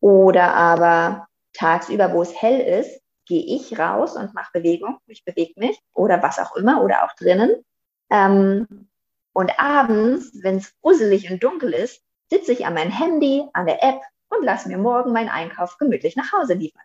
oder 0.00 0.54
aber 0.54 1.28
tagsüber, 1.52 2.12
wo 2.12 2.22
es 2.22 2.40
hell 2.40 2.60
ist, 2.60 3.00
gehe 3.26 3.44
ich 3.44 3.78
raus 3.78 4.16
und 4.16 4.34
mache 4.34 4.50
Bewegung, 4.52 4.98
ich 5.06 5.24
bewege 5.24 5.54
mich 5.56 5.78
oder 5.94 6.22
was 6.22 6.38
auch 6.38 6.56
immer 6.56 6.82
oder 6.82 7.04
auch 7.04 7.14
drinnen. 7.14 7.64
Ähm, 8.10 8.88
und 9.32 9.58
abends, 9.58 10.32
wenn 10.42 10.56
es 10.56 10.74
gruselig 10.80 11.30
und 11.30 11.42
dunkel 11.42 11.72
ist, 11.72 12.02
sitze 12.30 12.52
ich 12.52 12.66
an 12.66 12.74
meinem 12.74 12.90
Handy, 12.90 13.44
an 13.52 13.66
der 13.66 13.82
App 13.82 14.00
und 14.38 14.44
lass 14.44 14.66
mir 14.66 14.78
morgen 14.78 15.12
meinen 15.12 15.28
Einkauf 15.28 15.78
gemütlich 15.78 16.16
nach 16.16 16.32
Hause 16.32 16.54
liefern. 16.54 16.82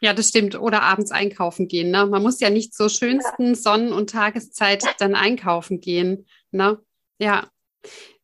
Ja, 0.00 0.14
das 0.14 0.28
stimmt. 0.28 0.58
Oder 0.58 0.82
abends 0.82 1.10
einkaufen 1.10 1.66
gehen. 1.66 1.90
Ne? 1.90 2.06
Man 2.06 2.22
muss 2.22 2.40
ja 2.40 2.50
nicht 2.50 2.74
zur 2.74 2.88
schönsten. 2.88 3.54
Sonnen- 3.54 3.92
und 3.92 4.10
Tageszeit 4.10 4.84
dann 4.98 5.14
einkaufen 5.14 5.80
gehen. 5.80 6.26
Ne? 6.50 6.78
Ja. 7.18 7.48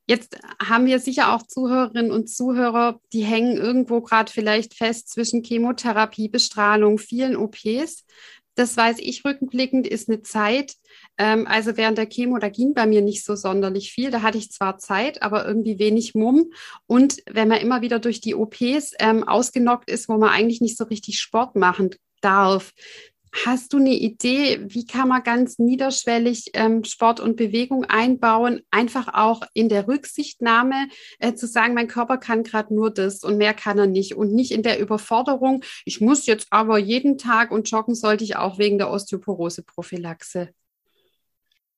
Jetzt 0.06 0.38
haben 0.62 0.84
wir 0.84 0.98
sicher 0.98 1.34
auch 1.34 1.42
Zuhörerinnen 1.42 2.12
und 2.12 2.28
Zuhörer, 2.28 3.00
die 3.14 3.24
hängen 3.24 3.56
irgendwo 3.56 4.02
gerade 4.02 4.30
vielleicht 4.30 4.74
fest 4.74 5.08
zwischen 5.08 5.42
Chemotherapie, 5.42 6.28
Bestrahlung, 6.28 6.98
vielen 6.98 7.36
OPs 7.36 8.04
das 8.54 8.76
weiß 8.76 8.98
ich 9.00 9.24
rückblickend, 9.24 9.86
ist 9.86 10.08
eine 10.08 10.22
Zeit, 10.22 10.74
ähm, 11.18 11.46
also 11.46 11.76
während 11.76 11.98
der 11.98 12.06
Chemo, 12.06 12.38
da 12.38 12.48
ging 12.48 12.74
bei 12.74 12.86
mir 12.86 13.02
nicht 13.02 13.24
so 13.24 13.34
sonderlich 13.36 13.92
viel. 13.92 14.10
Da 14.10 14.22
hatte 14.22 14.38
ich 14.38 14.50
zwar 14.50 14.78
Zeit, 14.78 15.22
aber 15.22 15.46
irgendwie 15.46 15.78
wenig 15.78 16.14
Mumm. 16.14 16.52
Und 16.86 17.18
wenn 17.30 17.48
man 17.48 17.60
immer 17.60 17.82
wieder 17.82 17.98
durch 17.98 18.20
die 18.20 18.34
OPs 18.34 18.92
ähm, 18.98 19.26
ausgenockt 19.26 19.90
ist, 19.90 20.08
wo 20.08 20.16
man 20.16 20.30
eigentlich 20.30 20.60
nicht 20.60 20.76
so 20.76 20.84
richtig 20.84 21.20
Sport 21.20 21.56
machen 21.56 21.90
darf, 22.20 22.72
Hast 23.44 23.72
du 23.72 23.78
eine 23.78 23.90
Idee, 23.90 24.60
wie 24.62 24.86
kann 24.86 25.08
man 25.08 25.24
ganz 25.24 25.58
niederschwellig 25.58 26.52
ähm, 26.54 26.84
Sport 26.84 27.18
und 27.18 27.34
Bewegung 27.34 27.84
einbauen, 27.84 28.62
einfach 28.70 29.12
auch 29.12 29.42
in 29.54 29.68
der 29.68 29.88
Rücksichtnahme 29.88 30.86
äh, 31.18 31.34
zu 31.34 31.48
sagen, 31.48 31.74
mein 31.74 31.88
Körper 31.88 32.18
kann 32.18 32.44
gerade 32.44 32.72
nur 32.72 32.94
das 32.94 33.24
und 33.24 33.36
mehr 33.36 33.52
kann 33.52 33.76
er 33.76 33.88
nicht 33.88 34.14
und 34.14 34.32
nicht 34.32 34.52
in 34.52 34.62
der 34.62 34.78
Überforderung, 34.78 35.64
ich 35.84 36.00
muss 36.00 36.26
jetzt 36.26 36.46
aber 36.50 36.78
jeden 36.78 37.18
Tag 37.18 37.50
und 37.50 37.68
joggen 37.68 37.96
sollte 37.96 38.22
ich 38.22 38.36
auch 38.36 38.58
wegen 38.58 38.78
der 38.78 38.90
Osteoporose-Prophylaxe? 38.90 40.50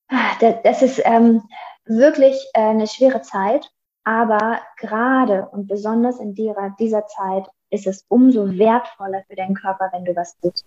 Ah, 0.09 0.37
das 0.63 0.83
ist 0.83 1.01
ähm, 1.05 1.43
wirklich 1.87 2.37
äh, 2.53 2.61
eine 2.61 2.87
schwere 2.87 3.23
Zeit, 3.23 3.71
aber 4.05 4.61
gerade 4.77 5.49
und 5.53 5.69
besonders 5.69 6.21
in 6.21 6.35
dieser, 6.35 6.77
dieser 6.79 7.07
Zeit 7.07 7.47
ist 7.71 7.87
es 7.87 8.05
umso 8.09 8.59
wertvoller 8.59 9.25
für 9.27 9.37
deinen 9.37 9.55
Körper, 9.55 9.89
wenn 9.93 10.05
du 10.05 10.15
was 10.15 10.37
tust. 10.39 10.67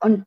Und 0.00 0.24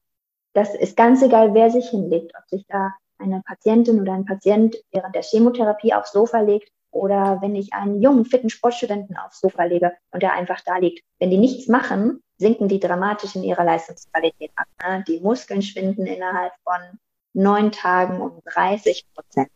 das 0.54 0.76
ist 0.76 0.98
ganz 0.98 1.22
egal, 1.22 1.54
wer 1.54 1.70
sich 1.70 1.90
hinlegt, 1.90 2.34
ob 2.38 2.48
sich 2.50 2.66
da 2.68 2.94
eine 3.18 3.42
Patientin 3.46 4.02
oder 4.02 4.14
ein 4.14 4.26
Patient 4.26 4.76
während 4.92 5.16
der 5.16 5.24
Chemotherapie 5.24 5.94
aufs 5.94 6.12
Sofa 6.12 6.40
legt 6.40 6.72
oder 6.92 7.42
wenn 7.42 7.56
ich 7.56 7.74
einen 7.74 8.02
jungen, 8.02 8.26
fitten 8.26 8.50
Sportstudenten 8.50 9.16
aufs 9.18 9.40
Sofa 9.40 9.64
lege 9.64 9.94
und 10.12 10.22
der 10.22 10.34
einfach 10.34 10.62
da 10.62 10.78
liegt. 10.78 11.04
Wenn 11.20 11.30
die 11.30 11.38
nichts 11.38 11.68
machen, 11.68 12.22
sinken 12.38 12.68
die 12.68 12.80
dramatisch 12.80 13.36
in 13.36 13.44
ihrer 13.44 13.64
Leistungsqualität 13.64 14.52
ab. 14.56 14.68
Ne? 14.84 15.04
Die 15.08 15.22
Muskeln 15.22 15.62
schwinden 15.62 16.06
innerhalb 16.06 16.54
von 16.64 17.00
neun 17.34 17.72
Tagen 17.72 18.20
um 18.20 18.42
30 18.46 19.06
Prozent. 19.14 19.50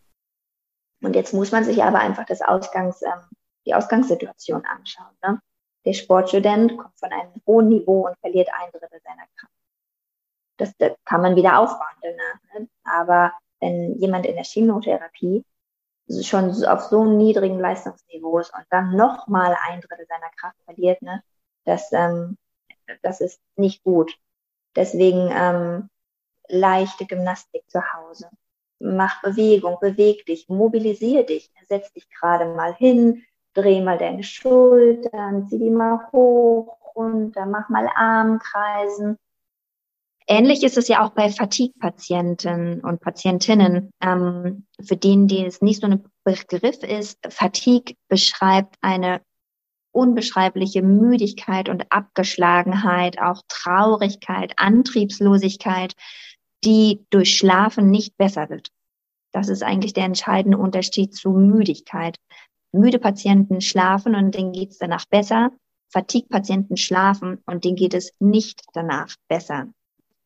Und 1.01 1.15
jetzt 1.15 1.33
muss 1.33 1.51
man 1.51 1.65
sich 1.65 1.83
aber 1.83 1.99
einfach 1.99 2.25
das 2.25 2.41
Ausgangs, 2.41 3.01
ähm, 3.01 3.21
die 3.65 3.73
Ausgangssituation 3.73 4.63
anschauen. 4.65 5.13
Ne? 5.23 5.41
Der 5.85 5.93
Sportstudent 5.93 6.77
kommt 6.77 6.97
von 6.97 7.11
einem 7.11 7.33
hohen 7.45 7.67
Niveau 7.67 8.07
und 8.07 8.17
verliert 8.19 8.49
ein 8.53 8.71
Drittel 8.71 9.01
seiner 9.03 9.25
Kraft 9.35 9.54
das, 10.57 10.75
das 10.77 10.93
kann 11.05 11.21
man 11.21 11.35
wieder 11.35 11.51
danach. 12.01 12.59
Ne? 12.59 12.67
Aber 12.83 13.33
wenn 13.59 13.97
jemand 13.99 14.25
in 14.25 14.35
der 14.35 14.43
Chemotherapie 14.43 15.43
schon 16.21 16.63
auf 16.65 16.83
so 16.83 17.01
einem 17.01 17.17
niedrigen 17.17 17.59
Leistungsniveau 17.59 18.39
ist 18.39 18.53
und 18.53 18.65
dann 18.69 18.95
nochmal 18.95 19.57
ein 19.67 19.81
Drittel 19.81 20.05
seiner 20.07 20.29
Kraft 20.37 20.57
verliert, 20.65 21.01
ne, 21.01 21.23
das, 21.65 21.91
ähm, 21.91 22.37
das 23.01 23.21
ist 23.21 23.41
nicht 23.55 23.83
gut. 23.83 24.15
Deswegen 24.75 25.31
ähm, 25.31 25.89
leichte 26.47 27.05
Gymnastik 27.05 27.63
zu 27.69 27.81
Hause. 27.93 28.29
Mach 28.79 29.21
Bewegung, 29.21 29.77
beweg 29.79 30.25
dich, 30.25 30.47
mobilisier 30.49 31.25
dich, 31.25 31.51
setz 31.67 31.91
dich 31.93 32.09
gerade 32.09 32.45
mal 32.53 32.75
hin, 32.75 33.23
dreh 33.53 33.81
mal 33.81 33.97
deine 33.97 34.23
Schultern, 34.23 35.47
zieh 35.47 35.57
die 35.57 35.69
mal 35.69 36.11
hoch 36.11 36.77
runter, 36.95 37.45
mach 37.45 37.69
mal 37.69 37.89
Armkreisen, 37.95 39.17
Ähnlich 40.27 40.63
ist 40.63 40.77
es 40.77 40.87
ja 40.87 41.05
auch 41.05 41.11
bei 41.11 41.29
Fatigue-Patienten 41.29 42.79
und 42.81 42.99
Patientinnen, 42.99 43.91
ähm, 44.01 44.65
für 44.83 44.97
denen, 44.97 45.27
die 45.27 45.45
es 45.45 45.61
nicht 45.61 45.81
so 45.81 45.87
ein 45.87 46.03
Begriff 46.23 46.81
ist. 46.81 47.19
Fatigue 47.29 47.95
beschreibt 48.07 48.75
eine 48.81 49.21
unbeschreibliche 49.91 50.81
Müdigkeit 50.81 51.69
und 51.69 51.91
Abgeschlagenheit, 51.91 53.19
auch 53.19 53.43
Traurigkeit, 53.47 54.53
Antriebslosigkeit, 54.57 55.93
die 56.63 57.05
durch 57.11 57.37
Schlafen 57.37 57.91
nicht 57.91 58.17
besser 58.17 58.49
wird. 58.49 58.69
Das 59.31 59.47
ist 59.47 59.63
eigentlich 59.63 59.93
der 59.93 60.05
entscheidende 60.05 60.57
Unterschied 60.57 61.13
zu 61.13 61.29
Müdigkeit. 61.31 62.17
Müde 62.71 62.99
Patienten 62.99 63.61
schlafen 63.61 64.15
und 64.15 64.33
denen 64.33 64.53
geht 64.53 64.71
es 64.71 64.79
danach 64.79 65.05
besser. 65.05 65.51
Fatigue-Patienten 65.93 66.77
schlafen 66.77 67.43
und 67.45 67.63
denen 67.63 67.75
geht 67.75 67.93
es 67.93 68.11
nicht 68.19 68.63
danach 68.73 69.15
besser. 69.29 69.67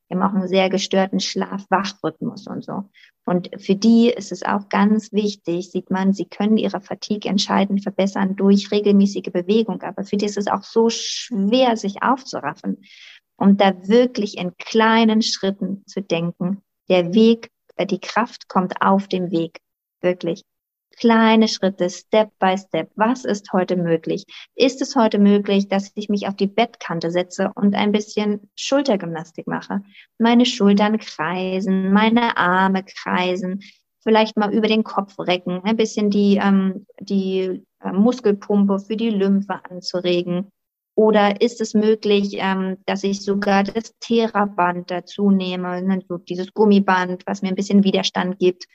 Die 0.09 0.15
haben 0.15 0.23
auch 0.23 0.33
einen 0.33 0.47
sehr 0.47 0.69
gestörten 0.69 1.19
Schlaf-Wach-Rhythmus 1.19 2.47
und 2.47 2.63
so. 2.63 2.89
Und 3.25 3.49
für 3.61 3.75
die 3.75 4.09
ist 4.09 4.31
es 4.31 4.43
auch 4.43 4.69
ganz 4.69 5.11
wichtig, 5.13 5.69
sieht 5.71 5.91
man, 5.91 6.13
sie 6.13 6.25
können 6.25 6.57
ihre 6.57 6.81
Fatigue 6.81 7.29
entscheidend 7.29 7.83
verbessern 7.83 8.35
durch 8.35 8.71
regelmäßige 8.71 9.31
Bewegung. 9.31 9.81
Aber 9.83 10.03
für 10.03 10.17
die 10.17 10.25
ist 10.25 10.37
es 10.37 10.47
auch 10.47 10.63
so 10.63 10.89
schwer, 10.89 11.77
sich 11.77 12.01
aufzuraffen. 12.01 12.81
Und 13.35 13.61
da 13.61 13.87
wirklich 13.87 14.37
in 14.37 14.57
kleinen 14.57 15.21
Schritten 15.21 15.83
zu 15.85 16.01
denken. 16.01 16.63
Der 16.89 17.13
Weg, 17.13 17.51
die 17.79 17.99
Kraft 17.99 18.49
kommt 18.49 18.81
auf 18.81 19.07
dem 19.07 19.31
Weg. 19.31 19.59
Wirklich 20.01 20.43
kleine 20.99 21.47
Schritte, 21.47 21.89
Step 21.89 22.31
by 22.39 22.57
Step. 22.57 22.91
Was 22.95 23.23
ist 23.23 23.53
heute 23.53 23.77
möglich? 23.77 24.25
Ist 24.55 24.81
es 24.81 24.95
heute 24.95 25.17
möglich, 25.17 25.69
dass 25.69 25.91
ich 25.95 26.09
mich 26.09 26.27
auf 26.27 26.35
die 26.35 26.47
Bettkante 26.47 27.09
setze 27.09 27.51
und 27.55 27.73
ein 27.75 27.91
bisschen 27.91 28.49
Schultergymnastik 28.55 29.47
mache? 29.47 29.81
Meine 30.17 30.45
Schultern 30.45 30.99
kreisen, 30.99 31.93
meine 31.93 32.37
Arme 32.37 32.83
kreisen, 32.83 33.61
vielleicht 34.03 34.37
mal 34.37 34.53
über 34.53 34.67
den 34.67 34.83
Kopf 34.83 35.17
recken, 35.19 35.61
ein 35.63 35.77
bisschen 35.77 36.09
die, 36.09 36.37
ähm, 36.41 36.85
die 36.99 37.63
äh, 37.81 37.91
Muskelpumpe 37.91 38.79
für 38.79 38.97
die 38.97 39.09
Lymphe 39.09 39.59
anzuregen. 39.69 40.51
Oder 40.95 41.39
ist 41.39 41.61
es 41.61 41.73
möglich, 41.73 42.35
ähm, 42.39 42.77
dass 42.85 43.05
ich 43.05 43.21
sogar 43.21 43.63
das 43.63 43.93
Theraband 44.01 44.91
dazu 44.91 45.31
nehme, 45.31 45.81
ne, 45.81 46.03
dieses 46.27 46.53
Gummiband, 46.53 47.25
was 47.25 47.41
mir 47.41 47.49
ein 47.49 47.55
bisschen 47.55 47.85
Widerstand 47.85 48.37
gibt? 48.37 48.65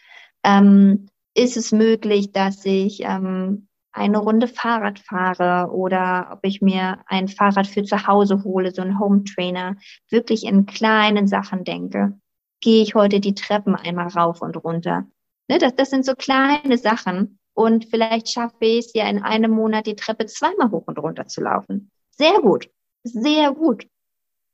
Ähm, 0.42 1.08
ist 1.34 1.56
es 1.56 1.72
möglich, 1.72 2.32
dass 2.32 2.64
ich 2.64 3.00
ähm, 3.02 3.68
eine 3.92 4.18
Runde 4.18 4.48
Fahrrad 4.48 4.98
fahre 4.98 5.70
oder 5.72 6.30
ob 6.32 6.40
ich 6.42 6.60
mir 6.60 6.98
ein 7.06 7.28
Fahrrad 7.28 7.66
für 7.66 7.84
zu 7.84 8.06
Hause 8.06 8.42
hole, 8.44 8.72
so 8.72 8.82
ein 8.82 8.98
Home 8.98 9.24
Trainer, 9.24 9.76
wirklich 10.10 10.44
in 10.44 10.66
kleinen 10.66 11.28
Sachen 11.28 11.64
denke. 11.64 12.18
Gehe 12.60 12.82
ich 12.82 12.94
heute 12.94 13.20
die 13.20 13.34
Treppen 13.34 13.76
einmal 13.76 14.08
rauf 14.08 14.42
und 14.42 14.56
runter? 14.56 15.06
Ne, 15.48 15.58
das, 15.58 15.74
das 15.76 15.90
sind 15.90 16.04
so 16.04 16.14
kleine 16.14 16.78
Sachen. 16.78 17.38
Und 17.52 17.84
vielleicht 17.84 18.30
schaffe 18.30 18.56
ich 18.60 18.86
es 18.86 18.94
ja 18.94 19.08
in 19.08 19.22
einem 19.22 19.52
Monat 19.52 19.86
die 19.86 19.94
Treppe 19.94 20.26
zweimal 20.26 20.70
hoch 20.70 20.84
und 20.86 20.98
runter 20.98 21.26
zu 21.26 21.40
laufen. 21.40 21.90
Sehr 22.10 22.40
gut. 22.40 22.68
Sehr 23.04 23.52
gut. 23.52 23.86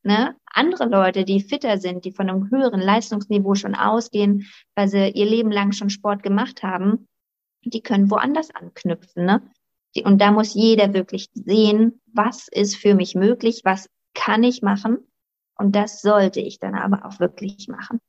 Ne? 0.03 0.35
Andere 0.45 0.85
Leute, 0.85 1.25
die 1.25 1.41
fitter 1.41 1.77
sind, 1.77 2.05
die 2.05 2.11
von 2.11 2.29
einem 2.29 2.49
höheren 2.49 2.81
Leistungsniveau 2.81 3.55
schon 3.55 3.75
ausgehen, 3.75 4.47
weil 4.75 4.87
sie 4.87 5.09
ihr 5.09 5.25
Leben 5.25 5.51
lang 5.51 5.71
schon 5.71 5.89
Sport 5.89 6.23
gemacht 6.23 6.63
haben, 6.63 7.07
die 7.63 7.81
können 7.81 8.09
woanders 8.09 8.53
anknüpfen. 8.53 9.25
Ne? 9.25 9.41
Und 10.03 10.19
da 10.19 10.31
muss 10.31 10.53
jeder 10.53 10.93
wirklich 10.93 11.29
sehen, 11.33 12.01
was 12.07 12.47
ist 12.47 12.75
für 12.75 12.95
mich 12.95 13.15
möglich, 13.15 13.61
was 13.63 13.89
kann 14.13 14.43
ich 14.43 14.61
machen. 14.61 14.97
Und 15.55 15.75
das 15.75 16.01
sollte 16.01 16.39
ich 16.39 16.59
dann 16.59 16.75
aber 16.75 17.05
auch 17.05 17.19
wirklich 17.19 17.67
machen. 17.67 17.99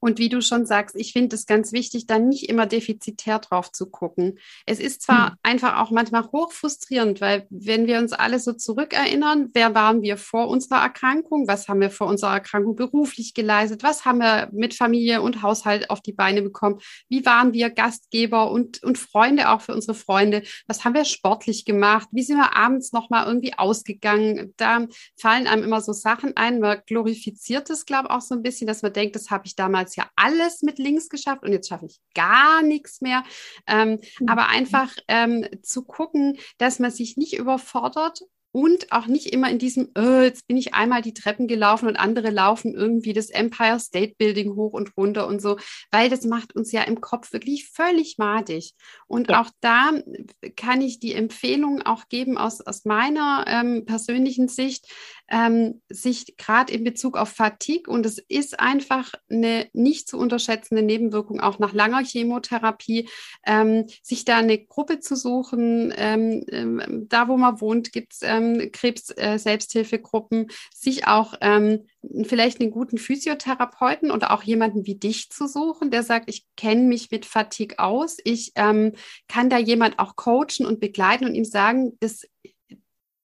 Und 0.00 0.18
wie 0.18 0.28
du 0.28 0.40
schon 0.40 0.66
sagst, 0.66 0.94
ich 0.96 1.12
finde 1.12 1.36
es 1.36 1.46
ganz 1.46 1.72
wichtig, 1.72 2.06
da 2.06 2.18
nicht 2.18 2.48
immer 2.48 2.66
defizitär 2.66 3.38
drauf 3.38 3.72
zu 3.72 3.86
gucken. 3.90 4.38
Es 4.66 4.78
ist 4.78 5.02
zwar 5.02 5.30
mhm. 5.30 5.36
einfach 5.42 5.78
auch 5.78 5.90
manchmal 5.90 6.30
hoch 6.32 6.52
frustrierend, 6.52 7.20
weil 7.20 7.46
wenn 7.50 7.86
wir 7.86 7.98
uns 7.98 8.12
alle 8.12 8.38
so 8.38 8.52
zurückerinnern, 8.52 9.50
wer 9.54 9.74
waren 9.74 10.02
wir 10.02 10.16
vor 10.16 10.48
unserer 10.48 10.82
Erkrankung? 10.82 11.48
Was 11.48 11.68
haben 11.68 11.80
wir 11.80 11.90
vor 11.90 12.06
unserer 12.08 12.32
Erkrankung 12.32 12.76
beruflich 12.76 13.34
geleistet? 13.34 13.82
Was 13.82 14.04
haben 14.04 14.18
wir 14.18 14.48
mit 14.52 14.74
Familie 14.74 15.22
und 15.22 15.42
Haushalt 15.42 15.90
auf 15.90 16.00
die 16.00 16.12
Beine 16.12 16.42
bekommen? 16.42 16.78
Wie 17.08 17.24
waren 17.24 17.52
wir 17.52 17.70
Gastgeber 17.70 18.50
und, 18.50 18.82
und 18.82 18.98
Freunde 18.98 19.50
auch 19.50 19.62
für 19.62 19.74
unsere 19.74 19.94
Freunde? 19.94 20.42
Was 20.66 20.84
haben 20.84 20.94
wir 20.94 21.04
sportlich 21.04 21.64
gemacht? 21.64 22.08
Wie 22.12 22.22
sind 22.22 22.36
wir 22.36 22.54
abends 22.56 22.92
nochmal 22.92 23.26
irgendwie 23.26 23.54
ausgegangen? 23.54 24.52
Da 24.56 24.86
fallen 25.18 25.46
einem 25.46 25.64
immer 25.64 25.80
so 25.80 25.92
Sachen 25.92 26.36
ein. 26.36 26.60
Man 26.60 26.82
glorifiziert 26.86 27.70
es, 27.70 27.86
glaube 27.86 28.08
ich, 28.08 28.14
auch 28.14 28.20
so 28.20 28.34
ein 28.34 28.42
bisschen, 28.42 28.66
dass 28.66 28.82
man 28.82 28.92
denkt, 28.92 29.16
das 29.16 29.30
habe 29.30 29.46
ich 29.46 29.56
damals 29.56 29.85
damals 29.86 29.96
ja 29.96 30.08
alles 30.16 30.62
mit 30.62 30.78
links 30.78 31.08
geschafft 31.08 31.42
und 31.42 31.52
jetzt 31.52 31.68
schaffe 31.68 31.86
ich 31.86 32.00
gar 32.14 32.62
nichts 32.62 33.00
mehr. 33.00 33.22
Ähm, 33.66 34.00
mhm. 34.18 34.28
Aber 34.28 34.48
einfach 34.48 34.92
ähm, 35.08 35.46
zu 35.62 35.84
gucken, 35.84 36.38
dass 36.58 36.78
man 36.78 36.90
sich 36.90 37.16
nicht 37.16 37.36
überfordert 37.36 38.20
und 38.52 38.90
auch 38.90 39.06
nicht 39.06 39.34
immer 39.34 39.50
in 39.50 39.58
diesem, 39.58 39.90
oh, 39.98 40.22
jetzt 40.22 40.46
bin 40.46 40.56
ich 40.56 40.72
einmal 40.72 41.02
die 41.02 41.12
Treppen 41.12 41.46
gelaufen 41.46 41.88
und 41.88 41.96
andere 41.96 42.30
laufen 42.30 42.74
irgendwie 42.74 43.12
das 43.12 43.28
Empire 43.28 43.78
State 43.78 44.14
Building 44.16 44.54
hoch 44.54 44.72
und 44.72 44.96
runter 44.96 45.26
und 45.26 45.42
so, 45.42 45.58
weil 45.90 46.08
das 46.08 46.24
macht 46.24 46.56
uns 46.56 46.72
ja 46.72 46.82
im 46.82 47.02
Kopf 47.02 47.34
wirklich 47.34 47.68
völlig 47.68 48.16
madig. 48.16 48.72
Und 49.08 49.28
ja. 49.28 49.42
auch 49.42 49.50
da 49.60 49.90
kann 50.56 50.80
ich 50.80 51.00
die 51.00 51.12
Empfehlung 51.12 51.82
auch 51.82 52.08
geben 52.08 52.38
aus, 52.38 52.62
aus 52.62 52.86
meiner 52.86 53.44
ähm, 53.46 53.84
persönlichen 53.84 54.48
Sicht, 54.48 54.86
ähm, 55.28 55.80
sich 55.88 56.36
gerade 56.36 56.72
in 56.72 56.84
Bezug 56.84 57.16
auf 57.16 57.30
Fatigue, 57.30 57.92
und 57.92 58.06
es 58.06 58.18
ist 58.18 58.60
einfach 58.60 59.12
eine 59.30 59.68
nicht 59.72 60.08
zu 60.08 60.18
unterschätzende 60.18 60.82
Nebenwirkung 60.82 61.40
auch 61.40 61.58
nach 61.58 61.72
langer 61.72 62.04
Chemotherapie, 62.04 63.08
ähm, 63.44 63.86
sich 64.02 64.24
da 64.24 64.38
eine 64.38 64.58
Gruppe 64.58 65.00
zu 65.00 65.16
suchen. 65.16 65.92
Ähm, 65.96 66.44
ähm 66.50 67.06
da, 67.08 67.28
wo 67.28 67.36
man 67.36 67.60
wohnt, 67.60 67.92
gibt 67.92 68.14
es 68.14 68.20
ähm, 68.22 68.70
Krebs-Selbsthilfegruppen, 68.72 70.48
äh, 70.48 70.52
sich 70.74 71.06
auch 71.06 71.34
ähm, 71.40 71.86
vielleicht 72.24 72.60
einen 72.60 72.70
guten 72.70 72.98
Physiotherapeuten 72.98 74.10
oder 74.10 74.32
auch 74.32 74.42
jemanden 74.42 74.86
wie 74.86 74.94
dich 74.94 75.30
zu 75.30 75.48
suchen, 75.48 75.90
der 75.90 76.02
sagt, 76.02 76.30
ich 76.30 76.46
kenne 76.56 76.82
mich 76.82 77.10
mit 77.10 77.26
Fatigue 77.26 77.78
aus, 77.78 78.18
ich 78.22 78.54
kann 78.54 78.92
da 79.50 79.58
jemand 79.58 79.98
auch 79.98 80.14
coachen 80.14 80.66
und 80.66 80.78
begleiten 80.78 81.24
und 81.24 81.34
ihm 81.34 81.44
sagen, 81.44 81.96
das 82.00 82.22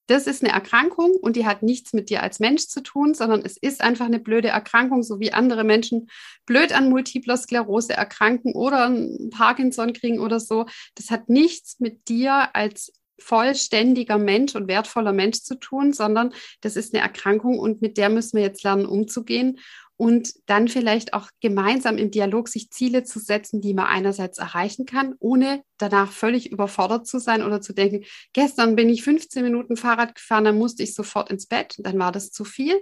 das 0.07 0.27
ist 0.27 0.43
eine 0.43 0.53
Erkrankung 0.53 1.11
und 1.11 1.35
die 1.35 1.45
hat 1.45 1.63
nichts 1.63 1.93
mit 1.93 2.09
dir 2.09 2.23
als 2.23 2.39
Mensch 2.39 2.67
zu 2.67 2.81
tun, 2.81 3.13
sondern 3.13 3.41
es 3.43 3.57
ist 3.57 3.81
einfach 3.81 4.05
eine 4.05 4.19
blöde 4.19 4.49
Erkrankung, 4.49 5.03
so 5.03 5.19
wie 5.19 5.33
andere 5.33 5.63
Menschen 5.63 6.09
blöd 6.45 6.73
an 6.73 6.89
multipler 6.89 7.37
Sklerose 7.37 7.93
erkranken 7.93 8.53
oder 8.53 8.93
Parkinson 9.31 9.93
kriegen 9.93 10.19
oder 10.19 10.39
so. 10.39 10.65
Das 10.95 11.09
hat 11.09 11.29
nichts 11.29 11.79
mit 11.79 12.09
dir 12.09 12.53
als 12.53 12.91
vollständiger 13.19 14.17
Mensch 14.17 14.55
und 14.55 14.67
wertvoller 14.67 15.13
Mensch 15.13 15.41
zu 15.41 15.55
tun, 15.55 15.93
sondern 15.93 16.33
das 16.61 16.75
ist 16.75 16.93
eine 16.93 17.03
Erkrankung 17.03 17.57
und 17.57 17.81
mit 17.81 17.97
der 17.97 18.09
müssen 18.09 18.37
wir 18.37 18.43
jetzt 18.43 18.63
lernen, 18.63 18.85
umzugehen 18.85 19.59
und 19.97 20.33
dann 20.47 20.67
vielleicht 20.67 21.13
auch 21.13 21.29
gemeinsam 21.39 21.97
im 21.97 22.11
Dialog 22.11 22.49
sich 22.49 22.71
Ziele 22.71 23.03
zu 23.03 23.19
setzen, 23.19 23.61
die 23.61 23.73
man 23.73 23.85
einerseits 23.85 24.37
erreichen 24.37 24.85
kann, 24.85 25.15
ohne 25.19 25.63
danach 25.77 26.11
völlig 26.11 26.51
überfordert 26.51 27.07
zu 27.07 27.19
sein 27.19 27.43
oder 27.43 27.61
zu 27.61 27.73
denken, 27.73 28.05
gestern 28.33 28.75
bin 28.75 28.89
ich 28.89 29.03
15 29.03 29.43
Minuten 29.43 29.77
Fahrrad 29.77 30.15
gefahren, 30.15 30.45
dann 30.45 30.57
musste 30.57 30.83
ich 30.83 30.95
sofort 30.95 31.29
ins 31.29 31.45
Bett, 31.45 31.75
dann 31.77 31.99
war 31.99 32.11
das 32.11 32.31
zu 32.31 32.43
viel. 32.43 32.81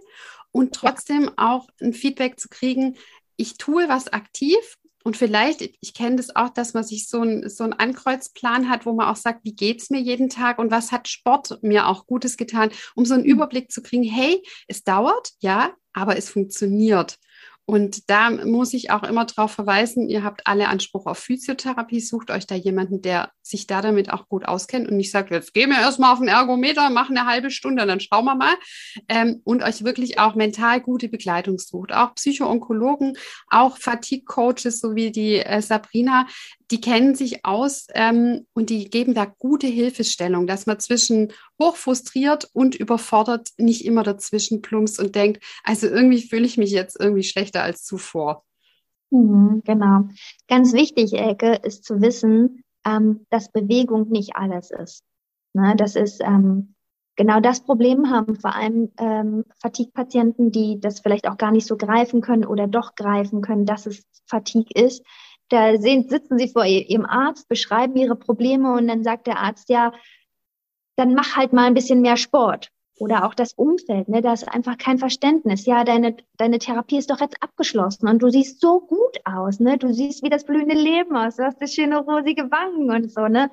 Und 0.51 0.73
trotzdem 0.73 1.23
ja. 1.23 1.33
auch 1.37 1.67
ein 1.81 1.93
Feedback 1.93 2.39
zu 2.39 2.49
kriegen, 2.49 2.97
ich 3.35 3.57
tue 3.57 3.89
was 3.89 4.07
aktiv 4.09 4.77
und 5.03 5.17
vielleicht, 5.17 5.61
ich 5.79 5.93
kenne 5.93 6.17
das 6.17 6.35
auch, 6.35 6.49
dass 6.49 6.73
man 6.73 6.83
sich 6.83 7.07
so, 7.07 7.21
ein, 7.21 7.49
so 7.49 7.63
einen 7.63 7.73
Ankreuzplan 7.73 8.69
hat, 8.69 8.85
wo 8.85 8.93
man 8.93 9.07
auch 9.07 9.15
sagt, 9.15 9.43
wie 9.43 9.55
geht 9.55 9.81
es 9.81 9.89
mir 9.89 9.99
jeden 9.99 10.29
Tag 10.29 10.59
und 10.59 10.69
was 10.71 10.91
hat 10.91 11.07
Sport 11.07 11.63
mir 11.63 11.87
auch 11.87 12.05
Gutes 12.05 12.37
getan, 12.37 12.69
um 12.95 13.05
so 13.05 13.15
einen 13.15 13.23
mhm. 13.23 13.29
Überblick 13.29 13.71
zu 13.71 13.81
kriegen, 13.81 14.03
hey, 14.03 14.43
es 14.67 14.83
dauert, 14.83 15.31
ja, 15.39 15.71
aber 15.93 16.17
es 16.17 16.29
funktioniert. 16.29 17.17
Und 17.65 18.09
da 18.09 18.31
muss 18.31 18.73
ich 18.73 18.91
auch 18.91 19.03
immer 19.03 19.23
darauf 19.23 19.51
verweisen, 19.51 20.09
ihr 20.09 20.23
habt 20.23 20.45
alle 20.45 20.67
Anspruch 20.67 21.05
auf 21.05 21.19
Physiotherapie, 21.19 22.01
sucht 22.01 22.31
euch 22.31 22.45
da 22.45 22.55
jemanden, 22.55 23.01
der 23.01 23.31
sich 23.43 23.67
da 23.67 23.81
damit 23.81 24.11
auch 24.11 24.27
gut 24.27 24.45
auskennt 24.45 24.89
und 24.89 24.97
nicht 24.97 25.11
sagt, 25.11 25.31
jetzt 25.31 25.53
gehen 25.53 25.69
wir 25.69 25.79
erstmal 25.79 26.11
auf 26.11 26.19
den 26.19 26.27
Ergometer, 26.27 26.89
machen 26.89 27.17
eine 27.17 27.29
halbe 27.29 27.51
Stunde, 27.51 27.85
dann 27.85 27.99
schauen 27.99 28.25
wir 28.25 28.35
mal. 28.35 28.55
Ähm, 29.07 29.41
und 29.45 29.63
euch 29.63 29.85
wirklich 29.85 30.19
auch 30.19 30.35
mental 30.35 30.81
gute 30.81 31.07
Begleitung 31.07 31.59
sucht. 31.59 31.93
Auch 31.93 32.15
Psychoonkologen, 32.15 33.15
auch 33.47 33.77
Fatigue-Coaches, 33.77 34.81
so 34.81 34.95
wie 34.95 35.11
die 35.11 35.37
äh, 35.37 35.61
Sabrina, 35.61 36.27
die 36.71 36.81
kennen 36.81 37.15
sich 37.15 37.45
aus 37.45 37.87
ähm, 37.93 38.47
und 38.53 38.69
die 38.69 38.85
geben 38.85 39.13
da 39.13 39.25
gute 39.25 39.67
Hilfestellung, 39.67 40.47
dass 40.47 40.65
man 40.65 40.79
zwischen 40.79 41.33
hochfrustriert 41.61 42.49
und 42.53 42.75
überfordert 42.75 43.49
nicht 43.57 43.85
immer 43.85 44.03
dazwischen 44.03 44.61
plumpst 44.61 44.99
und 44.99 45.15
denkt, 45.15 45.43
also 45.63 45.87
irgendwie 45.87 46.21
fühle 46.21 46.45
ich 46.45 46.57
mich 46.57 46.71
jetzt 46.71 46.99
irgendwie 46.99 47.23
schlechter 47.23 47.61
als 47.63 47.83
zuvor. 47.83 48.43
Mhm, 49.09 49.61
genau. 49.65 50.07
Ganz 50.47 50.73
wichtig, 50.73 51.13
Elke, 51.13 51.59
ist 51.63 51.83
zu 51.83 52.01
wissen, 52.01 52.63
ähm, 52.85 53.25
dass 53.29 53.51
Bewegung 53.51 54.09
nicht 54.09 54.35
alles 54.35 54.71
ist. 54.71 55.03
Ne? 55.53 55.75
Das 55.75 55.95
ist 55.95 56.21
ähm, 56.23 56.75
Genau 57.17 57.39
das 57.41 57.61
Problem 57.61 58.09
haben 58.09 58.35
vor 58.35 58.55
allem 58.55 58.89
ähm, 58.97 59.45
Fatigue-Patienten, 59.61 60.51
die 60.51 60.79
das 60.79 61.01
vielleicht 61.01 61.27
auch 61.27 61.37
gar 61.37 61.51
nicht 61.51 61.67
so 61.67 61.75
greifen 61.75 62.21
können 62.21 62.45
oder 62.45 62.67
doch 62.67 62.95
greifen 62.95 63.41
können, 63.41 63.65
dass 63.65 63.85
es 63.85 64.05
Fatigue 64.25 64.71
ist. 64.73 65.03
Da 65.51 65.77
sehen, 65.77 66.07
sitzen 66.07 66.37
sie 66.37 66.47
vor 66.47 66.65
ihrem 66.65 67.05
Arzt, 67.05 67.49
beschreiben 67.49 67.97
ihre 67.97 68.15
Probleme 68.15 68.73
und 68.73 68.87
dann 68.87 69.03
sagt 69.03 69.27
der 69.27 69.37
Arzt, 69.37 69.69
ja, 69.69 69.91
dann 70.95 71.13
mach 71.13 71.35
halt 71.35 71.51
mal 71.51 71.65
ein 71.65 71.73
bisschen 71.73 72.01
mehr 72.01 72.15
Sport. 72.15 72.71
Oder 72.99 73.25
auch 73.25 73.33
das 73.33 73.53
Umfeld, 73.53 74.07
ne? 74.09 74.21
da 74.21 74.31
ist 74.31 74.47
einfach 74.47 74.77
kein 74.77 74.99
Verständnis. 74.99 75.65
Ja, 75.65 75.83
deine, 75.83 76.15
deine 76.37 76.59
Therapie 76.59 76.97
ist 76.97 77.09
doch 77.09 77.19
jetzt 77.19 77.41
abgeschlossen 77.41 78.07
und 78.07 78.21
du 78.21 78.29
siehst 78.29 78.61
so 78.61 78.79
gut 78.79 79.19
aus, 79.25 79.59
ne? 79.59 79.79
Du 79.79 79.91
siehst 79.91 80.23
wie 80.23 80.29
das 80.29 80.45
blühende 80.45 80.75
Leben 80.75 81.17
aus, 81.17 81.37
du 81.37 81.43
hast 81.43 81.59
das 81.59 81.73
schöne 81.73 81.97
rosige 81.97 82.51
Wangen 82.51 82.91
und 82.91 83.11
so, 83.11 83.27
ne? 83.27 83.49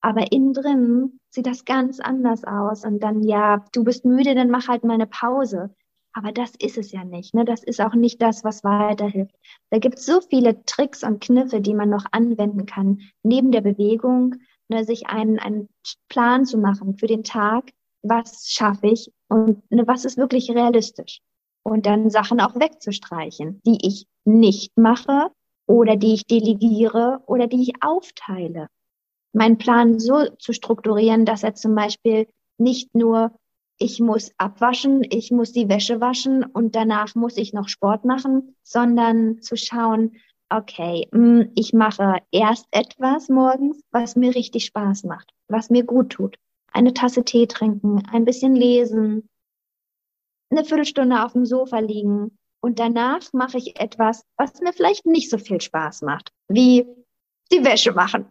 Aber 0.00 0.30
innen 0.30 0.52
drin 0.52 1.18
sieht 1.30 1.46
das 1.46 1.64
ganz 1.64 1.98
anders 1.98 2.44
aus. 2.44 2.84
Und 2.84 3.00
dann, 3.00 3.24
ja, 3.24 3.64
du 3.72 3.82
bist 3.82 4.04
müde, 4.04 4.34
dann 4.34 4.50
mach 4.50 4.68
halt 4.68 4.84
mal 4.84 4.94
eine 4.94 5.08
Pause. 5.08 5.74
Aber 6.14 6.30
das 6.30 6.52
ist 6.58 6.78
es 6.78 6.92
ja 6.92 7.04
nicht. 7.04 7.34
Ne? 7.34 7.44
Das 7.44 7.64
ist 7.64 7.80
auch 7.80 7.94
nicht 7.94 8.22
das, 8.22 8.44
was 8.44 8.62
weiterhilft. 8.62 9.34
Da 9.70 9.78
gibt 9.78 9.98
es 9.98 10.06
so 10.06 10.20
viele 10.20 10.64
Tricks 10.64 11.02
und 11.02 11.20
Kniffe, 11.20 11.60
die 11.60 11.74
man 11.74 11.90
noch 11.90 12.06
anwenden 12.12 12.66
kann, 12.66 13.00
neben 13.24 13.50
der 13.50 13.62
Bewegung, 13.62 14.36
ne, 14.68 14.84
sich 14.84 15.08
einen, 15.08 15.40
einen 15.40 15.68
Plan 16.08 16.46
zu 16.46 16.56
machen 16.56 16.96
für 16.98 17.08
den 17.08 17.24
Tag, 17.24 17.70
was 18.02 18.48
schaffe 18.48 18.86
ich 18.86 19.12
und 19.28 19.68
ne, 19.70 19.86
was 19.88 20.04
ist 20.04 20.16
wirklich 20.16 20.50
realistisch. 20.50 21.20
Und 21.64 21.86
dann 21.86 22.10
Sachen 22.10 22.40
auch 22.40 22.54
wegzustreichen, 22.54 23.60
die 23.66 23.78
ich 23.82 24.06
nicht 24.24 24.76
mache 24.76 25.30
oder 25.66 25.96
die 25.96 26.14
ich 26.14 26.26
delegiere 26.26 27.22
oder 27.26 27.48
die 27.48 27.62
ich 27.62 27.72
aufteile. 27.82 28.68
Meinen 29.32 29.58
Plan 29.58 29.98
so 29.98 30.26
zu 30.38 30.52
strukturieren, 30.52 31.24
dass 31.24 31.42
er 31.42 31.54
zum 31.54 31.74
Beispiel 31.74 32.28
nicht 32.56 32.94
nur 32.94 33.32
ich 33.78 34.00
muss 34.00 34.32
abwaschen, 34.38 35.04
ich 35.08 35.30
muss 35.30 35.52
die 35.52 35.68
Wäsche 35.68 36.00
waschen 36.00 36.44
und 36.44 36.74
danach 36.74 37.14
muss 37.14 37.36
ich 37.36 37.52
noch 37.52 37.68
Sport 37.68 38.04
machen, 38.04 38.56
sondern 38.62 39.40
zu 39.42 39.56
schauen, 39.56 40.16
okay, 40.48 41.08
mm, 41.12 41.52
ich 41.54 41.72
mache 41.72 42.18
erst 42.30 42.66
etwas 42.70 43.28
morgens, 43.28 43.80
was 43.90 44.16
mir 44.16 44.34
richtig 44.34 44.66
Spaß 44.66 45.04
macht, 45.04 45.30
was 45.48 45.70
mir 45.70 45.84
gut 45.84 46.10
tut 46.10 46.36
eine 46.74 46.92
Tasse 46.92 47.24
Tee 47.24 47.46
trinken, 47.46 48.02
ein 48.10 48.24
bisschen 48.24 48.54
lesen, 48.54 49.30
eine 50.50 50.64
Viertelstunde 50.64 51.24
auf 51.24 51.32
dem 51.32 51.46
Sofa 51.46 51.78
liegen 51.78 52.36
und 52.60 52.78
danach 52.78 53.32
mache 53.32 53.58
ich 53.58 53.80
etwas, 53.80 54.24
was 54.36 54.60
mir 54.60 54.72
vielleicht 54.72 55.06
nicht 55.06 55.30
so 55.30 55.38
viel 55.38 55.60
Spaß 55.60 56.02
macht, 56.02 56.32
wie 56.48 56.84
die 57.52 57.64
Wäsche 57.64 57.92
machen. 57.92 58.26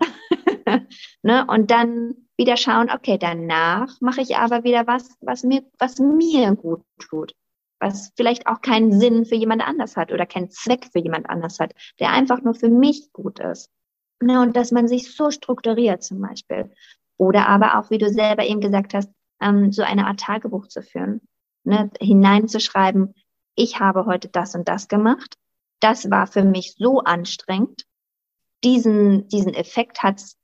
ne? 1.23 1.45
Und 1.47 1.71
dann 1.71 2.22
wieder 2.37 2.57
schauen, 2.57 2.89
okay, 2.89 3.17
danach 3.17 3.99
mache 4.01 4.21
ich 4.21 4.37
aber 4.37 4.63
wieder 4.63 4.87
was, 4.87 5.15
was 5.21 5.43
mir, 5.43 5.63
was 5.77 5.99
mir 5.99 6.55
gut 6.55 6.83
tut, 6.99 7.33
was 7.79 8.11
vielleicht 8.15 8.47
auch 8.47 8.61
keinen 8.61 8.99
Sinn 8.99 9.25
für 9.25 9.35
jemand 9.35 9.61
anders 9.61 9.95
hat 9.95 10.11
oder 10.11 10.25
keinen 10.25 10.49
Zweck 10.49 10.87
für 10.91 10.99
jemand 10.99 11.29
anders 11.29 11.59
hat, 11.59 11.73
der 11.99 12.11
einfach 12.11 12.41
nur 12.41 12.55
für 12.55 12.69
mich 12.69 13.11
gut 13.13 13.39
ist. 13.39 13.69
Ne? 14.21 14.41
Und 14.41 14.55
dass 14.55 14.71
man 14.71 14.87
sich 14.87 15.15
so 15.15 15.31
strukturiert 15.31 16.03
zum 16.03 16.21
Beispiel. 16.21 16.71
Oder 17.17 17.47
aber 17.47 17.77
auch, 17.77 17.91
wie 17.91 17.99
du 17.99 18.09
selber 18.09 18.45
eben 18.45 18.61
gesagt 18.61 18.93
hast, 18.93 19.09
ähm, 19.39 19.71
so 19.71 19.83
eine 19.83 20.07
Art 20.07 20.19
Tagebuch 20.19 20.67
zu 20.67 20.81
führen, 20.81 21.21
ne? 21.63 21.91
hineinzuschreiben, 21.99 23.13
ich 23.55 23.79
habe 23.79 24.05
heute 24.05 24.29
das 24.29 24.55
und 24.55 24.67
das 24.67 24.87
gemacht. 24.87 25.35
Das 25.79 26.09
war 26.09 26.27
für 26.27 26.43
mich 26.43 26.75
so 26.77 27.01
anstrengend. 27.01 27.85
Diesen, 28.63 29.27
diesen 29.27 29.53
Effekt 29.53 30.01
hat 30.01 30.19
es 30.19 30.37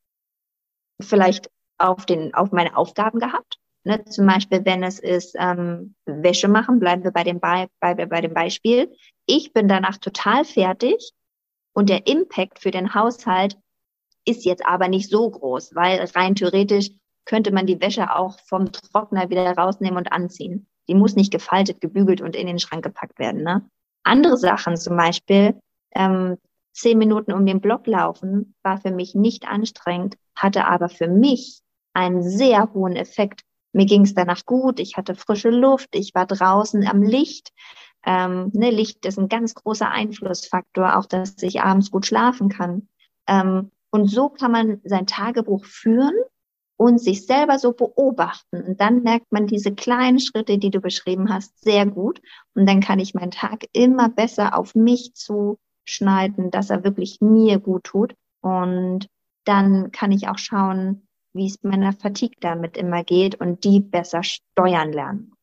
vielleicht 1.01 1.49
auf, 1.80 2.05
den, 2.05 2.34
auf 2.34 2.51
meine 2.51 2.77
Aufgaben 2.77 3.19
gehabt. 3.19 3.57
Ne? 3.84 4.03
Zum 4.05 4.27
Beispiel, 4.27 4.65
wenn 4.65 4.84
es 4.84 4.99
ist 4.99 5.36
ähm, 5.39 5.95
Wäsche 6.05 6.47
machen, 6.47 6.80
bleiben 6.80 7.03
wir 7.03 7.11
bei 7.11 7.23
dem, 7.23 7.39
Be 7.39 7.67
bei, 7.80 7.93
bei 7.93 8.21
dem 8.21 8.34
Beispiel. 8.34 8.93
Ich 9.25 9.53
bin 9.53 9.67
danach 9.67 9.97
total 9.97 10.45
fertig 10.45 11.11
und 11.73 11.89
der 11.89 12.07
Impact 12.07 12.59
für 12.59 12.71
den 12.71 12.93
Haushalt 12.93 13.57
ist 14.25 14.45
jetzt 14.45 14.65
aber 14.65 14.88
nicht 14.88 15.09
so 15.09 15.30
groß, 15.30 15.75
weil 15.75 16.05
rein 16.15 16.36
theoretisch 16.36 16.91
könnte 17.25 17.51
man 17.51 17.65
die 17.65 17.80
Wäsche 17.80 18.15
auch 18.15 18.39
vom 18.45 18.71
Trockner 18.71 19.30
wieder 19.30 19.51
rausnehmen 19.55 19.97
und 19.97 20.11
anziehen. 20.11 20.67
Die 20.88 20.95
muss 20.95 21.15
nicht 21.15 21.32
gefaltet, 21.32 21.82
gebügelt 21.82 22.21
und 22.21 22.36
in 22.36 22.47
den 22.47 22.59
Schrank 22.59 22.84
gepackt 22.84 23.19
werden. 23.19 23.43
Ne? 23.43 23.69
Andere 24.03 24.38
Sachen, 24.38 24.75
zum 24.77 24.97
Beispiel 24.97 25.59
ähm, 25.95 26.38
zehn 26.73 26.97
Minuten 26.97 27.32
um 27.32 27.45
den 27.45 27.61
Block 27.61 27.88
laufen, 27.88 28.55
war 28.63 28.80
für 28.80 28.91
mich 28.91 29.13
nicht 29.15 29.47
anstrengend, 29.47 30.15
hatte 30.36 30.65
aber 30.65 30.89
für 30.89 31.07
mich 31.07 31.61
einen 31.93 32.23
sehr 32.23 32.73
hohen 32.73 32.95
Effekt. 32.95 33.41
Mir 33.73 33.85
ging 33.85 34.03
es 34.03 34.13
danach 34.13 34.45
gut, 34.45 34.79
ich 34.79 34.97
hatte 34.97 35.15
frische 35.15 35.49
Luft, 35.49 35.89
ich 35.93 36.15
war 36.15 36.25
draußen 36.25 36.87
am 36.87 37.03
Licht. 37.03 37.51
Ähm, 38.05 38.49
ne, 38.53 38.71
Licht 38.71 39.05
ist 39.05 39.19
ein 39.19 39.29
ganz 39.29 39.53
großer 39.53 39.89
Einflussfaktor, 39.89 40.97
auch 40.97 41.05
dass 41.05 41.41
ich 41.43 41.61
abends 41.61 41.91
gut 41.91 42.05
schlafen 42.05 42.49
kann. 42.49 42.87
Ähm, 43.27 43.71
und 43.91 44.07
so 44.07 44.29
kann 44.29 44.51
man 44.51 44.81
sein 44.83 45.07
Tagebuch 45.07 45.65
führen 45.65 46.15
und 46.77 46.99
sich 46.99 47.25
selber 47.25 47.59
so 47.59 47.73
beobachten. 47.73 48.63
Und 48.63 48.79
dann 48.79 49.03
merkt 49.03 49.31
man 49.31 49.47
diese 49.47 49.73
kleinen 49.73 50.19
Schritte, 50.19 50.57
die 50.57 50.69
du 50.69 50.79
beschrieben 50.79 51.31
hast, 51.31 51.59
sehr 51.61 51.85
gut. 51.85 52.21
Und 52.53 52.67
dann 52.69 52.79
kann 52.79 52.99
ich 52.99 53.13
meinen 53.13 53.31
Tag 53.31 53.65
immer 53.73 54.07
besser 54.07 54.57
auf 54.57 54.75
mich 54.75 55.13
zuschneiden, 55.13 56.51
dass 56.51 56.69
er 56.69 56.85
wirklich 56.85 57.19
mir 57.19 57.59
gut 57.59 57.83
tut. 57.83 58.15
Und 58.41 59.07
dann 59.43 59.91
kann 59.91 60.13
ich 60.13 60.29
auch 60.29 60.37
schauen, 60.37 61.09
wie 61.34 61.47
es 61.47 61.61
meiner 61.61 61.93
Fatigue 61.93 62.38
damit 62.39 62.77
immer 62.77 63.03
geht 63.03 63.36
und 63.36 63.63
die 63.63 63.80
besser 63.80 64.23
steuern 64.23 64.91
lernen. 64.91 65.34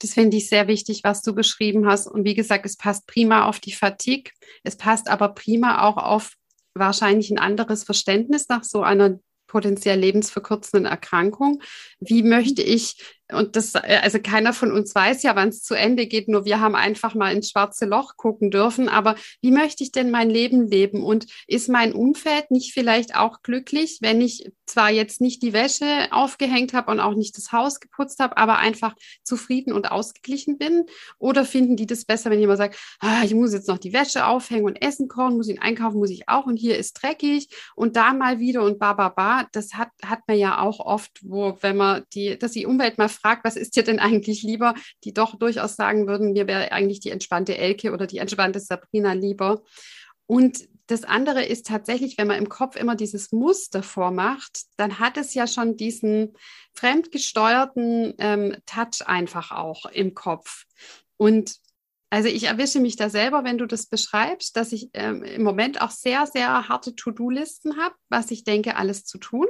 Das 0.00 0.12
finde 0.12 0.36
ich 0.36 0.48
sehr 0.48 0.68
wichtig, 0.68 1.02
was 1.04 1.22
du 1.22 1.34
beschrieben 1.34 1.86
hast. 1.86 2.06
Und 2.06 2.24
wie 2.24 2.34
gesagt, 2.34 2.66
es 2.66 2.76
passt 2.76 3.06
prima 3.06 3.48
auf 3.48 3.60
die 3.60 3.72
Fatigue. 3.72 4.30
Es 4.62 4.76
passt 4.76 5.08
aber 5.08 5.28
prima 5.30 5.82
auch 5.88 5.96
auf 5.96 6.34
wahrscheinlich 6.74 7.30
ein 7.30 7.38
anderes 7.38 7.84
Verständnis 7.84 8.48
nach 8.48 8.64
so 8.64 8.82
einer 8.82 9.18
potenziell 9.46 9.98
lebensverkürzenden 9.98 10.84
Erkrankung. 10.84 11.62
Wie 12.00 12.22
möchte 12.22 12.62
ich 12.62 13.15
und 13.32 13.56
das, 13.56 13.74
äh, 13.74 14.00
also 14.02 14.18
keiner 14.20 14.52
von 14.52 14.70
uns 14.72 14.94
weiß 14.94 15.22
ja, 15.22 15.34
wann 15.34 15.48
es 15.48 15.62
zu 15.62 15.74
Ende 15.74 16.06
geht, 16.06 16.28
nur 16.28 16.44
wir 16.44 16.60
haben 16.60 16.74
einfach 16.74 17.14
mal 17.14 17.32
ins 17.32 17.50
schwarze 17.50 17.84
Loch 17.84 18.16
gucken 18.16 18.50
dürfen. 18.50 18.88
Aber 18.88 19.16
wie 19.40 19.50
möchte 19.50 19.82
ich 19.82 19.92
denn 19.92 20.10
mein 20.10 20.30
Leben 20.30 20.68
leben? 20.68 21.02
Und 21.02 21.26
ist 21.46 21.68
mein 21.68 21.92
Umfeld 21.92 22.50
nicht 22.50 22.72
vielleicht 22.72 23.16
auch 23.16 23.42
glücklich, 23.42 23.98
wenn 24.00 24.20
ich 24.20 24.50
zwar 24.66 24.90
jetzt 24.90 25.20
nicht 25.20 25.42
die 25.42 25.52
Wäsche 25.52 26.08
aufgehängt 26.10 26.72
habe 26.72 26.90
und 26.90 27.00
auch 27.00 27.14
nicht 27.14 27.36
das 27.36 27.52
Haus 27.52 27.80
geputzt 27.80 28.20
habe, 28.20 28.36
aber 28.36 28.58
einfach 28.58 28.94
zufrieden 29.24 29.72
und 29.72 29.90
ausgeglichen 29.90 30.56
bin? 30.58 30.84
Oder 31.18 31.44
finden 31.44 31.76
die 31.76 31.86
das 31.86 32.04
besser, 32.04 32.30
wenn 32.30 32.40
jemand 32.40 32.58
sagt, 32.58 32.76
ah, 33.00 33.22
ich 33.24 33.34
muss 33.34 33.52
jetzt 33.52 33.68
noch 33.68 33.78
die 33.78 33.92
Wäsche 33.92 34.26
aufhängen 34.26 34.66
und 34.66 34.80
Essen 34.80 35.08
kochen, 35.08 35.36
muss 35.36 35.48
ihn 35.48 35.60
einkaufen, 35.60 35.98
muss 35.98 36.10
ich 36.10 36.28
auch 36.28 36.46
und 36.46 36.56
hier 36.56 36.78
ist 36.78 37.02
dreckig 37.02 37.48
und 37.74 37.96
da 37.96 38.12
mal 38.12 38.38
wieder 38.38 38.62
und 38.62 38.78
ba, 38.78 38.92
ba, 38.92 39.08
ba. 39.08 39.48
Das 39.52 39.74
hat, 39.74 39.90
hat 40.04 40.20
man 40.28 40.38
ja 40.38 40.60
auch 40.60 40.78
oft, 40.78 41.18
wo, 41.22 41.58
wenn 41.60 41.76
man 41.76 42.04
die, 42.14 42.38
dass 42.38 42.52
die 42.52 42.66
Umwelt 42.66 42.98
mal 42.98 43.08
fragt, 43.16 43.44
was 43.44 43.56
ist 43.56 43.76
dir 43.76 43.82
denn 43.82 43.98
eigentlich 43.98 44.42
lieber, 44.42 44.74
die 45.04 45.12
doch 45.12 45.38
durchaus 45.38 45.76
sagen 45.76 46.06
würden, 46.06 46.32
mir 46.32 46.46
wäre 46.46 46.72
eigentlich 46.72 47.00
die 47.00 47.10
entspannte 47.10 47.56
Elke 47.56 47.92
oder 47.92 48.06
die 48.06 48.18
entspannte 48.18 48.60
Sabrina 48.60 49.12
lieber. 49.12 49.62
Und 50.26 50.68
das 50.88 51.04
andere 51.04 51.44
ist 51.44 51.66
tatsächlich, 51.66 52.16
wenn 52.18 52.28
man 52.28 52.38
im 52.38 52.48
Kopf 52.48 52.76
immer 52.76 52.94
dieses 52.94 53.32
Muster 53.32 53.82
vormacht, 53.82 54.62
dann 54.76 54.98
hat 54.98 55.16
es 55.16 55.34
ja 55.34 55.46
schon 55.46 55.76
diesen 55.76 56.34
fremdgesteuerten 56.74 58.14
ähm, 58.18 58.56
Touch 58.66 59.06
einfach 59.06 59.50
auch 59.50 59.86
im 59.86 60.14
Kopf. 60.14 60.64
Und 61.16 61.56
also 62.10 62.28
ich 62.28 62.44
erwische 62.44 62.78
mich 62.78 62.96
da 62.96 63.10
selber, 63.10 63.42
wenn 63.42 63.58
du 63.58 63.66
das 63.66 63.86
beschreibst, 63.86 64.56
dass 64.56 64.72
ich 64.72 64.90
ähm, 64.94 65.24
im 65.24 65.42
Moment 65.42 65.80
auch 65.80 65.90
sehr, 65.90 66.26
sehr 66.26 66.68
harte 66.68 66.94
To-Do-Listen 66.94 67.76
habe, 67.78 67.96
was 68.08 68.30
ich 68.30 68.44
denke, 68.44 68.76
alles 68.76 69.04
zu 69.04 69.18
tun. 69.18 69.46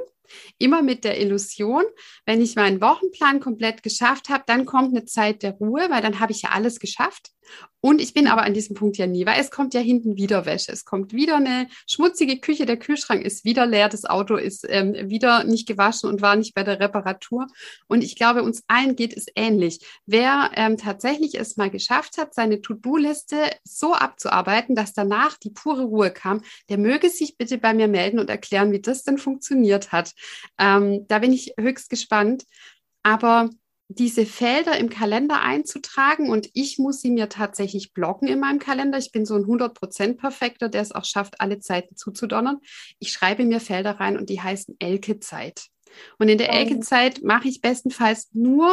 Immer 0.57 0.81
mit 0.81 1.03
der 1.03 1.19
Illusion, 1.19 1.83
wenn 2.25 2.41
ich 2.41 2.55
meinen 2.55 2.81
Wochenplan 2.81 3.39
komplett 3.39 3.83
geschafft 3.83 4.29
habe, 4.29 4.43
dann 4.47 4.65
kommt 4.65 4.95
eine 4.95 5.05
Zeit 5.05 5.43
der 5.43 5.53
Ruhe, 5.53 5.89
weil 5.89 6.01
dann 6.01 6.19
habe 6.19 6.31
ich 6.31 6.43
ja 6.43 6.49
alles 6.49 6.79
geschafft. 6.79 7.31
Und 7.79 8.01
ich 8.01 8.13
bin 8.13 8.27
aber 8.27 8.41
an 8.41 8.53
diesem 8.53 8.75
Punkt 8.75 8.97
ja 8.97 9.07
nie, 9.07 9.25
weil 9.25 9.39
es 9.39 9.51
kommt 9.51 9.73
ja 9.73 9.79
hinten 9.79 10.17
wieder 10.17 10.45
Wäsche. 10.45 10.71
Es 10.71 10.83
kommt 10.83 11.13
wieder 11.13 11.35
eine 11.37 11.67
schmutzige 11.87 12.39
Küche, 12.39 12.65
der 12.65 12.77
Kühlschrank 12.77 13.23
ist 13.23 13.45
wieder 13.45 13.65
leer, 13.65 13.87
das 13.87 14.03
Auto 14.03 14.35
ist 14.35 14.65
ähm, 14.67 14.93
wieder 15.09 15.43
nicht 15.43 15.67
gewaschen 15.67 16.09
und 16.09 16.21
war 16.21 16.35
nicht 16.35 16.55
bei 16.55 16.63
der 16.63 16.79
Reparatur. 16.79 17.47
Und 17.87 18.03
ich 18.03 18.15
glaube, 18.15 18.43
uns 18.43 18.63
allen 18.67 18.95
geht 18.95 19.15
es 19.15 19.27
ähnlich. 19.35 19.79
Wer 20.05 20.51
ähm, 20.55 20.77
tatsächlich 20.77 21.39
es 21.39 21.55
mal 21.55 21.69
geschafft 21.69 22.17
hat, 22.17 22.33
seine 22.33 22.61
To-Do-Liste 22.61 23.37
so 23.63 23.93
abzuarbeiten, 23.93 24.75
dass 24.75 24.93
danach 24.93 25.37
die 25.37 25.51
pure 25.51 25.83
Ruhe 25.83 26.11
kam, 26.11 26.41
der 26.69 26.79
möge 26.79 27.09
sich 27.09 27.37
bitte 27.37 27.57
bei 27.59 27.73
mir 27.73 27.87
melden 27.87 28.19
und 28.19 28.29
erklären, 28.29 28.71
wie 28.71 28.81
das 28.81 29.03
denn 29.03 29.19
funktioniert 29.19 29.91
hat. 29.91 30.13
Ähm, 30.57 31.05
da 31.07 31.19
bin 31.19 31.33
ich 31.33 31.53
höchst 31.57 31.89
gespannt. 31.89 32.43
Aber 33.03 33.49
diese 33.89 34.25
Felder 34.25 34.77
im 34.77 34.89
Kalender 34.89 35.41
einzutragen 35.41 36.29
und 36.29 36.49
ich 36.53 36.77
muss 36.77 37.01
sie 37.01 37.09
mir 37.09 37.29
tatsächlich 37.29 37.93
blocken 37.93 38.27
in 38.27 38.39
meinem 38.39 38.59
Kalender. 38.59 38.97
Ich 38.97 39.11
bin 39.11 39.25
so 39.25 39.35
ein 39.35 39.45
100% 39.45 40.17
Perfekter, 40.17 40.67
der 40.67 40.81
es 40.81 40.91
auch 40.91 41.05
schafft, 41.05 41.39
alle 41.39 41.59
Zeiten 41.59 41.95
zuzudonnern. 41.95 42.59
Ich 42.99 43.11
schreibe 43.11 43.45
mir 43.45 43.61
Felder 43.61 43.99
rein 43.99 44.17
und 44.17 44.29
die 44.29 44.41
heißen 44.41 44.75
Elke-Zeit. 44.79 45.67
Und 46.19 46.27
in 46.27 46.37
der 46.37 46.51
Elkezeit 46.51 47.23
mache 47.23 47.47
ich 47.47 47.61
bestenfalls 47.61 48.27
nur 48.33 48.69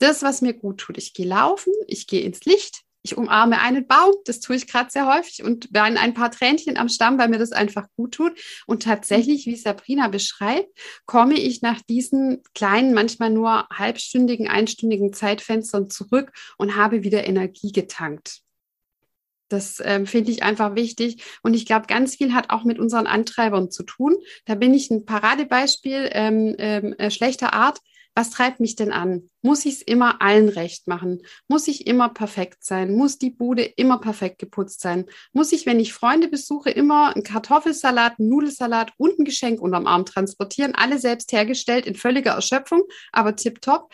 das, 0.00 0.22
was 0.22 0.42
mir 0.42 0.54
gut 0.54 0.78
tut. 0.78 0.98
Ich 0.98 1.14
gehe 1.14 1.26
laufen, 1.26 1.72
ich 1.86 2.08
gehe 2.08 2.22
ins 2.22 2.44
Licht, 2.44 2.82
ich 3.02 3.16
umarme 3.16 3.60
einen 3.60 3.86
Baum, 3.86 4.12
das 4.24 4.40
tue 4.40 4.56
ich 4.56 4.66
gerade 4.66 4.90
sehr 4.90 5.12
häufig 5.12 5.42
und 5.42 5.68
weine 5.72 5.98
ein 5.98 6.14
paar 6.14 6.30
Tränchen 6.30 6.76
am 6.76 6.88
Stamm, 6.88 7.18
weil 7.18 7.28
mir 7.28 7.38
das 7.38 7.52
einfach 7.52 7.86
gut 7.96 8.14
tut. 8.14 8.32
Und 8.66 8.84
tatsächlich, 8.84 9.46
wie 9.46 9.56
Sabrina 9.56 10.08
beschreibt, 10.08 10.68
komme 11.04 11.34
ich 11.34 11.62
nach 11.62 11.80
diesen 11.82 12.42
kleinen, 12.54 12.94
manchmal 12.94 13.30
nur 13.30 13.66
halbstündigen, 13.72 14.48
einstündigen 14.48 15.12
Zeitfenstern 15.12 15.90
zurück 15.90 16.32
und 16.58 16.76
habe 16.76 17.02
wieder 17.02 17.26
Energie 17.26 17.72
getankt. 17.72 18.42
Das 19.48 19.82
ähm, 19.84 20.06
finde 20.06 20.30
ich 20.30 20.42
einfach 20.42 20.76
wichtig. 20.76 21.22
Und 21.42 21.54
ich 21.54 21.66
glaube, 21.66 21.86
ganz 21.86 22.16
viel 22.16 22.32
hat 22.32 22.50
auch 22.50 22.64
mit 22.64 22.78
unseren 22.78 23.06
Antreibern 23.06 23.70
zu 23.70 23.82
tun. 23.82 24.16
Da 24.46 24.54
bin 24.54 24.72
ich 24.72 24.90
ein 24.90 25.04
Paradebeispiel 25.04 26.08
ähm, 26.12 26.54
ähm, 26.58 26.94
äh, 26.94 27.10
schlechter 27.10 27.52
Art 27.52 27.78
was 28.14 28.30
treibt 28.30 28.60
mich 28.60 28.76
denn 28.76 28.92
an? 28.92 29.30
Muss 29.40 29.64
ich 29.64 29.74
es 29.74 29.82
immer 29.82 30.20
allen 30.20 30.48
recht 30.48 30.86
machen? 30.86 31.22
Muss 31.48 31.66
ich 31.66 31.86
immer 31.86 32.10
perfekt 32.10 32.64
sein? 32.64 32.94
Muss 32.94 33.18
die 33.18 33.30
Bude 33.30 33.62
immer 33.62 33.98
perfekt 34.00 34.38
geputzt 34.38 34.80
sein? 34.80 35.06
Muss 35.32 35.52
ich, 35.52 35.66
wenn 35.66 35.80
ich 35.80 35.94
Freunde 35.94 36.28
besuche, 36.28 36.70
immer 36.70 37.14
einen 37.14 37.24
Kartoffelsalat, 37.24 38.18
einen 38.18 38.28
Nudelsalat 38.28 38.92
und 38.98 39.18
ein 39.18 39.24
Geschenk 39.24 39.60
unterm 39.60 39.86
Arm 39.86 40.04
transportieren? 40.04 40.74
Alle 40.74 40.98
selbst 40.98 41.32
hergestellt 41.32 41.86
in 41.86 41.94
völliger 41.94 42.32
Erschöpfung, 42.32 42.82
aber 43.12 43.34
tipptopp 43.34 43.92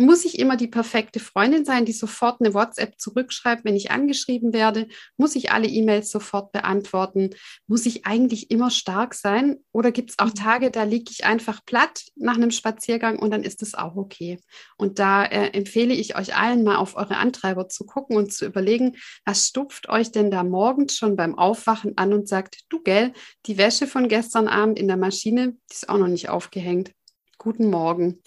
muss 0.00 0.24
ich 0.24 0.38
immer 0.38 0.56
die 0.56 0.66
perfekte 0.66 1.20
Freundin 1.20 1.64
sein, 1.64 1.84
die 1.84 1.92
sofort 1.92 2.40
eine 2.40 2.54
WhatsApp 2.54 3.00
zurückschreibt, 3.00 3.64
wenn 3.64 3.76
ich 3.76 3.90
angeschrieben 3.90 4.52
werde? 4.52 4.88
Muss 5.16 5.36
ich 5.36 5.52
alle 5.52 5.68
E-Mails 5.68 6.10
sofort 6.10 6.52
beantworten? 6.52 7.30
Muss 7.66 7.86
ich 7.86 8.06
eigentlich 8.06 8.50
immer 8.50 8.70
stark 8.70 9.14
sein? 9.14 9.58
Oder 9.72 9.92
gibt 9.92 10.10
es 10.10 10.18
auch 10.18 10.26
mhm. 10.26 10.34
Tage, 10.34 10.70
da 10.70 10.84
liege 10.84 11.10
ich 11.10 11.24
einfach 11.24 11.64
platt 11.64 12.04
nach 12.16 12.36
einem 12.36 12.50
Spaziergang 12.50 13.18
und 13.18 13.30
dann 13.30 13.44
ist 13.44 13.62
es 13.62 13.74
auch 13.74 13.96
okay. 13.96 14.40
Und 14.76 14.98
da 14.98 15.24
äh, 15.24 15.50
empfehle 15.50 15.94
ich 15.94 16.16
euch 16.16 16.36
allen 16.36 16.64
mal 16.64 16.76
auf 16.76 16.96
eure 16.96 17.16
Antreiber 17.16 17.68
zu 17.68 17.84
gucken 17.84 18.16
und 18.16 18.32
zu 18.32 18.46
überlegen, 18.46 18.96
was 19.24 19.46
stupft 19.48 19.88
euch 19.88 20.10
denn 20.12 20.30
da 20.30 20.42
morgens 20.42 20.96
schon 20.96 21.16
beim 21.16 21.36
Aufwachen 21.36 21.96
an 21.96 22.12
und 22.12 22.28
sagt, 22.28 22.60
du 22.68 22.82
gell, 22.82 23.12
die 23.46 23.58
Wäsche 23.58 23.86
von 23.86 24.08
gestern 24.08 24.48
Abend 24.48 24.78
in 24.78 24.88
der 24.88 24.96
Maschine, 24.96 25.52
die 25.70 25.74
ist 25.74 25.88
auch 25.88 25.98
noch 25.98 26.08
nicht 26.08 26.28
aufgehängt. 26.28 26.92
Guten 27.38 27.70
Morgen. 27.70 28.22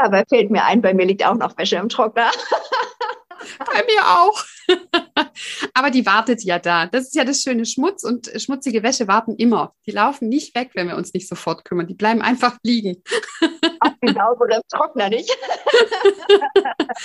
Dabei 0.00 0.24
fällt 0.28 0.50
mir 0.50 0.64
ein, 0.64 0.80
bei 0.80 0.94
mir 0.94 1.06
liegt 1.06 1.26
auch 1.26 1.34
noch 1.34 1.58
Wäsche 1.58 1.74
im 1.74 1.88
Trockner. 1.88 2.30
bei 3.58 3.82
mir 3.84 4.06
auch. 4.06 4.44
Aber 5.74 5.90
die 5.90 6.06
wartet 6.06 6.44
ja 6.44 6.60
da. 6.60 6.86
Das 6.86 7.06
ist 7.06 7.16
ja 7.16 7.24
das 7.24 7.42
schöne 7.42 7.66
Schmutz 7.66 8.04
und 8.04 8.30
schmutzige 8.36 8.84
Wäsche 8.84 9.08
warten 9.08 9.34
immer. 9.34 9.74
Die 9.86 9.90
laufen 9.90 10.28
nicht 10.28 10.54
weg, 10.54 10.70
wenn 10.74 10.86
wir 10.86 10.96
uns 10.96 11.12
nicht 11.14 11.26
sofort 11.26 11.64
kümmern. 11.64 11.88
Die 11.88 11.94
bleiben 11.94 12.22
einfach 12.22 12.58
liegen. 12.62 13.02
Auch 13.80 13.92
die 14.00 14.12
saubere 14.12 14.56
im 14.56 14.62
Trockner 14.68 15.08
nicht. 15.08 15.36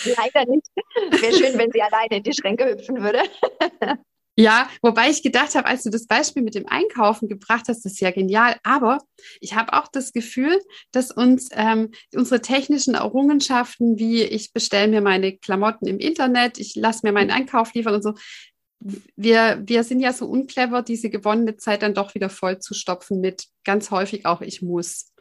Leider 0.06 0.52
nicht. 0.52 0.68
Wäre 1.10 1.34
schön, 1.34 1.58
wenn 1.58 1.72
sie 1.72 1.82
alleine 1.82 2.18
in 2.18 2.24
die 2.24 2.34
Schränke 2.34 2.66
hüpfen 2.66 3.02
würde. 3.02 3.24
Ja, 4.36 4.68
wobei 4.82 5.12
ich 5.12 5.22
gedacht 5.22 5.54
habe, 5.54 5.68
als 5.68 5.84
du 5.84 5.92
das 5.92 6.08
Beispiel 6.08 6.42
mit 6.42 6.56
dem 6.56 6.66
Einkaufen 6.68 7.30
gebracht 7.30 7.66
hast, 7.68 7.86
das 7.86 7.94
ist 7.94 8.02
ja 8.02 8.10
genial. 8.10 8.56
Aber 8.64 8.98
ich 9.40 9.54
habe 9.54 9.74
auch 9.74 9.88
das 9.88 10.12
Gefühl, 10.12 10.60
dass 10.92 11.12
uns 11.12 11.50
ähm, 11.52 11.92
unsere 12.16 12.42
technischen 12.42 12.96
Errungenschaften, 12.96 14.00
wie 14.00 14.24
ich 14.24 14.52
bestelle 14.52 14.88
mir 14.88 15.02
meine 15.02 15.38
Klamotten 15.38 15.86
im 15.86 16.00
Internet, 16.00 16.58
ich 16.58 16.76
lasse 16.76 17.02
mir 17.04 17.12
meinen 17.12 17.30
Einkauf 17.30 17.74
liefern 17.76 17.94
und 17.94 18.02
so, 18.02 18.14
wir, 19.16 19.62
wir 19.66 19.84
sind 19.84 20.00
ja 20.00 20.12
so 20.12 20.26
unclever, 20.26 20.82
diese 20.82 21.10
gewonnene 21.10 21.56
Zeit 21.58 21.84
dann 21.84 21.94
doch 21.94 22.16
wieder 22.16 22.30
voll 22.30 22.60
zu 22.60 22.74
stopfen 22.74 23.22
mit 23.22 23.46
ganz 23.64 23.92
häufig 23.92 24.26
auch 24.26 24.42
ich 24.42 24.62
muss. 24.64 25.12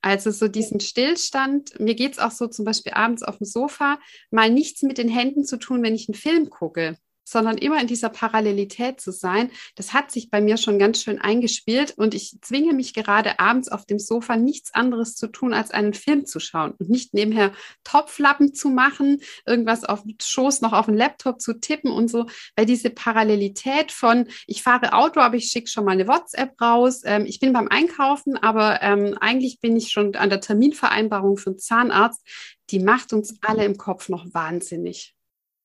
Also 0.00 0.30
so 0.30 0.48
diesen 0.48 0.80
Stillstand, 0.80 1.78
mir 1.78 1.94
geht 1.94 2.12
es 2.12 2.18
auch 2.18 2.30
so 2.30 2.46
zum 2.46 2.64
Beispiel 2.64 2.92
abends 2.92 3.22
auf 3.22 3.38
dem 3.38 3.44
Sofa, 3.44 3.98
mal 4.30 4.48
nichts 4.48 4.82
mit 4.82 4.96
den 4.96 5.08
Händen 5.08 5.44
zu 5.44 5.58
tun, 5.58 5.82
wenn 5.82 5.94
ich 5.94 6.08
einen 6.08 6.14
Film 6.14 6.48
gucke 6.48 6.96
sondern 7.30 7.58
immer 7.58 7.80
in 7.80 7.86
dieser 7.86 8.08
Parallelität 8.08 9.00
zu 9.00 9.12
sein, 9.12 9.50
das 9.76 9.92
hat 9.92 10.10
sich 10.10 10.30
bei 10.30 10.40
mir 10.40 10.56
schon 10.56 10.78
ganz 10.78 11.02
schön 11.02 11.20
eingespielt 11.20 11.94
und 11.96 12.14
ich 12.14 12.38
zwinge 12.42 12.72
mich 12.74 12.94
gerade 12.94 13.38
abends 13.38 13.68
auf 13.68 13.86
dem 13.86 13.98
Sofa 13.98 14.36
nichts 14.36 14.74
anderes 14.74 15.14
zu 15.14 15.28
tun, 15.28 15.54
als 15.54 15.70
einen 15.70 15.94
Film 15.94 16.26
zu 16.26 16.40
schauen 16.40 16.72
und 16.72 16.90
nicht 16.90 17.14
nebenher 17.14 17.52
Topflappen 17.84 18.54
zu 18.54 18.68
machen, 18.68 19.20
irgendwas 19.46 19.84
auf 19.84 20.02
dem 20.02 20.16
Schoß 20.20 20.60
noch 20.60 20.72
auf 20.72 20.86
dem 20.86 20.94
Laptop 20.94 21.40
zu 21.40 21.54
tippen 21.54 21.90
und 21.90 22.08
so, 22.08 22.26
weil 22.56 22.66
diese 22.66 22.90
Parallelität 22.90 23.92
von, 23.92 24.28
ich 24.46 24.62
fahre 24.62 24.92
Auto, 24.92 25.20
aber 25.20 25.36
ich 25.36 25.46
schicke 25.46 25.68
schon 25.68 25.84
mal 25.84 25.92
eine 25.92 26.08
WhatsApp 26.08 26.60
raus, 26.60 27.02
ähm, 27.04 27.26
ich 27.26 27.40
bin 27.40 27.52
beim 27.52 27.68
Einkaufen, 27.68 28.36
aber 28.36 28.82
ähm, 28.82 29.16
eigentlich 29.20 29.60
bin 29.60 29.76
ich 29.76 29.92
schon 29.92 30.14
an 30.16 30.30
der 30.30 30.40
Terminvereinbarung 30.40 31.36
für 31.36 31.50
einen 31.50 31.58
Zahnarzt, 31.58 32.26
die 32.70 32.80
macht 32.80 33.12
uns 33.12 33.38
alle 33.42 33.64
im 33.64 33.76
Kopf 33.76 34.08
noch 34.08 34.26
wahnsinnig. 34.32 35.14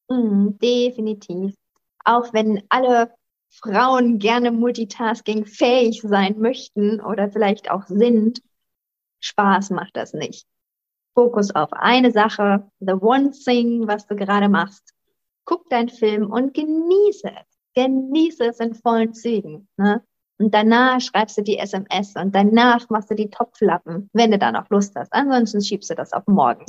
Mhm, 0.10 0.58
definitiv. 0.60 1.56
Auch 2.04 2.34
wenn 2.34 2.64
alle 2.70 3.12
Frauen 3.50 4.20
gerne 4.20 4.52
Multitasking 4.52 5.46
fähig 5.46 6.02
sein 6.02 6.40
möchten 6.40 7.02
oder 7.02 7.30
vielleicht 7.30 7.72
auch 7.72 7.86
sind, 7.88 8.42
Spaß 9.22 9.72
macht 9.72 9.96
das 9.96 10.14
nicht. 10.14 10.46
Fokus 11.16 11.56
auf 11.56 11.72
eine 11.72 12.12
Sache, 12.12 12.70
the 12.80 12.94
one 12.94 13.32
thing, 13.32 13.88
was 13.88 14.06
du 14.06 14.16
gerade 14.16 14.50
machst. 14.50 14.94
Guck 15.46 15.70
deinen 15.70 15.90
Film 15.90 16.32
und 16.32 16.54
genieße 16.54 17.30
es. 17.30 17.60
Genieße 17.76 18.46
es 18.46 18.60
in 18.60 18.74
vollen 18.74 19.14
Zügen. 19.14 19.68
Ne? 19.78 20.04
Und 20.38 20.54
danach 20.54 21.00
schreibst 21.00 21.38
du 21.38 21.42
die 21.42 21.58
SMS 21.58 22.14
und 22.16 22.36
danach 22.36 22.90
machst 22.90 23.10
du 23.10 23.16
die 23.16 23.30
Topflappen, 23.30 24.10
wenn 24.14 24.32
du 24.32 24.38
da 24.38 24.52
noch 24.52 24.70
Lust 24.70 24.96
hast. 24.96 25.14
Ansonsten 25.14 25.62
schiebst 25.62 25.90
du 25.90 25.96
das 25.96 26.12
auf 26.12 26.28
morgen. 26.28 26.66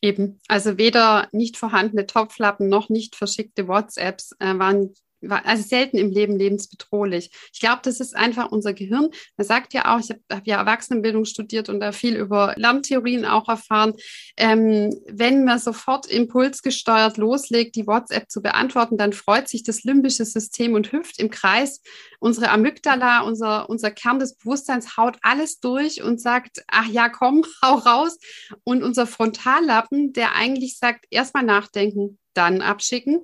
Eben, 0.00 0.40
also 0.48 0.78
weder 0.78 1.28
nicht 1.32 1.56
vorhandene 1.56 2.06
Topflappen 2.06 2.68
noch 2.68 2.88
nicht 2.88 3.16
verschickte 3.16 3.66
WhatsApps 3.66 4.32
äh, 4.38 4.58
waren 4.58 4.94
also 5.26 5.62
selten 5.62 5.98
im 5.98 6.10
Leben 6.10 6.36
lebensbedrohlich. 6.36 7.30
Ich 7.52 7.60
glaube, 7.60 7.80
das 7.82 8.00
ist 8.00 8.14
einfach 8.14 8.50
unser 8.50 8.72
Gehirn. 8.72 9.08
Man 9.36 9.46
sagt 9.46 9.74
ja 9.74 9.94
auch, 9.94 10.00
ich 10.00 10.10
habe 10.10 10.20
hab 10.30 10.46
ja 10.46 10.58
Erwachsenenbildung 10.58 11.24
studiert 11.24 11.68
und 11.68 11.80
da 11.80 11.92
viel 11.92 12.16
über 12.16 12.54
Lerntheorien 12.56 13.24
auch 13.24 13.48
erfahren. 13.48 13.94
Ähm, 14.36 14.90
wenn 15.08 15.44
man 15.44 15.58
sofort 15.58 16.06
impulsgesteuert 16.06 17.16
loslegt, 17.16 17.76
die 17.76 17.86
WhatsApp 17.86 18.30
zu 18.30 18.42
beantworten, 18.42 18.96
dann 18.96 19.12
freut 19.12 19.48
sich 19.48 19.62
das 19.64 19.82
limbische 19.82 20.24
System 20.24 20.74
und 20.74 20.92
hüpft 20.92 21.18
im 21.18 21.30
Kreis. 21.30 21.82
Unsere 22.20 22.50
Amygdala, 22.50 23.20
unser, 23.20 23.68
unser 23.68 23.90
Kern 23.90 24.18
des 24.18 24.36
Bewusstseins 24.36 24.96
haut 24.96 25.18
alles 25.22 25.60
durch 25.60 26.02
und 26.02 26.20
sagt, 26.20 26.62
ach 26.68 26.86
ja, 26.86 27.08
komm, 27.08 27.44
hau 27.62 27.74
raus. 27.74 28.18
Und 28.64 28.82
unser 28.82 29.06
Frontallappen, 29.06 30.12
der 30.12 30.34
eigentlich 30.34 30.78
sagt, 30.78 31.06
erstmal 31.10 31.44
nachdenken, 31.44 32.18
dann 32.34 32.62
abschicken 32.62 33.20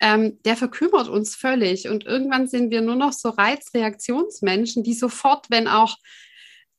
ähm, 0.00 0.40
der 0.44 0.56
verkümmert 0.56 1.08
uns 1.08 1.34
völlig. 1.34 1.88
Und 1.88 2.04
irgendwann 2.04 2.48
sind 2.48 2.70
wir 2.70 2.82
nur 2.82 2.96
noch 2.96 3.12
so 3.12 3.30
Reizreaktionsmenschen, 3.30 4.82
die 4.82 4.94
sofort, 4.94 5.46
wenn 5.50 5.68
auch 5.68 5.96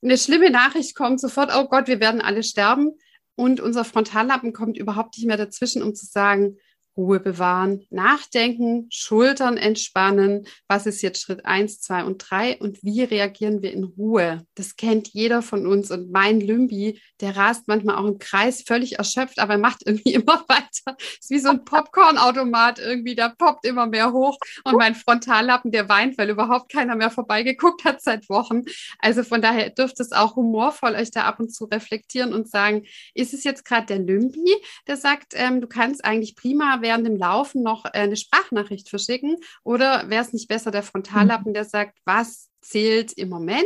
eine 0.02 0.16
schlimme 0.16 0.50
Nachricht 0.50 0.94
kommt, 0.94 1.20
sofort, 1.20 1.50
oh 1.54 1.66
Gott, 1.68 1.88
wir 1.88 2.00
werden 2.00 2.20
alle 2.20 2.42
sterben. 2.42 2.92
Und 3.34 3.60
unser 3.60 3.84
Frontallappen 3.84 4.52
kommt 4.52 4.76
überhaupt 4.76 5.16
nicht 5.16 5.26
mehr 5.26 5.36
dazwischen, 5.36 5.82
um 5.82 5.94
zu 5.94 6.06
sagen, 6.06 6.56
Ruhe 6.98 7.20
bewahren, 7.20 7.86
nachdenken, 7.90 8.88
Schultern 8.90 9.56
entspannen. 9.56 10.46
Was 10.66 10.84
ist 10.84 11.00
jetzt 11.00 11.22
Schritt 11.22 11.46
eins, 11.46 11.80
zwei 11.80 12.04
und 12.04 12.18
drei 12.28 12.58
und 12.58 12.82
wie 12.82 13.04
reagieren 13.04 13.62
wir 13.62 13.72
in 13.72 13.84
Ruhe? 13.84 14.44
Das 14.56 14.74
kennt 14.74 15.08
jeder 15.08 15.40
von 15.40 15.66
uns 15.66 15.92
und 15.92 16.10
mein 16.10 16.40
Lümbi, 16.40 17.00
der 17.20 17.36
rast 17.36 17.68
manchmal 17.68 17.96
auch 17.96 18.06
im 18.06 18.18
Kreis 18.18 18.62
völlig 18.62 18.98
erschöpft, 18.98 19.38
aber 19.38 19.54
er 19.54 19.58
macht 19.58 19.82
irgendwie 19.86 20.14
immer 20.14 20.44
weiter. 20.48 20.96
Ist 20.98 21.30
wie 21.30 21.38
so 21.38 21.50
ein 21.50 21.64
Popcorn-Automat 21.64 22.80
irgendwie, 22.80 23.14
da 23.14 23.28
poppt 23.28 23.64
immer 23.64 23.86
mehr 23.86 24.12
hoch 24.12 24.36
und 24.64 24.76
mein 24.76 24.96
Frontallappen, 24.96 25.70
der 25.70 25.88
weint, 25.88 26.18
weil 26.18 26.30
überhaupt 26.30 26.72
keiner 26.72 26.96
mehr 26.96 27.10
vorbeigeguckt 27.10 27.84
hat 27.84 28.02
seit 28.02 28.28
Wochen. 28.28 28.62
Also 28.98 29.22
von 29.22 29.40
daher 29.40 29.70
dürfte 29.70 30.02
es 30.02 30.10
auch 30.10 30.34
humorvoll 30.34 30.96
euch 30.96 31.12
da 31.12 31.22
ab 31.22 31.38
und 31.38 31.54
zu 31.54 31.66
reflektieren 31.66 32.32
und 32.32 32.50
sagen, 32.50 32.84
ist 33.14 33.34
es 33.34 33.44
jetzt 33.44 33.64
gerade 33.64 33.86
der 33.86 33.98
Lümbi, 34.00 34.56
der 34.88 34.96
sagt, 34.96 35.34
ähm, 35.34 35.60
du 35.60 35.68
kannst 35.68 36.04
eigentlich 36.04 36.34
prima 36.34 36.82
während 36.88 37.06
dem 37.06 37.16
Laufen 37.16 37.62
noch 37.62 37.84
äh, 37.84 37.90
eine 37.98 38.16
Sprachnachricht 38.16 38.88
verschicken? 38.88 39.36
Oder 39.62 40.08
wäre 40.08 40.24
es 40.24 40.32
nicht 40.32 40.48
besser 40.48 40.70
der 40.70 40.82
Frontallappen, 40.82 41.52
der 41.52 41.66
sagt, 41.66 41.98
was 42.06 42.48
zählt 42.62 43.12
im 43.12 43.28
Moment 43.28 43.60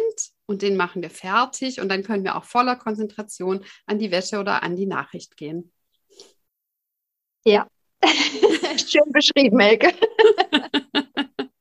und 0.47 0.62
den 0.62 0.77
machen 0.77 1.03
wir 1.03 1.11
fertig 1.11 1.81
und 1.81 1.89
dann 1.89 2.03
können 2.03 2.25
wir 2.25 2.35
auch 2.35 2.45
voller 2.45 2.75
Konzentration 2.75 3.64
an 3.87 4.01
die 4.01 4.11
Wäsche 4.11 4.41
oder 4.41 4.64
an 4.64 4.75
die 4.75 4.87
Nachricht 4.87 5.37
gehen? 5.37 5.73
Ja, 7.45 7.68
schön 8.77 9.12
beschrieben, 9.12 9.61
Elke. 9.61 9.95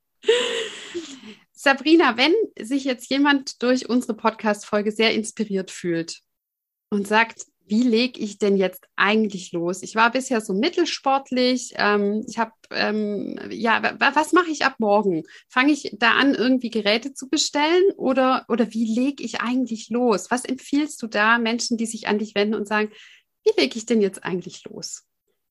Sabrina, 1.53 2.17
wenn 2.17 2.33
sich 2.57 2.85
jetzt 2.85 3.07
jemand 3.11 3.61
durch 3.61 3.87
unsere 3.87 4.15
Podcast-Folge 4.15 4.91
sehr 4.91 5.13
inspiriert 5.13 5.69
fühlt 5.69 6.21
und 6.89 7.07
sagt, 7.07 7.45
wie 7.67 7.83
lege 7.83 8.19
ich 8.19 8.37
denn 8.37 8.57
jetzt 8.57 8.85
eigentlich 8.95 9.51
los? 9.51 9.81
Ich 9.81 9.95
war 9.95 10.11
bisher 10.11 10.41
so 10.41 10.53
mittelsportlich. 10.53 11.73
Ähm, 11.77 12.23
ich 12.27 12.37
habe, 12.37 12.51
ähm, 12.71 13.39
ja, 13.49 13.95
was 13.99 14.33
mache 14.33 14.51
ich 14.51 14.65
ab 14.65 14.75
morgen? 14.79 15.23
Fange 15.47 15.71
ich 15.71 15.95
da 15.97 16.11
an, 16.11 16.33
irgendwie 16.33 16.69
Geräte 16.69 17.13
zu 17.13 17.29
bestellen 17.29 17.91
oder, 17.95 18.45
oder 18.49 18.73
wie 18.73 18.93
lege 18.93 19.23
ich 19.23 19.41
eigentlich 19.41 19.89
los? 19.89 20.29
Was 20.31 20.43
empfiehlst 20.45 21.01
du 21.01 21.07
da 21.07 21.37
Menschen, 21.37 21.77
die 21.77 21.85
sich 21.85 22.07
an 22.07 22.19
dich 22.19 22.35
wenden 22.35 22.55
und 22.55 22.67
sagen, 22.67 22.91
wie 23.45 23.61
lege 23.61 23.77
ich 23.77 23.85
denn 23.85 24.01
jetzt 24.01 24.23
eigentlich 24.23 24.63
los? 24.65 25.05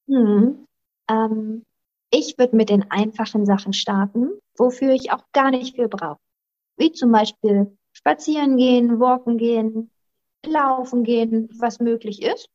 Hm. 0.06 0.66
Ähm, 1.08 1.64
ich 2.10 2.36
würde 2.38 2.56
mit 2.56 2.70
den 2.70 2.90
einfachen 2.90 3.46
Sachen 3.46 3.72
starten, 3.72 4.30
wofür 4.58 4.92
ich 4.92 5.12
auch 5.12 5.24
gar 5.32 5.50
nicht 5.50 5.76
viel 5.76 5.88
brauche. 5.88 6.18
Wie 6.76 6.92
zum 6.92 7.12
Beispiel 7.12 7.76
spazieren 7.92 8.56
gehen, 8.56 9.00
walken 9.00 9.38
gehen, 9.38 9.90
laufen 10.46 11.04
gehen, 11.04 11.48
was 11.58 11.80
möglich 11.80 12.22
ist. 12.22 12.48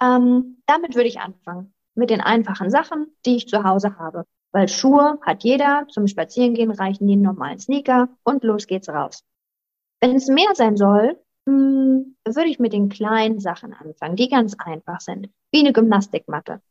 Ähm, 0.00 0.62
damit 0.66 0.94
würde 0.94 1.08
ich 1.08 1.20
anfangen. 1.20 1.72
Mit 1.94 2.10
den 2.10 2.20
einfachen 2.20 2.70
Sachen, 2.70 3.08
die 3.26 3.36
ich 3.36 3.48
zu 3.48 3.64
Hause 3.64 3.98
habe. 3.98 4.24
Weil 4.52 4.68
Schuhe 4.68 5.18
hat 5.22 5.44
jeder, 5.44 5.86
zum 5.88 6.06
Spazierengehen 6.06 6.70
reichen 6.70 7.06
die 7.06 7.16
normalen 7.16 7.58
Sneaker 7.58 8.08
und 8.22 8.44
los 8.44 8.66
geht's 8.66 8.88
raus. 8.88 9.24
Wenn 10.00 10.16
es 10.16 10.28
mehr 10.28 10.54
sein 10.54 10.76
soll, 10.76 11.18
mh, 11.46 11.52
hm, 11.52 12.16
würde 12.24 12.48
ich 12.48 12.58
mit 12.58 12.72
den 12.72 12.88
kleinen 12.88 13.40
Sachen 13.40 13.74
anfangen, 13.74 14.16
die 14.16 14.28
ganz 14.28 14.54
einfach 14.58 15.00
sind. 15.00 15.28
Wie 15.50 15.60
eine 15.60 15.72
Gymnastikmatte. 15.72 16.62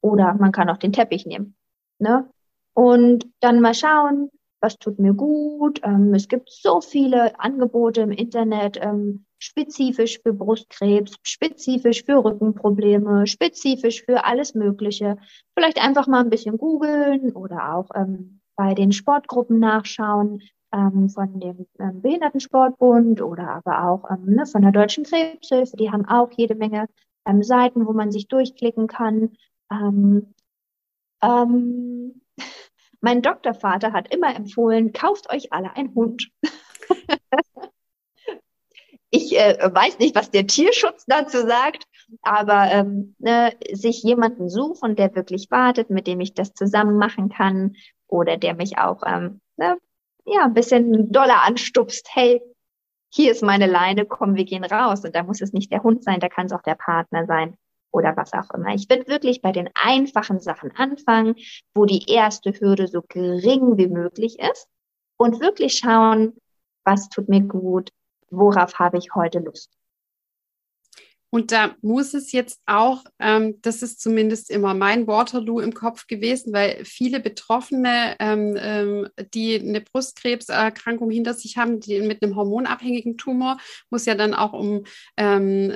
Oder 0.00 0.34
man 0.34 0.52
kann 0.52 0.68
auch 0.70 0.78
den 0.78 0.92
Teppich 0.92 1.26
nehmen. 1.26 1.56
Ne? 1.98 2.28
Und 2.74 3.26
dann 3.40 3.60
mal 3.60 3.74
schauen, 3.74 4.30
was 4.60 4.78
tut 4.78 4.98
mir 4.98 5.14
gut. 5.14 5.80
Ähm, 5.82 6.14
es 6.14 6.28
gibt 6.28 6.50
so 6.50 6.80
viele 6.80 7.38
Angebote 7.38 8.02
im 8.02 8.10
Internet, 8.10 8.78
ähm, 8.80 9.26
spezifisch 9.40 10.20
für 10.22 10.32
Brustkrebs, 10.32 11.16
spezifisch 11.22 12.04
für 12.04 12.24
Rückenprobleme, 12.24 13.26
spezifisch 13.26 14.04
für 14.04 14.24
alles 14.24 14.54
Mögliche. 14.54 15.16
Vielleicht 15.56 15.82
einfach 15.82 16.06
mal 16.06 16.20
ein 16.20 16.30
bisschen 16.30 16.58
googeln 16.58 17.32
oder 17.32 17.74
auch 17.74 17.88
ähm, 17.94 18.40
bei 18.54 18.74
den 18.74 18.92
Sportgruppen 18.92 19.58
nachschauen 19.58 20.42
ähm, 20.72 21.08
von 21.08 21.40
dem 21.40 21.66
ähm, 21.80 22.02
Behindertensportbund 22.02 23.22
oder 23.22 23.48
aber 23.48 23.88
auch 23.88 24.10
ähm, 24.10 24.34
ne, 24.34 24.46
von 24.46 24.62
der 24.62 24.72
Deutschen 24.72 25.04
Krebshilfe. 25.04 25.76
Die 25.76 25.90
haben 25.90 26.06
auch 26.06 26.30
jede 26.36 26.54
Menge 26.54 26.86
ähm, 27.26 27.42
Seiten, 27.42 27.86
wo 27.86 27.92
man 27.92 28.12
sich 28.12 28.28
durchklicken 28.28 28.86
kann. 28.86 29.36
Ähm, 29.72 30.34
ähm, 31.22 32.20
mein 33.00 33.22
Doktorvater 33.22 33.92
hat 33.92 34.14
immer 34.14 34.36
empfohlen, 34.36 34.92
kauft 34.92 35.32
euch 35.32 35.52
alle 35.52 35.74
einen 35.74 35.94
Hund. 35.94 36.30
ich 39.10 39.36
äh, 39.36 39.58
weiß 39.72 39.98
nicht, 39.98 40.14
was 40.14 40.30
der 40.30 40.46
Tierschutz 40.46 41.04
dazu 41.06 41.38
sagt, 41.38 41.84
aber 42.22 42.70
ähm, 42.70 43.16
ne, 43.18 43.52
sich 43.72 44.02
jemanden 44.02 44.48
suchen, 44.48 44.96
der 44.96 45.14
wirklich 45.14 45.50
wartet, 45.50 45.90
mit 45.90 46.06
dem 46.06 46.20
ich 46.20 46.34
das 46.34 46.54
zusammen 46.54 46.96
machen 46.96 47.28
kann 47.28 47.74
oder 48.06 48.36
der 48.36 48.54
mich 48.54 48.78
auch 48.78 49.02
ähm, 49.04 49.40
ne, 49.56 49.78
ja 50.24 50.44
ein 50.44 50.54
bisschen 50.54 51.10
doller 51.10 51.42
anstupst. 51.42 52.08
Hey, 52.12 52.40
hier 53.12 53.32
ist 53.32 53.42
meine 53.42 53.66
Leine, 53.66 54.06
komm, 54.06 54.36
wir 54.36 54.44
gehen 54.44 54.64
raus. 54.64 55.04
Und 55.04 55.14
da 55.16 55.24
muss 55.24 55.40
es 55.40 55.52
nicht 55.52 55.72
der 55.72 55.82
Hund 55.82 56.04
sein, 56.04 56.20
da 56.20 56.28
kann 56.28 56.46
es 56.46 56.52
auch 56.52 56.62
der 56.62 56.76
Partner 56.76 57.26
sein 57.26 57.56
oder 57.92 58.16
was 58.16 58.32
auch 58.32 58.54
immer. 58.54 58.74
Ich 58.74 58.88
würde 58.88 59.08
wirklich 59.08 59.42
bei 59.42 59.50
den 59.50 59.68
einfachen 59.74 60.38
Sachen 60.38 60.70
anfangen, 60.76 61.34
wo 61.74 61.86
die 61.86 62.08
erste 62.08 62.52
Hürde 62.52 62.86
so 62.86 63.02
gering 63.08 63.76
wie 63.76 63.88
möglich 63.88 64.38
ist 64.38 64.68
und 65.16 65.40
wirklich 65.40 65.74
schauen, 65.74 66.36
was 66.84 67.08
tut 67.08 67.28
mir 67.28 67.40
gut, 67.40 67.90
worauf 68.30 68.78
habe 68.78 68.98
ich 68.98 69.14
heute 69.14 69.40
Lust. 69.40 69.70
Und 71.30 71.52
da 71.52 71.76
muss 71.80 72.12
es 72.12 72.32
jetzt 72.32 72.60
auch, 72.66 73.04
ähm, 73.20 73.54
das 73.62 73.82
ist 73.82 74.00
zumindest 74.00 74.50
immer 74.50 74.74
mein 74.74 75.06
Waterloo 75.06 75.60
im 75.60 75.72
Kopf 75.72 76.08
gewesen, 76.08 76.52
weil 76.52 76.84
viele 76.84 77.20
Betroffene, 77.20 78.16
ähm, 78.18 78.56
ähm, 78.60 79.08
die 79.32 79.60
eine 79.60 79.80
Brustkrebserkrankung 79.80 81.10
hinter 81.10 81.34
sich 81.34 81.56
haben, 81.56 81.78
die 81.78 82.00
mit 82.00 82.22
einem 82.22 82.34
hormonabhängigen 82.34 83.16
Tumor, 83.16 83.58
muss 83.90 84.06
ja 84.06 84.16
dann 84.16 84.34
auch 84.34 84.52
um 84.52 84.84
ähm, 85.16 85.72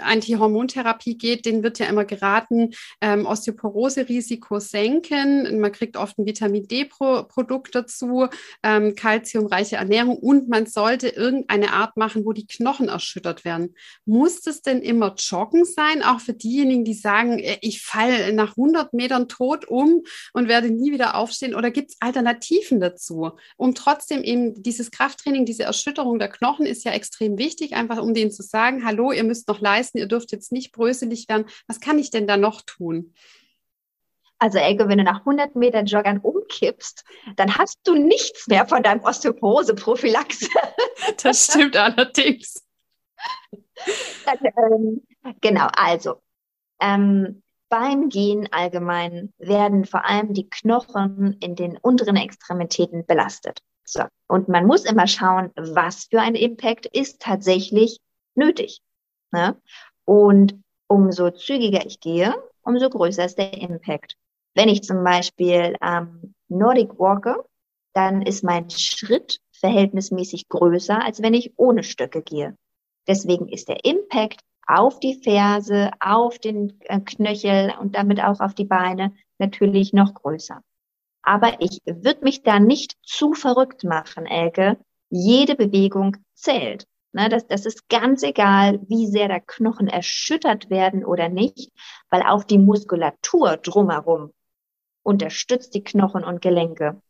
Antihormontherapie 0.00 1.18
geht, 1.18 1.46
denen 1.46 1.64
wird 1.64 1.80
ja 1.80 1.86
immer 1.86 2.04
geraten, 2.04 2.70
ähm, 3.00 3.26
Osteoporose-Risiko 3.26 4.60
senken. 4.60 5.60
Man 5.60 5.72
kriegt 5.72 5.96
oft 5.96 6.18
ein 6.18 6.26
Vitamin 6.26 6.68
D-Produkt 6.68 7.74
dazu, 7.74 8.28
ähm, 8.62 8.94
kalziumreiche 8.94 9.76
Ernährung 9.76 10.16
und 10.16 10.48
man 10.48 10.66
sollte 10.66 11.08
irgendeine 11.08 11.72
Art 11.72 11.96
machen, 11.96 12.24
wo 12.24 12.32
die 12.32 12.46
Knochen 12.46 12.88
erschüttert 12.88 13.44
werden. 13.44 13.74
Muss 14.04 14.40
das 14.40 14.62
denn 14.62 14.80
immer 14.80 14.91
Joggen 15.00 15.64
sein, 15.64 16.02
auch 16.02 16.20
für 16.20 16.34
diejenigen, 16.34 16.84
die 16.84 16.94
sagen, 16.94 17.38
äh, 17.38 17.58
ich 17.60 17.82
falle 17.82 18.32
nach 18.32 18.56
100 18.56 18.92
Metern 18.92 19.28
tot 19.28 19.66
um 19.66 20.02
und 20.32 20.48
werde 20.48 20.70
nie 20.70 20.92
wieder 20.92 21.16
aufstehen? 21.16 21.54
Oder 21.54 21.70
gibt 21.70 21.90
es 21.90 21.96
Alternativen 22.00 22.80
dazu, 22.80 23.32
um 23.56 23.74
trotzdem 23.74 24.22
eben 24.22 24.62
dieses 24.62 24.90
Krafttraining, 24.90 25.44
diese 25.44 25.64
Erschütterung 25.64 26.18
der 26.18 26.28
Knochen 26.28 26.66
ist 26.66 26.84
ja 26.84 26.92
extrem 26.92 27.38
wichtig, 27.38 27.74
einfach 27.74 28.02
um 28.02 28.14
denen 28.14 28.30
zu 28.30 28.42
sagen, 28.42 28.84
hallo, 28.84 29.12
ihr 29.12 29.24
müsst 29.24 29.48
noch 29.48 29.60
leisten, 29.60 29.98
ihr 29.98 30.06
dürft 30.08 30.32
jetzt 30.32 30.52
nicht 30.52 30.72
bröselig 30.72 31.28
werden. 31.28 31.46
Was 31.66 31.80
kann 31.80 31.98
ich 31.98 32.10
denn 32.10 32.26
da 32.26 32.36
noch 32.36 32.62
tun? 32.62 33.14
Also 34.42 34.58
Elke, 34.58 34.88
wenn 34.88 34.98
du 34.98 35.04
nach 35.04 35.20
100 35.20 35.54
Metern 35.54 35.86
Joggern 35.86 36.18
umkippst, 36.18 37.04
dann 37.36 37.56
hast 37.56 37.78
du 37.84 37.94
nichts 37.94 38.48
mehr 38.48 38.66
von 38.66 38.82
deinem 38.82 39.00
Osteoporose-Prophylaxe. 39.00 40.48
Das 41.22 41.46
stimmt 41.46 41.76
allerdings. 41.76 42.62
ähm, 44.56 45.02
genau, 45.40 45.68
also 45.76 46.20
ähm, 46.80 47.42
beim 47.68 48.10
Gehen 48.10 48.48
allgemein 48.52 49.32
werden 49.38 49.86
vor 49.86 50.04
allem 50.04 50.34
die 50.34 50.48
Knochen 50.48 51.38
in 51.40 51.56
den 51.56 51.78
unteren 51.78 52.16
Extremitäten 52.16 53.06
belastet. 53.06 53.60
So. 53.84 54.02
Und 54.28 54.48
man 54.48 54.66
muss 54.66 54.84
immer 54.84 55.06
schauen, 55.06 55.50
was 55.56 56.04
für 56.10 56.20
ein 56.20 56.34
Impact 56.34 56.86
ist 56.86 57.20
tatsächlich 57.20 57.98
nötig. 58.34 58.80
Ne? 59.30 59.60
Und 60.04 60.62
umso 60.86 61.30
zügiger 61.30 61.86
ich 61.86 62.00
gehe, 62.00 62.34
umso 62.62 62.90
größer 62.90 63.24
ist 63.24 63.38
der 63.38 63.54
Impact. 63.54 64.16
Wenn 64.54 64.68
ich 64.68 64.82
zum 64.82 65.02
Beispiel 65.02 65.76
ähm, 65.80 66.34
Nordic 66.48 66.98
walke, 66.98 67.42
dann 67.94 68.22
ist 68.22 68.44
mein 68.44 68.68
Schritt 68.68 69.40
verhältnismäßig 69.52 70.48
größer, 70.48 71.02
als 71.02 71.22
wenn 71.22 71.34
ich 71.34 71.54
ohne 71.56 71.82
Stöcke 71.84 72.22
gehe. 72.22 72.56
Deswegen 73.06 73.48
ist 73.48 73.68
der 73.68 73.84
Impact 73.84 74.40
auf 74.66 75.00
die 75.00 75.20
Ferse, 75.22 75.90
auf 76.00 76.38
den 76.38 76.78
äh, 76.82 77.00
Knöchel 77.00 77.74
und 77.80 77.96
damit 77.96 78.22
auch 78.22 78.40
auf 78.40 78.54
die 78.54 78.64
Beine 78.64 79.12
natürlich 79.38 79.92
noch 79.92 80.14
größer. 80.14 80.62
Aber 81.22 81.60
ich 81.60 81.80
würde 81.84 82.24
mich 82.24 82.42
da 82.42 82.58
nicht 82.58 82.96
zu 83.02 83.34
verrückt 83.34 83.84
machen, 83.84 84.26
Elke. 84.26 84.78
Jede 85.08 85.54
Bewegung 85.54 86.16
zählt. 86.34 86.86
Ne, 87.12 87.28
das, 87.28 87.46
das 87.46 87.66
ist 87.66 87.88
ganz 87.90 88.22
egal, 88.22 88.80
wie 88.88 89.06
sehr 89.06 89.28
der 89.28 89.40
Knochen 89.40 89.86
erschüttert 89.86 90.70
werden 90.70 91.04
oder 91.04 91.28
nicht, 91.28 91.70
weil 92.08 92.22
auch 92.22 92.42
die 92.42 92.58
Muskulatur 92.58 93.58
drumherum 93.58 94.32
unterstützt 95.02 95.74
die 95.74 95.84
Knochen 95.84 96.24
und 96.24 96.40
Gelenke. 96.40 97.02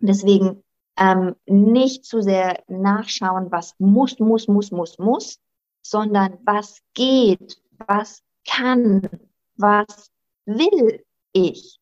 Deswegen 0.00 0.62
ähm, 0.98 1.34
nicht 1.46 2.04
zu 2.04 2.20
sehr 2.20 2.62
nachschauen, 2.66 3.50
was 3.50 3.74
muss, 3.78 4.18
muss, 4.18 4.48
muss, 4.48 4.70
muss, 4.70 4.98
muss, 4.98 5.40
sondern 5.82 6.38
was 6.44 6.80
geht, 6.94 7.62
was 7.86 8.22
kann, 8.46 9.08
was 9.56 10.10
will 10.44 11.02
ich 11.32 11.78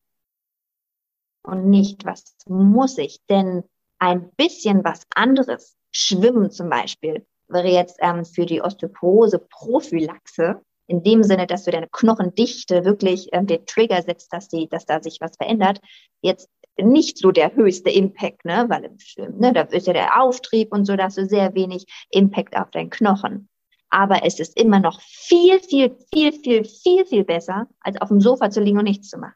und 1.43 1.69
nicht, 1.69 2.05
was 2.05 2.35
muss 2.47 2.97
ich. 2.97 3.19
Denn 3.29 3.63
ein 3.99 4.31
bisschen 4.31 4.83
was 4.83 5.05
anderes, 5.15 5.75
Schwimmen 5.91 6.51
zum 6.51 6.69
Beispiel, 6.69 7.25
wäre 7.47 7.69
jetzt 7.69 7.97
ähm, 8.01 8.25
für 8.25 8.45
die 8.45 8.61
Osteoporose-Prophylaxe 8.61 10.61
in 10.87 11.03
dem 11.03 11.23
Sinne, 11.23 11.47
dass 11.47 11.63
du 11.63 11.71
deine 11.71 11.87
Knochendichte 11.89 12.85
wirklich 12.85 13.29
ähm, 13.31 13.47
den 13.47 13.65
Trigger 13.65 14.01
setzt, 14.01 14.31
dass 14.31 14.47
die, 14.47 14.69
dass 14.69 14.85
da 14.85 15.01
sich 15.01 15.19
was 15.19 15.35
verändert. 15.35 15.81
Jetzt 16.21 16.49
nicht 16.81 17.17
so 17.17 17.31
der 17.31 17.55
höchste 17.55 17.89
Impact, 17.89 18.45
ne, 18.45 18.65
weil 18.69 18.85
im 18.85 18.99
Schwimmen, 18.99 19.39
ne, 19.39 19.53
da 19.53 19.61
ist 19.61 19.87
ja 19.87 19.93
der 19.93 20.21
Auftrieb 20.21 20.71
und 20.71 20.85
so, 20.85 20.95
da 20.95 21.05
hast 21.05 21.17
du 21.17 21.25
sehr 21.25 21.53
wenig 21.55 21.85
Impact 22.09 22.55
auf 22.55 22.71
deinen 22.71 22.89
Knochen. 22.89 23.49
Aber 23.89 24.25
es 24.25 24.39
ist 24.39 24.59
immer 24.59 24.79
noch 24.79 25.01
viel, 25.01 25.59
viel, 25.59 25.95
viel, 26.13 26.33
viel, 26.33 26.65
viel, 26.65 27.05
viel 27.05 27.23
besser, 27.23 27.67
als 27.79 27.99
auf 28.01 28.09
dem 28.09 28.21
Sofa 28.21 28.49
zu 28.49 28.59
liegen 28.59 28.77
und 28.77 28.83
nichts 28.83 29.09
zu 29.09 29.17
machen. 29.17 29.35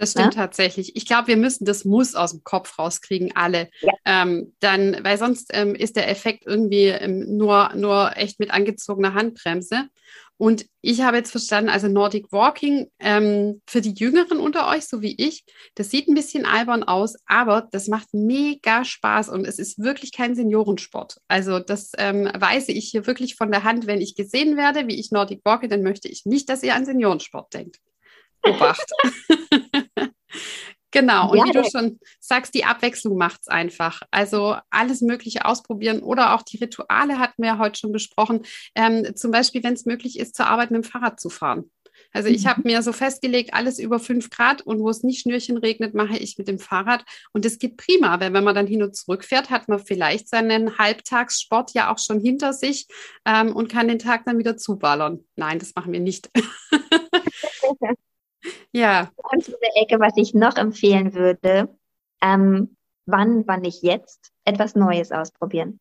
Das 0.00 0.12
stimmt 0.12 0.34
ja? 0.34 0.40
tatsächlich. 0.40 0.96
Ich 0.96 1.04
glaube, 1.04 1.28
wir 1.28 1.36
müssen 1.36 1.66
das 1.66 1.84
Muss 1.84 2.14
aus 2.14 2.30
dem 2.30 2.42
Kopf 2.42 2.78
rauskriegen, 2.78 3.36
alle. 3.36 3.68
Ja. 3.82 3.92
Ähm, 4.06 4.54
dann, 4.58 4.96
weil 5.04 5.18
sonst 5.18 5.50
ähm, 5.52 5.74
ist 5.74 5.94
der 5.94 6.08
Effekt 6.08 6.46
irgendwie 6.46 6.86
ähm, 6.86 7.36
nur, 7.36 7.70
nur 7.74 8.16
echt 8.16 8.40
mit 8.40 8.50
angezogener 8.50 9.12
Handbremse. 9.12 9.90
Und 10.40 10.64
ich 10.80 11.02
habe 11.02 11.18
jetzt 11.18 11.32
verstanden, 11.32 11.68
also 11.68 11.86
Nordic 11.86 12.32
Walking 12.32 12.90
ähm, 12.98 13.60
für 13.66 13.82
die 13.82 13.92
Jüngeren 13.92 14.38
unter 14.38 14.70
euch, 14.70 14.86
so 14.86 15.02
wie 15.02 15.14
ich, 15.18 15.44
das 15.74 15.90
sieht 15.90 16.08
ein 16.08 16.14
bisschen 16.14 16.46
albern 16.46 16.82
aus, 16.82 17.16
aber 17.26 17.68
das 17.72 17.88
macht 17.88 18.14
mega 18.14 18.86
Spaß 18.86 19.28
und 19.28 19.46
es 19.46 19.58
ist 19.58 19.78
wirklich 19.80 20.12
kein 20.12 20.34
Seniorensport. 20.34 21.18
Also 21.28 21.58
das 21.58 21.92
ähm, 21.98 22.24
weise 22.34 22.72
ich 22.72 22.88
hier 22.88 23.06
wirklich 23.06 23.34
von 23.36 23.50
der 23.50 23.64
Hand. 23.64 23.86
Wenn 23.86 24.00
ich 24.00 24.14
gesehen 24.14 24.56
werde, 24.56 24.88
wie 24.88 24.98
ich 24.98 25.10
Nordic 25.10 25.42
walke, 25.44 25.68
dann 25.68 25.82
möchte 25.82 26.08
ich 26.08 26.24
nicht, 26.24 26.48
dass 26.48 26.62
ihr 26.62 26.74
an 26.74 26.86
Seniorensport 26.86 27.52
denkt. 27.52 27.76
Obacht. 28.42 28.90
Genau, 30.92 31.30
und 31.30 31.38
ja, 31.38 31.44
wie 31.44 31.52
du 31.52 31.64
schon 31.70 32.00
sagst, 32.18 32.54
die 32.54 32.64
Abwechslung 32.64 33.16
macht 33.16 33.42
es 33.42 33.48
einfach. 33.48 34.02
Also 34.10 34.56
alles 34.70 35.00
Mögliche 35.00 35.44
ausprobieren 35.44 36.00
oder 36.00 36.34
auch 36.34 36.42
die 36.42 36.58
Rituale 36.58 37.18
hatten 37.18 37.42
wir 37.42 37.50
ja 37.50 37.58
heute 37.58 37.78
schon 37.78 37.92
besprochen. 37.92 38.42
Ähm, 38.74 39.14
zum 39.14 39.30
Beispiel, 39.30 39.62
wenn 39.62 39.74
es 39.74 39.86
möglich 39.86 40.18
ist, 40.18 40.36
zur 40.36 40.46
Arbeit 40.46 40.70
mit 40.70 40.84
dem 40.84 40.90
Fahrrad 40.90 41.20
zu 41.20 41.30
fahren. 41.30 41.70
Also 42.12 42.28
ich 42.28 42.46
habe 42.46 42.60
mhm. 42.60 42.72
mir 42.72 42.82
so 42.82 42.92
festgelegt, 42.92 43.54
alles 43.54 43.78
über 43.78 44.00
fünf 44.00 44.30
Grad 44.30 44.62
und 44.62 44.80
wo 44.80 44.88
es 44.88 45.02
nicht 45.02 45.22
Schnürchen 45.22 45.56
regnet, 45.56 45.94
mache 45.94 46.16
ich 46.16 46.38
mit 46.38 46.48
dem 46.48 46.58
Fahrrad. 46.58 47.04
Und 47.32 47.44
es 47.44 47.58
geht 47.58 47.76
prima, 47.76 48.18
weil 48.20 48.32
wenn 48.32 48.44
man 48.44 48.54
dann 48.54 48.66
hin 48.66 48.82
und 48.82 48.96
zurück 48.96 49.24
fährt, 49.24 49.50
hat 49.50 49.68
man 49.68 49.78
vielleicht 49.78 50.28
seinen 50.28 50.78
Halbtagssport 50.78 51.72
ja 51.72 51.92
auch 51.92 51.98
schon 51.98 52.20
hinter 52.20 52.52
sich 52.52 52.86
ähm, 53.24 53.54
und 53.54 53.68
kann 53.68 53.88
den 53.88 53.98
Tag 53.98 54.24
dann 54.24 54.38
wieder 54.38 54.56
zuballern. 54.56 55.24
Nein, 55.36 55.58
das 55.58 55.74
machen 55.74 55.92
wir 55.92 56.00
nicht. 56.00 56.30
Ja. 58.72 59.10
Und 59.16 59.46
diese 59.46 59.58
Ecke, 59.76 60.00
was 60.00 60.12
ich 60.16 60.34
noch 60.34 60.56
empfehlen 60.56 61.14
würde, 61.14 61.76
ähm, 62.22 62.76
wann, 63.06 63.46
wann 63.46 63.60
nicht 63.62 63.82
jetzt, 63.82 64.32
etwas 64.44 64.74
Neues 64.74 65.12
ausprobieren. 65.12 65.80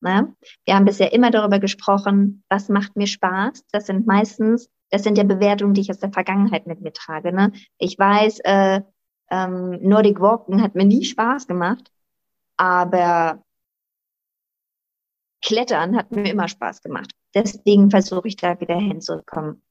Ne? 0.00 0.34
Wir 0.64 0.76
haben 0.76 0.84
bisher 0.84 1.12
immer 1.12 1.30
darüber 1.30 1.58
gesprochen, 1.58 2.44
was 2.48 2.68
macht 2.68 2.96
mir 2.96 3.06
Spaß. 3.06 3.64
Das 3.72 3.86
sind 3.86 4.06
meistens, 4.06 4.70
das 4.90 5.02
sind 5.02 5.18
ja 5.18 5.24
Bewertungen, 5.24 5.74
die 5.74 5.80
ich 5.80 5.90
aus 5.90 5.98
der 5.98 6.12
Vergangenheit 6.12 6.66
mit 6.66 6.80
mir 6.80 6.92
trage. 6.92 7.32
Ne? 7.32 7.52
Ich 7.78 7.98
weiß, 7.98 8.40
äh, 8.44 8.80
ähm, 9.30 9.78
Nordic 9.82 10.20
Walken 10.20 10.62
hat 10.62 10.74
mir 10.74 10.84
nie 10.84 11.04
Spaß 11.04 11.46
gemacht, 11.46 11.90
aber 12.56 13.42
Klettern 15.42 15.96
hat 15.96 16.10
mir 16.10 16.30
immer 16.30 16.48
Spaß 16.48 16.82
gemacht. 16.82 17.10
Deswegen 17.34 17.90
versuche 17.90 18.28
ich 18.28 18.36
da 18.36 18.58
wieder 18.60 18.76
hinzukommen. 18.76 19.62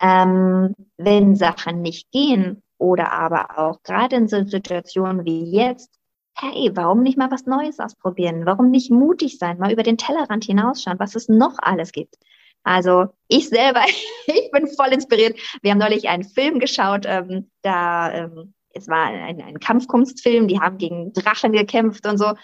Ähm, 0.00 0.74
wenn 0.96 1.36
Sachen 1.36 1.82
nicht 1.82 2.10
gehen 2.10 2.62
oder 2.78 3.12
aber 3.12 3.58
auch 3.58 3.82
gerade 3.82 4.16
in 4.16 4.28
so 4.28 4.44
Situationen 4.44 5.24
wie 5.24 5.50
jetzt, 5.50 5.90
hey, 6.36 6.70
warum 6.74 7.02
nicht 7.02 7.16
mal 7.16 7.30
was 7.30 7.46
Neues 7.46 7.78
ausprobieren? 7.78 8.44
Warum 8.44 8.70
nicht 8.70 8.90
mutig 8.90 9.38
sein, 9.38 9.58
mal 9.58 9.72
über 9.72 9.82
den 9.82 9.98
Tellerrand 9.98 10.44
hinausschauen, 10.44 10.98
was 10.98 11.14
es 11.14 11.28
noch 11.28 11.56
alles 11.58 11.92
gibt? 11.92 12.16
Also 12.64 13.08
ich 13.28 13.48
selber, 13.48 13.82
ich 14.26 14.50
bin 14.50 14.66
voll 14.68 14.92
inspiriert. 14.92 15.38
Wir 15.62 15.70
haben 15.70 15.78
neulich 15.78 16.08
einen 16.08 16.24
Film 16.24 16.58
geschaut, 16.58 17.04
ähm, 17.06 17.50
da 17.62 18.12
ähm, 18.12 18.54
es 18.74 18.88
war 18.88 19.06
ein, 19.06 19.40
ein 19.40 19.60
Kampfkunstfilm, 19.60 20.48
die 20.48 20.60
haben 20.60 20.78
gegen 20.78 21.12
Drachen 21.12 21.52
gekämpft 21.52 22.06
und 22.06 22.18
so. 22.18 22.34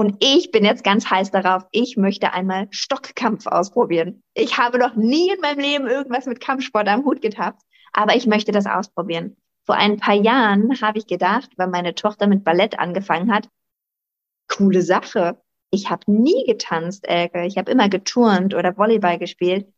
Und 0.00 0.16
ich 0.20 0.50
bin 0.50 0.64
jetzt 0.64 0.82
ganz 0.82 1.10
heiß 1.10 1.30
darauf, 1.30 1.66
ich 1.72 1.98
möchte 1.98 2.32
einmal 2.32 2.68
Stockkampf 2.70 3.46
ausprobieren. 3.46 4.22
Ich 4.32 4.56
habe 4.56 4.78
noch 4.78 4.96
nie 4.96 5.28
in 5.28 5.40
meinem 5.42 5.58
Leben 5.58 5.86
irgendwas 5.86 6.24
mit 6.24 6.40
Kampfsport 6.40 6.88
am 6.88 7.04
Hut 7.04 7.20
getappt, 7.20 7.60
aber 7.92 8.16
ich 8.16 8.26
möchte 8.26 8.50
das 8.50 8.64
ausprobieren. 8.64 9.36
Vor 9.66 9.74
ein 9.74 9.98
paar 9.98 10.14
Jahren 10.14 10.80
habe 10.80 10.96
ich 10.96 11.06
gedacht, 11.06 11.50
weil 11.58 11.68
meine 11.68 11.94
Tochter 11.94 12.28
mit 12.28 12.44
Ballett 12.44 12.78
angefangen 12.78 13.30
hat, 13.30 13.50
coole 14.48 14.80
Sache. 14.80 15.38
Ich 15.70 15.90
habe 15.90 16.10
nie 16.10 16.46
getanzt, 16.46 17.06
Elke. 17.06 17.44
Ich 17.44 17.58
habe 17.58 17.70
immer 17.70 17.90
geturnt 17.90 18.54
oder 18.54 18.78
Volleyball 18.78 19.18
gespielt. 19.18 19.70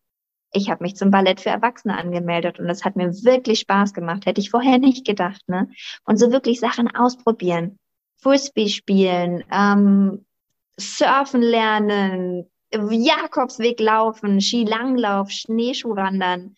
Ich 0.53 0.71
habe 0.71 0.85
mich 0.85 0.95
zum 0.95 1.11
Ballett 1.11 1.41
für 1.41 1.51
Erwachsene 1.51 1.99
angemeldet 1.99 2.61
und 2.61 2.69
das 2.69 2.85
hat 2.85 2.95
mir 2.95 3.11
wirklich 3.25 3.59
Spaß 3.59 3.93
gemacht. 3.93 4.25
Hätte 4.27 4.41
ich 4.41 4.51
vorher 4.51 4.79
nicht 4.79 5.05
gedacht, 5.05 5.43
ne? 5.49 5.69
Und 6.05 6.19
so 6.19 6.31
wirklich 6.31 6.61
Sachen 6.61 6.95
ausprobieren. 6.95 7.81
Frisbee 8.23 8.69
spielen, 8.69 9.45
ähm, 9.51 10.25
Surfen 10.79 11.43
lernen, 11.43 12.49
Jakobsweg 12.73 13.81
laufen, 13.81 14.41
Skilanglauf, 14.41 15.31
Schneeschuhwandern. 15.31 16.55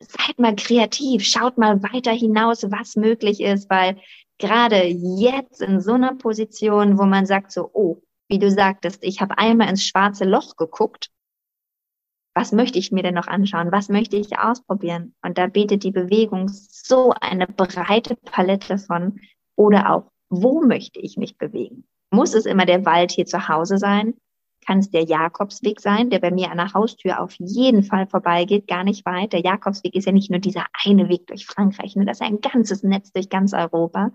Seid 0.00 0.38
mal 0.38 0.56
kreativ, 0.56 1.24
schaut 1.24 1.58
mal 1.58 1.82
weiter 1.82 2.12
hinaus, 2.12 2.64
was 2.70 2.96
möglich 2.96 3.40
ist, 3.40 3.70
weil 3.70 4.00
gerade 4.38 4.84
jetzt 4.84 5.60
in 5.60 5.80
so 5.80 5.92
einer 5.92 6.14
Position, 6.14 6.98
wo 6.98 7.04
man 7.04 7.26
sagt 7.26 7.52
so, 7.52 7.70
oh, 7.72 8.02
wie 8.28 8.38
du 8.38 8.50
sagtest, 8.50 9.04
ich 9.04 9.20
habe 9.20 9.38
einmal 9.38 9.68
ins 9.68 9.84
schwarze 9.84 10.24
Loch 10.24 10.56
geguckt. 10.56 11.10
Was 12.34 12.50
möchte 12.50 12.78
ich 12.78 12.90
mir 12.90 13.02
denn 13.02 13.14
noch 13.14 13.28
anschauen? 13.28 13.70
Was 13.70 13.88
möchte 13.88 14.16
ich 14.16 14.38
ausprobieren? 14.38 15.14
Und 15.22 15.38
da 15.38 15.46
bietet 15.46 15.84
die 15.84 15.92
Bewegung 15.92 16.48
so 16.48 17.14
eine 17.20 17.46
breite 17.46 18.16
Palette 18.16 18.78
von 18.78 19.20
oder 19.54 19.92
auch 19.92 20.10
wo 20.42 20.62
möchte 20.62 21.00
ich 21.00 21.16
mich 21.16 21.38
bewegen? 21.38 21.84
Muss 22.10 22.34
es 22.34 22.46
immer 22.46 22.66
der 22.66 22.84
Wald 22.86 23.10
hier 23.10 23.26
zu 23.26 23.48
Hause 23.48 23.78
sein? 23.78 24.14
Kann 24.66 24.78
es 24.78 24.90
der 24.90 25.04
Jakobsweg 25.04 25.80
sein, 25.80 26.10
der 26.10 26.20
bei 26.20 26.30
mir 26.30 26.50
an 26.50 26.56
der 26.56 26.72
Haustür 26.72 27.20
auf 27.20 27.34
jeden 27.38 27.82
Fall 27.82 28.06
vorbeigeht, 28.06 28.66
gar 28.66 28.84
nicht 28.84 29.04
weit. 29.04 29.32
Der 29.32 29.40
Jakobsweg 29.40 29.94
ist 29.94 30.06
ja 30.06 30.12
nicht 30.12 30.30
nur 30.30 30.40
dieser 30.40 30.64
eine 30.84 31.08
Weg 31.08 31.26
durch 31.26 31.44
Frankreich, 31.46 31.96
ne? 31.96 32.06
das 32.06 32.20
ist 32.20 32.26
ein 32.26 32.40
ganzes 32.40 32.82
Netz 32.82 33.12
durch 33.12 33.28
ganz 33.28 33.52
Europa. 33.52 34.10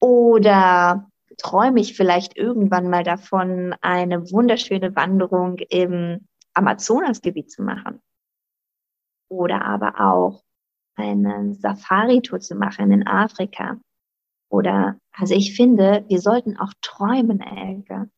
Oder 0.00 1.10
träume 1.38 1.80
ich 1.80 1.96
vielleicht 1.96 2.36
irgendwann 2.36 2.90
mal 2.90 3.04
davon, 3.04 3.74
eine 3.80 4.30
wunderschöne 4.30 4.94
Wanderung 4.96 5.58
im 5.70 6.26
Amazonasgebiet 6.54 7.50
zu 7.50 7.62
machen? 7.62 8.02
Oder 9.28 9.64
aber 9.64 10.00
auch 10.00 10.42
eine 10.96 11.54
Safari-Tour 11.54 12.40
zu 12.40 12.56
machen 12.56 12.90
in 12.90 13.06
Afrika 13.06 13.78
oder, 14.50 14.96
also 15.12 15.34
ich 15.34 15.54
finde, 15.54 16.04
wir 16.08 16.20
sollten 16.20 16.58
auch 16.58 16.72
träumen, 16.82 17.40
Elke. 17.40 18.10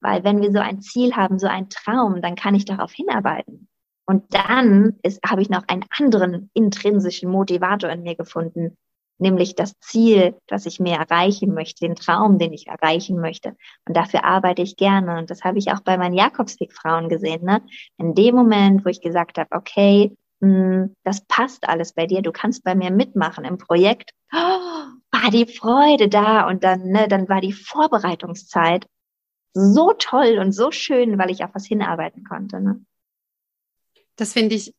Weil 0.00 0.24
wenn 0.24 0.40
wir 0.40 0.50
so 0.50 0.60
ein 0.60 0.80
Ziel 0.80 1.14
haben, 1.14 1.38
so 1.38 1.46
ein 1.46 1.68
Traum, 1.68 2.22
dann 2.22 2.36
kann 2.36 2.54
ich 2.54 2.64
darauf 2.64 2.92
hinarbeiten. 2.92 3.68
Und 4.06 4.24
dann 4.34 4.98
habe 5.24 5.42
ich 5.42 5.50
noch 5.50 5.68
einen 5.68 5.84
anderen 5.98 6.50
intrinsischen 6.54 7.30
Motivator 7.30 7.90
in 7.90 8.02
mir 8.02 8.16
gefunden, 8.16 8.76
nämlich 9.18 9.54
das 9.54 9.78
Ziel, 9.80 10.34
das 10.46 10.64
ich 10.64 10.80
mir 10.80 10.96
erreichen 10.96 11.52
möchte, 11.54 11.86
den 11.86 11.96
Traum, 11.96 12.38
den 12.38 12.52
ich 12.52 12.66
erreichen 12.66 13.20
möchte. 13.20 13.56
Und 13.86 13.96
dafür 13.96 14.24
arbeite 14.24 14.62
ich 14.62 14.76
gerne. 14.76 15.18
Und 15.18 15.30
das 15.30 15.44
habe 15.44 15.58
ich 15.58 15.70
auch 15.70 15.80
bei 15.80 15.98
meinen 15.98 16.14
Jakobsweg-Frauen 16.14 17.08
gesehen. 17.08 17.44
Ne? 17.44 17.62
In 17.98 18.14
dem 18.14 18.34
Moment, 18.34 18.84
wo 18.84 18.88
ich 18.88 19.00
gesagt 19.00 19.38
habe, 19.38 19.50
okay, 19.52 20.16
das 20.40 21.24
passt 21.26 21.68
alles 21.68 21.92
bei 21.92 22.06
dir, 22.06 22.22
du 22.22 22.32
kannst 22.32 22.64
bei 22.64 22.74
mir 22.74 22.90
mitmachen 22.90 23.44
im 23.44 23.58
Projekt, 23.58 24.12
oh, 24.32 24.36
war 24.36 25.30
die 25.30 25.46
Freude 25.46 26.08
da 26.08 26.48
und 26.48 26.64
dann, 26.64 26.84
ne, 26.84 27.08
dann 27.08 27.28
war 27.28 27.40
die 27.40 27.52
Vorbereitungszeit 27.52 28.86
so 29.52 29.92
toll 29.98 30.38
und 30.38 30.52
so 30.52 30.70
schön, 30.70 31.18
weil 31.18 31.30
ich 31.30 31.44
auf 31.44 31.50
was 31.54 31.66
hinarbeiten 31.66 32.24
konnte. 32.24 32.60
Ne? 32.60 32.84
Das 34.16 34.32
finde 34.32 34.54
ich 34.54 34.74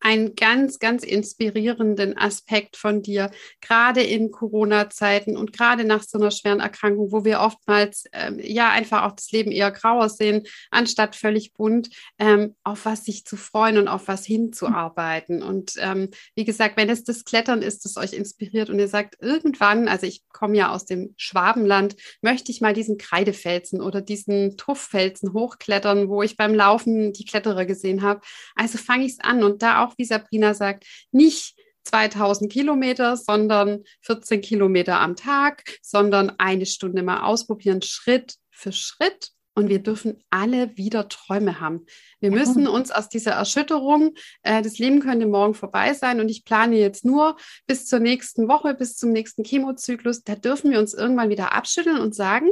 einen 0.00 0.34
ganz, 0.34 0.78
ganz 0.78 1.04
inspirierenden 1.04 2.16
Aspekt 2.16 2.76
von 2.76 3.02
dir, 3.02 3.30
gerade 3.60 4.02
in 4.02 4.30
Corona-Zeiten 4.30 5.36
und 5.36 5.52
gerade 5.52 5.84
nach 5.84 6.02
so 6.02 6.18
einer 6.18 6.30
schweren 6.30 6.60
Erkrankung, 6.60 7.12
wo 7.12 7.24
wir 7.24 7.40
oftmals 7.40 8.04
ähm, 8.12 8.40
ja 8.42 8.70
einfach 8.70 9.02
auch 9.04 9.12
das 9.12 9.30
Leben 9.30 9.52
eher 9.52 9.70
grauer 9.70 10.08
sehen, 10.08 10.46
anstatt 10.70 11.16
völlig 11.16 11.52
bunt, 11.52 11.90
ähm, 12.18 12.56
auf 12.64 12.86
was 12.86 13.04
sich 13.04 13.24
zu 13.24 13.36
freuen 13.36 13.78
und 13.78 13.88
auf 13.88 14.08
was 14.08 14.24
hinzuarbeiten. 14.24 15.42
Und 15.42 15.74
ähm, 15.78 16.08
wie 16.34 16.44
gesagt, 16.44 16.76
wenn 16.76 16.88
es 16.88 17.04
das 17.04 17.24
Klettern 17.24 17.62
ist, 17.62 17.84
das 17.84 17.96
euch 17.96 18.12
inspiriert 18.12 18.70
und 18.70 18.78
ihr 18.78 18.88
sagt, 18.88 19.16
irgendwann, 19.20 19.88
also 19.88 20.06
ich 20.06 20.22
komme 20.32 20.56
ja 20.56 20.70
aus 20.72 20.86
dem 20.86 21.14
Schwabenland, 21.16 21.96
möchte 22.22 22.50
ich 22.50 22.60
mal 22.60 22.72
diesen 22.72 22.98
Kreidefelsen 22.98 23.80
oder 23.80 24.00
diesen 24.00 24.56
Tufffelsen 24.56 25.32
hochklettern, 25.32 26.08
wo 26.08 26.22
ich 26.22 26.36
beim 26.36 26.54
Laufen 26.54 27.12
die 27.12 27.24
Kletterer 27.24 27.66
gesehen 27.66 28.02
habe. 28.02 28.20
Also 28.54 28.78
fange 28.78 29.04
ich 29.04 29.12
es 29.12 29.20
an 29.20 29.44
und 29.44 29.62
da 29.62 29.84
auch 29.84 29.89
auch, 29.90 29.98
wie 29.98 30.04
Sabrina 30.04 30.54
sagt, 30.54 30.86
nicht 31.12 31.54
2000 31.84 32.52
Kilometer, 32.52 33.16
sondern 33.16 33.84
14 34.02 34.40
Kilometer 34.40 35.00
am 35.00 35.16
Tag, 35.16 35.64
sondern 35.82 36.30
eine 36.38 36.66
Stunde 36.66 37.02
mal 37.02 37.22
ausprobieren, 37.22 37.82
Schritt 37.82 38.34
für 38.50 38.72
Schritt. 38.72 39.30
Und 39.56 39.68
wir 39.68 39.80
dürfen 39.80 40.22
alle 40.30 40.76
wieder 40.76 41.08
Träume 41.08 41.60
haben. 41.60 41.84
Wir 42.20 42.30
müssen 42.30 42.68
uns 42.68 42.92
aus 42.92 43.08
dieser 43.08 43.32
Erschütterung, 43.32 44.14
äh, 44.42 44.62
das 44.62 44.78
Leben 44.78 45.00
könnte 45.00 45.26
morgen 45.26 45.54
vorbei 45.54 45.92
sein 45.92 46.20
und 46.20 46.28
ich 46.28 46.44
plane 46.44 46.78
jetzt 46.78 47.04
nur 47.04 47.36
bis 47.66 47.86
zur 47.86 47.98
nächsten 47.98 48.48
Woche, 48.48 48.74
bis 48.74 48.96
zum 48.96 49.10
nächsten 49.10 49.44
Chemozyklus, 49.44 50.22
da 50.22 50.36
dürfen 50.36 50.70
wir 50.70 50.78
uns 50.78 50.94
irgendwann 50.94 51.30
wieder 51.30 51.52
abschütteln 51.52 51.98
und 51.98 52.14
sagen, 52.14 52.48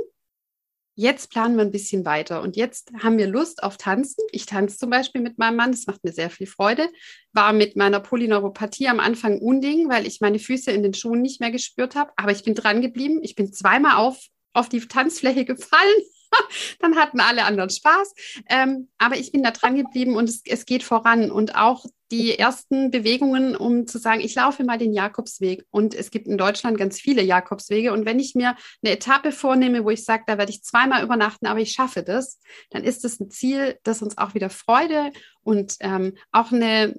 jetzt 0.99 1.31
planen 1.31 1.57
wir 1.57 1.63
ein 1.63 1.71
bisschen 1.71 2.05
weiter 2.05 2.43
und 2.43 2.57
jetzt 2.57 2.91
haben 3.03 3.19
wir 3.19 3.29
Lust 3.29 3.63
auf 3.63 3.77
Tanzen. 3.77 4.25
Ich 4.33 4.47
tanze 4.47 4.79
zum 4.79 4.91
Beispiel 4.91 5.21
mit 5.21 5.39
meinem 5.39 5.55
Mann, 5.55 5.71
das 5.71 5.87
macht 5.87 6.03
mir 6.03 6.13
sehr 6.13 6.29
viel 6.29 6.49
Freude. 6.49 6.89
War 7.33 7.53
mit 7.53 7.77
meiner 7.77 8.01
Polyneuropathie 8.01 8.89
am 8.89 8.99
Anfang 8.99 9.39
unding, 9.39 9.89
weil 9.89 10.09
ich 10.09 10.21
meine 10.21 10.41
Füße 10.41 10.73
in 10.73 10.83
den 10.83 10.95
Schuhen 10.95 11.23
nicht 11.23 11.41
mehr 11.41 11.53
gespürt 11.53 11.95
habe, 11.95 12.11
aber 12.17 12.33
ich 12.33 12.43
bin 12.43 12.57
dran 12.57 12.83
geblieben. 12.83 13.21
Ich 13.23 13.37
bin 13.37 13.53
zweimal 13.53 13.97
auf, 13.97 14.19
auf 14.55 14.69
die 14.69 14.81
Tanzfläche 14.81 15.45
gefallen 15.45 16.03
dann 16.81 16.97
hatten 16.97 17.21
alle 17.21 17.45
anderen 17.45 17.71
Spaß. 17.71 18.15
Ähm, 18.49 18.89
aber 18.99 19.17
ich 19.17 19.33
bin 19.33 19.43
da 19.43 19.51
dran 19.51 19.77
geblieben 19.77 20.17
und 20.17 20.29
es, 20.29 20.43
es 20.45 20.67
geht 20.67 20.83
voran. 20.83 21.31
Und 21.31 21.55
auch 21.55 21.85
die 22.11 22.39
ersten 22.39 22.91
Bewegungen, 22.91 23.55
um 23.55 23.87
zu 23.87 23.99
sagen, 23.99 24.21
ich 24.21 24.35
laufe 24.35 24.65
mal 24.65 24.79
den 24.79 24.93
Jakobsweg. 24.93 25.65
Und 25.71 25.95
es 25.95 26.11
gibt 26.11 26.27
in 26.27 26.39
Deutschland 26.39 26.79
ganz 26.79 27.01
viele 27.01 27.23
Jakobswege. 27.23 27.93
Und 27.93 28.07
wenn 28.07 28.19
ich 28.19 28.35
mir 28.35 28.57
eine 28.83 28.93
Etappe 28.95 29.33
vornehme, 29.33 29.85
wo 29.85 29.91
ich 29.91 30.05
sage, 30.05 30.25
da 30.27 30.39
werde 30.39 30.51
ich 30.51 30.63
zweimal 30.63 31.03
übernachten, 31.03 31.47
aber 31.47 31.61
ich 31.61 31.73
schaffe 31.73 32.03
das, 32.03 32.41
dann 32.71 32.85
ist 32.85 33.05
das 33.05 33.21
ein 33.21 33.31
Ziel, 33.31 33.79
das 33.83 34.03
uns 34.03 34.17
auch 34.17 34.35
wieder 34.35 34.51
Freude 34.51 35.13
und 35.43 35.77
ähm, 35.81 36.15
auch 36.33 36.51
eine, 36.51 36.95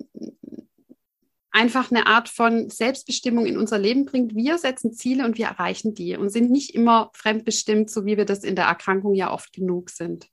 einfach 1.51 1.91
eine 1.91 2.05
Art 2.05 2.29
von 2.29 2.69
Selbstbestimmung 2.69 3.47
in 3.47 3.57
unser 3.57 3.79
Leben 3.79 4.05
bringt. 4.05 4.35
Wir 4.35 4.59
setzen 4.59 4.93
Ziele 4.93 5.25
und 5.25 5.37
wir 5.37 5.47
erreichen 5.47 5.95
die 5.95 6.15
und 6.15 6.29
sind 6.29 6.51
nicht 6.51 6.75
immer 6.75 7.09
fremdbestimmt, 7.13 7.89
so 7.89 8.05
wie 8.05 8.17
wir 8.17 8.25
das 8.25 8.43
in 8.43 8.55
der 8.55 8.65
Erkrankung 8.65 9.15
ja 9.15 9.31
oft 9.31 9.53
genug 9.53 9.89
sind. 9.89 10.27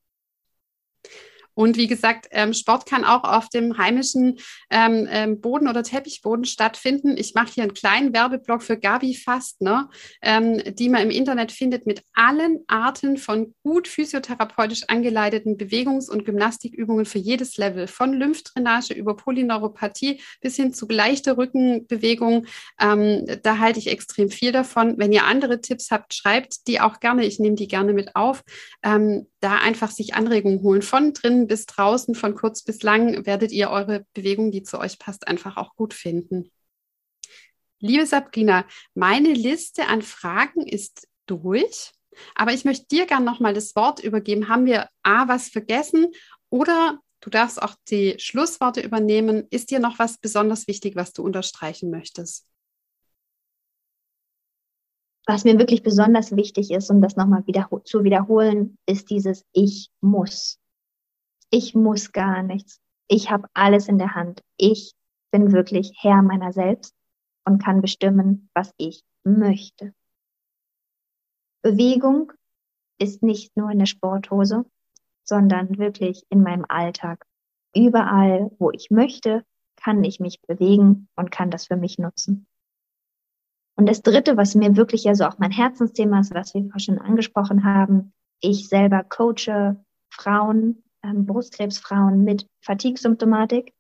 Und 1.57 1.79
wie 1.79 1.87
gesagt, 1.87 2.27
ähm, 2.33 2.53
Sport 2.53 2.85
kann 2.85 3.05
auch 3.05 3.25
auf 3.25 3.49
dem 3.49 3.79
heimischen 3.79 4.39
ähm, 4.71 5.09
ähm, 5.11 5.41
Boden 5.41 5.69
oder 5.69 5.83
Teppichboden 5.83 6.45
stattfinden. 6.45 7.17
Ich 7.17 7.35
mache 7.35 7.51
hier 7.55 7.63
einen 7.63 7.73
kleinen 7.73 8.13
Werbeblock 8.13 8.63
für 8.63 8.79
Gabi 8.79 9.15
Fast, 9.15 9.63
ne, 9.63 9.89
ähm, 10.21 10.63
die 10.75 10.91
man 10.91 11.03
im 11.03 11.11
Internet 11.11 11.53
findet 11.53 11.87
mit 11.87 12.03
allen 12.13 12.61
Arten 12.67 13.17
von 13.17 13.55
gut 13.63 13.89
physiotherapeutisch 13.89 14.85
angeleiteten 14.89 15.57
Bewegungs- 15.57 16.11
und 16.11 16.27
Gymnastikübungen 16.27 17.07
für 17.07 17.19
jedes 17.19 17.57
Level, 17.57 17.87
von 17.87 18.13
Lymphdrainage 18.13 18.93
über 18.93 19.17
Polyneuropathie 19.17 20.21
bis 20.43 20.57
hin 20.57 20.75
zu 20.75 20.87
leichter 20.89 21.39
Rückenbewegung. 21.39 22.47
Da 22.79 23.59
halte 23.59 23.79
ich 23.79 23.89
extrem 23.89 24.31
viel 24.31 24.53
davon. 24.53 24.99
Wenn 24.99 25.13
ihr 25.13 25.25
andere 25.25 25.61
Tipps 25.61 25.91
habt, 25.91 26.13
schreibt 26.13 26.67
die 26.67 26.81
auch 26.81 27.01
gerne. 27.01 27.25
Ich 27.25 27.39
nehme 27.39 27.57
die 27.57 27.69
gerne 27.69 27.93
mit 27.93 28.15
auf. 28.15 28.43
Da 28.83 29.59
einfach 29.59 29.91
sich 29.91 30.15
Anregungen 30.15 30.63
holen. 30.63 30.83
Von 30.83 31.13
drinnen 31.13 31.46
bis 31.47 31.67
draußen, 31.67 32.15
von 32.15 32.35
kurz 32.35 32.63
bis 32.63 32.83
lang, 32.83 33.27
werdet 33.27 33.53
ihr 33.53 33.71
eure 33.71 34.07
Bewegung, 34.15 34.51
die 34.51 34.63
zu 34.63 34.79
euch 34.79 34.99
passt, 34.99 35.29
einfach 35.29 35.57
auch 35.57 35.75
gut 35.77 35.95
finden. 35.95 36.51
Liebe 37.79 38.07
Sabrina, 38.07 38.65
meine 38.95 39.33
Liste 39.33 39.87
an 39.87 40.03
Fragen 40.03 40.67
ist 40.67 41.09
durch, 41.27 41.93
aber 42.35 42.53
ich 42.53 42.65
möchte 42.65 42.87
dir 42.87 43.07
gerne 43.07 43.27
nochmal 43.27 43.53
das 43.53 43.77
Wort 43.77 44.03
übergeben. 44.03 44.49
Haben 44.49 44.67
wir 44.67 44.89
A, 45.03 45.29
was 45.29 45.49
vergessen 45.49 46.13
oder 46.49 46.99
du 47.21 47.31
darfst 47.31 47.61
auch 47.61 47.75
die 47.89 48.15
Schlussworte 48.19 48.81
übernehmen. 48.81 49.47
Ist 49.51 49.71
dir 49.71 49.79
noch 49.79 49.99
was 49.99 50.19
besonders 50.19 50.67
wichtig, 50.67 50.97
was 50.97 51.13
du 51.13 51.23
unterstreichen 51.23 51.91
möchtest? 51.91 52.47
was 55.27 55.45
mir 55.45 55.59
wirklich 55.59 55.83
besonders 55.83 56.35
wichtig 56.37 56.71
ist, 56.71 56.89
um 56.89 57.03
das 57.03 57.17
nochmal 57.17 57.45
wieder 57.47 57.69
zu 57.85 58.05
wiederholen, 58.05 58.79
ist 58.87 59.11
dieses 59.11 59.45
Ich 59.53 59.91
muss. 60.01 60.59
Ich 61.51 61.75
muss 61.75 62.13
gar 62.13 62.43
nichts. 62.43 62.81
Ich 63.09 63.31
habe 63.31 63.49
alles 63.55 63.89
in 63.89 63.99
der 63.99 64.15
Hand. 64.15 64.43
Ich 64.57 64.95
bin 65.31 65.53
wirklich 65.53 65.93
Herr 66.01 66.23
meiner 66.23 66.53
selbst 66.53 66.95
und 67.45 67.63
kann 67.63 67.81
bestimmen, 67.81 68.51
was 68.55 68.73
ich 68.77 69.05
möchte. 69.25 69.95
Bewegung 71.63 72.33
ist 72.99 73.23
nicht 73.23 73.57
nur 73.57 73.71
in 73.71 73.79
der 73.79 73.87
Sporthose, 73.87 74.65
sondern 75.25 75.79
wirklich 75.79 76.25
in 76.29 76.43
meinem 76.43 76.65
Alltag. 76.69 77.27
Überall, 77.75 78.51
wo 78.59 78.71
ich 78.71 78.91
möchte, 78.91 79.45
kann 79.77 80.03
ich 80.05 80.21
mich 80.21 80.41
bewegen 80.43 81.09
und 81.17 81.31
kann 81.31 81.51
das 81.51 81.67
für 81.67 81.77
mich 81.77 81.99
nutzen. 81.99 82.47
Und 83.77 83.87
das 83.87 84.03
Dritte, 84.03 84.37
was 84.37 84.55
mir 84.55 84.77
wirklich 84.77 85.05
ja 85.05 85.15
so 85.15 85.25
auch 85.25 85.39
mein 85.39 85.51
Herzensthema 85.51 86.21
ist, 86.21 86.35
was 86.35 86.55
wir 86.55 86.71
schon 86.79 86.99
angesprochen 86.99 87.65
haben, 87.65 88.15
ich 88.41 88.69
selber 88.69 89.05
coache 89.05 89.77
Frauen, 90.09 90.83
ähm, 91.07 91.27
Brustkrebsfrauen 91.27 92.25
mit 92.25 92.47
Fatigue-Symptomatik. 92.63 93.73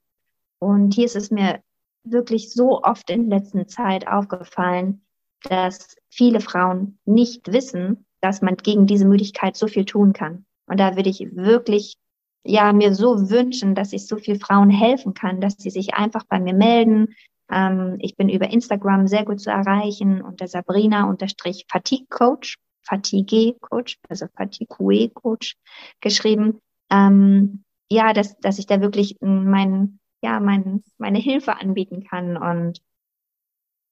Und 0.59 0.95
hier 0.95 1.07
ist 1.07 1.17
es 1.17 1.31
mir 1.31 1.61
wirklich 2.05 2.53
so 2.53 2.83
oft 2.83 3.11
in 3.11 3.29
letzter 3.29 3.67
Zeit 3.67 4.07
aufgefallen, 4.07 5.03
dass 5.43 5.97
viele 6.09 6.41
Frauen 6.41 6.99
nicht 7.05 7.53
wissen, 7.53 8.07
dass 8.21 8.43
man 8.43 8.57
gegen 8.57 8.87
diese 8.87 9.05
Müdigkeit 9.05 9.57
so 9.57 9.67
viel 9.67 9.85
tun 9.85 10.13
kann. 10.13 10.47
Und 10.67 10.81
da 10.81 10.97
würde 10.97 11.11
ich 11.11 11.29
wirklich 11.35 11.97
ja 12.45 12.73
mir 12.73 12.95
so 12.95 13.31
wünschen, 13.31 13.75
dass 13.75 13.93
ich 13.93 14.07
so 14.07 14.17
viel 14.17 14.39
Frauen 14.39 14.71
helfen 14.71 15.15
kann, 15.15 15.41
dass 15.41 15.57
sie 15.59 15.71
sich 15.71 15.95
einfach 15.95 16.25
bei 16.29 16.41
mir 16.41 16.55
melden, 16.55 17.15
ähm, 17.51 17.97
ich 18.01 18.17
bin 18.17 18.29
über 18.29 18.51
Instagram 18.51 19.07
sehr 19.07 19.25
gut 19.25 19.41
zu 19.41 19.51
erreichen 19.51 20.23
unter 20.23 20.49
Sabrina-Fatigue 20.49 22.07
Coach, 22.09 22.57
Fatigue 22.83 23.57
Coach, 23.61 23.99
also 24.09 24.27
Fatigue 24.37 25.11
Coach 25.11 25.57
geschrieben. 26.01 26.61
Ähm, 26.91 27.65
ja, 27.91 28.13
dass, 28.13 28.39
dass 28.39 28.59
ich 28.59 28.67
da 28.67 28.81
wirklich 28.81 29.17
mein, 29.21 29.99
ja, 30.23 30.41
mein, 30.41 30.83
meine 30.99 31.19
Hilfe 31.19 31.57
anbieten 31.59 32.05
kann 32.05 32.37
und 32.37 32.81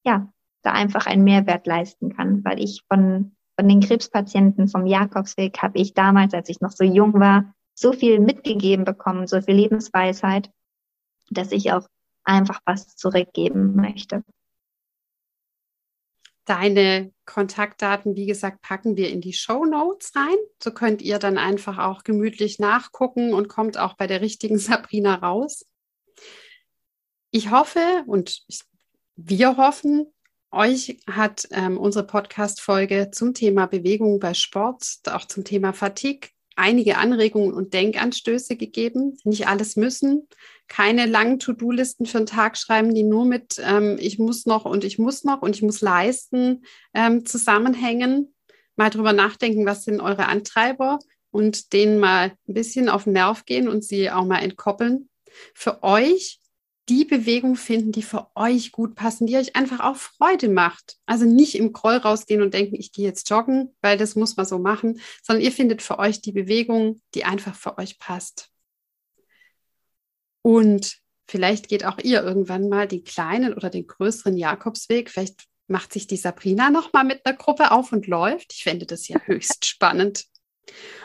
ja, 0.04 0.32
da 0.62 0.72
einfach 0.72 1.06
einen 1.06 1.24
Mehrwert 1.24 1.66
leisten 1.66 2.14
kann, 2.14 2.44
weil 2.44 2.60
ich 2.60 2.82
von, 2.88 3.36
von 3.58 3.68
den 3.68 3.80
Krebspatienten 3.80 4.68
vom 4.68 4.86
Jakobsweg 4.86 5.60
habe 5.62 5.78
ich 5.78 5.94
damals, 5.94 6.34
als 6.34 6.48
ich 6.48 6.60
noch 6.60 6.72
so 6.72 6.84
jung 6.84 7.14
war, 7.14 7.54
so 7.74 7.92
viel 7.92 8.20
mitgegeben 8.20 8.84
bekommen, 8.84 9.26
so 9.26 9.40
viel 9.40 9.54
Lebensweisheit, 9.54 10.50
dass 11.30 11.52
ich 11.52 11.72
auch 11.72 11.86
einfach 12.24 12.60
was 12.64 12.96
zurückgeben 12.96 13.74
möchte. 13.74 14.24
Deine 16.44 17.12
Kontaktdaten, 17.24 18.16
wie 18.16 18.26
gesagt, 18.26 18.60
packen 18.60 18.96
wir 18.96 19.10
in 19.10 19.20
die 19.20 19.32
Show 19.32 19.64
Notes 19.64 20.14
rein. 20.14 20.36
So 20.62 20.72
könnt 20.72 21.00
ihr 21.00 21.18
dann 21.18 21.38
einfach 21.38 21.78
auch 21.78 22.04
gemütlich 22.04 22.58
nachgucken 22.58 23.32
und 23.32 23.48
kommt 23.48 23.78
auch 23.78 23.94
bei 23.94 24.06
der 24.06 24.20
richtigen 24.20 24.58
Sabrina 24.58 25.14
raus. 25.14 25.66
Ich 27.30 27.50
hoffe 27.50 28.04
und 28.06 28.42
wir 29.16 29.56
hoffen, 29.56 30.12
euch 30.50 30.98
hat 31.10 31.48
ähm, 31.50 31.78
unsere 31.78 32.06
Podcast-Folge 32.06 33.10
zum 33.10 33.34
Thema 33.34 33.66
Bewegung 33.66 34.20
bei 34.20 34.34
Sport, 34.34 35.00
auch 35.10 35.24
zum 35.24 35.44
Thema 35.44 35.72
Fatigue, 35.72 36.30
einige 36.56 36.98
Anregungen 36.98 37.52
und 37.52 37.74
Denkanstöße 37.74 38.56
gegeben. 38.56 39.18
Nicht 39.24 39.48
alles 39.48 39.76
müssen, 39.76 40.28
keine 40.68 41.06
langen 41.06 41.38
To-Do-Listen 41.38 42.06
für 42.06 42.18
einen 42.18 42.26
Tag 42.26 42.56
schreiben, 42.56 42.94
die 42.94 43.02
nur 43.02 43.24
mit 43.24 43.60
ähm, 43.64 43.96
ich 44.00 44.18
muss 44.18 44.46
noch 44.46 44.64
und 44.64 44.84
ich 44.84 44.98
muss 44.98 45.24
noch 45.24 45.42
und 45.42 45.54
ich 45.54 45.62
muss 45.62 45.80
leisten 45.80 46.64
ähm, 46.94 47.26
zusammenhängen. 47.26 48.34
Mal 48.76 48.90
drüber 48.90 49.12
nachdenken, 49.12 49.66
was 49.66 49.84
sind 49.84 50.00
eure 50.00 50.26
Antreiber 50.26 50.98
und 51.30 51.72
denen 51.72 51.98
mal 51.98 52.32
ein 52.48 52.54
bisschen 52.54 52.88
auf 52.88 53.04
den 53.04 53.14
Nerv 53.14 53.44
gehen 53.44 53.68
und 53.68 53.84
sie 53.84 54.10
auch 54.10 54.24
mal 54.24 54.38
entkoppeln. 54.38 55.08
Für 55.54 55.82
euch 55.82 56.40
die 56.88 57.04
Bewegung 57.04 57.56
finden, 57.56 57.92
die 57.92 58.02
für 58.02 58.28
euch 58.34 58.72
gut 58.72 58.94
passen, 58.94 59.26
die 59.26 59.36
euch 59.36 59.56
einfach 59.56 59.80
auch 59.80 59.96
Freude 59.96 60.48
macht. 60.48 60.96
Also 61.06 61.24
nicht 61.24 61.54
im 61.54 61.72
Groll 61.72 61.96
rausgehen 61.96 62.42
und 62.42 62.52
denken, 62.52 62.74
ich 62.74 62.92
gehe 62.92 63.06
jetzt 63.06 63.28
joggen, 63.30 63.74
weil 63.80 63.96
das 63.96 64.16
muss 64.16 64.36
man 64.36 64.46
so 64.46 64.58
machen, 64.58 65.00
sondern 65.22 65.44
ihr 65.44 65.52
findet 65.52 65.82
für 65.82 65.98
euch 65.98 66.20
die 66.20 66.32
Bewegung, 66.32 67.00
die 67.14 67.24
einfach 67.24 67.54
für 67.54 67.78
euch 67.78 67.98
passt. 67.98 68.50
Und 70.42 70.98
vielleicht 71.26 71.68
geht 71.68 71.86
auch 71.86 71.98
ihr 71.98 72.22
irgendwann 72.22 72.68
mal 72.68 72.86
den 72.86 73.02
kleinen 73.02 73.54
oder 73.54 73.70
den 73.70 73.86
größeren 73.86 74.36
Jakobsweg. 74.36 75.10
Vielleicht 75.10 75.46
macht 75.68 75.92
sich 75.92 76.06
die 76.06 76.18
Sabrina 76.18 76.68
noch 76.68 76.92
mal 76.92 77.04
mit 77.04 77.24
einer 77.24 77.36
Gruppe 77.36 77.70
auf 77.70 77.92
und 77.92 78.06
läuft. 78.06 78.52
Ich 78.52 78.62
fände 78.62 78.84
das 78.84 79.08
ja 79.08 79.18
höchst 79.24 79.64
spannend. 79.64 80.26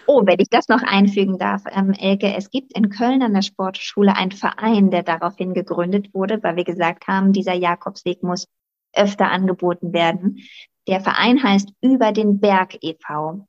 Oh, 0.08 0.26
wenn 0.26 0.40
ich 0.40 0.50
das 0.50 0.68
noch 0.68 0.82
einfügen 0.82 1.38
darf, 1.38 1.64
ähm, 1.72 1.92
Elke, 1.92 2.34
es 2.36 2.50
gibt 2.50 2.76
in 2.76 2.90
Köln 2.90 3.22
an 3.22 3.34
der 3.34 3.42
Sportschule 3.42 4.16
einen 4.16 4.32
Verein, 4.32 4.90
der 4.90 5.04
daraufhin 5.04 5.54
gegründet 5.54 6.14
wurde, 6.14 6.42
weil 6.42 6.56
wir 6.56 6.64
gesagt 6.64 7.08
haben, 7.08 7.34
dieser 7.34 7.54
Jakobsweg 7.54 8.24
muss 8.24 8.48
öfter 8.94 9.30
angeboten 9.30 9.94
werden. 9.94 10.40
Der 10.88 11.02
Verein 11.02 11.44
heißt 11.44 11.70
Über 11.82 12.12
den 12.12 12.40
Berg 12.40 12.78
e.V. 12.82 13.46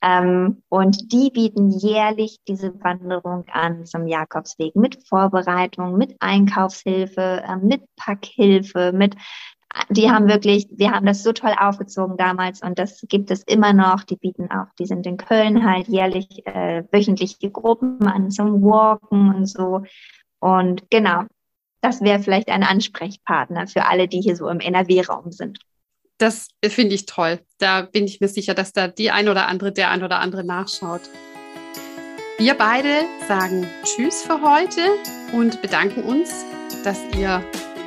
Ähm, 0.00 0.62
und 0.68 1.12
die 1.12 1.30
bieten 1.30 1.70
jährlich 1.70 2.38
diese 2.46 2.72
Wanderung 2.84 3.44
an 3.50 3.84
zum 3.84 4.06
Jakobsweg 4.06 4.76
mit 4.76 5.08
Vorbereitung, 5.08 5.96
mit 5.96 6.14
Einkaufshilfe, 6.20 7.42
äh, 7.44 7.56
mit 7.56 7.82
Packhilfe, 7.96 8.92
mit 8.92 9.16
die 9.88 10.10
haben 10.10 10.28
wirklich, 10.28 10.66
wir 10.70 10.90
haben 10.90 11.06
das 11.06 11.22
so 11.22 11.32
toll 11.32 11.54
aufgezogen 11.58 12.16
damals 12.16 12.62
und 12.62 12.78
das 12.78 13.04
gibt 13.08 13.30
es 13.30 13.42
immer 13.44 13.72
noch. 13.72 14.04
Die 14.04 14.16
bieten 14.16 14.50
auch, 14.50 14.66
die 14.78 14.86
sind 14.86 15.06
in 15.06 15.16
Köln 15.16 15.64
halt 15.68 15.88
jährlich 15.88 16.46
äh, 16.46 16.84
wöchentliche 16.90 17.50
Gruppen 17.50 18.06
an 18.06 18.30
zum 18.30 18.62
Walken 18.62 19.34
und 19.34 19.46
so. 19.46 19.82
Und 20.40 20.90
genau, 20.90 21.24
das 21.80 22.00
wäre 22.00 22.20
vielleicht 22.20 22.48
ein 22.48 22.62
Ansprechpartner 22.62 23.66
für 23.66 23.86
alle, 23.86 24.08
die 24.08 24.20
hier 24.20 24.36
so 24.36 24.48
im 24.48 24.60
NRW-Raum 24.60 25.32
sind. 25.32 25.60
das 26.18 26.48
finde 26.64 26.94
ich 26.94 27.06
toll. 27.06 27.40
Da 27.58 27.82
bin 27.82 28.04
ich 28.04 28.20
mir 28.20 28.28
sicher, 28.28 28.54
dass 28.54 28.72
da 28.72 28.88
die 28.88 29.10
ein 29.10 29.28
oder 29.28 29.46
andere, 29.46 29.72
der 29.72 29.90
ein 29.90 30.02
oder 30.02 30.18
andere 30.18 30.44
nachschaut. 30.44 31.02
Wir 32.38 32.54
beide 32.54 33.02
sagen 33.26 33.66
Tschüss 33.84 34.22
für 34.22 34.40
heute 34.42 34.80
und 35.32 35.62
bedanken 35.62 36.02
uns, 36.02 36.44
dass 36.84 36.98
ihr 37.16 37.42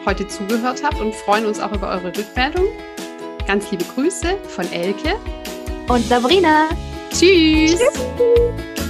heute 0.05 0.27
zugehört 0.27 0.83
habt 0.83 0.99
und 0.99 1.13
freuen 1.13 1.45
uns 1.45 1.59
auch 1.59 1.71
über 1.71 1.89
eure 1.89 2.07
Rückmeldung. 2.07 2.65
Ganz 3.47 3.69
liebe 3.71 3.83
Grüße 3.83 4.37
von 4.47 4.71
Elke 4.71 5.15
und 5.87 6.05
Sabrina. 6.07 6.69
Tschüss. 7.11 7.79
Tschüss. 7.79 8.80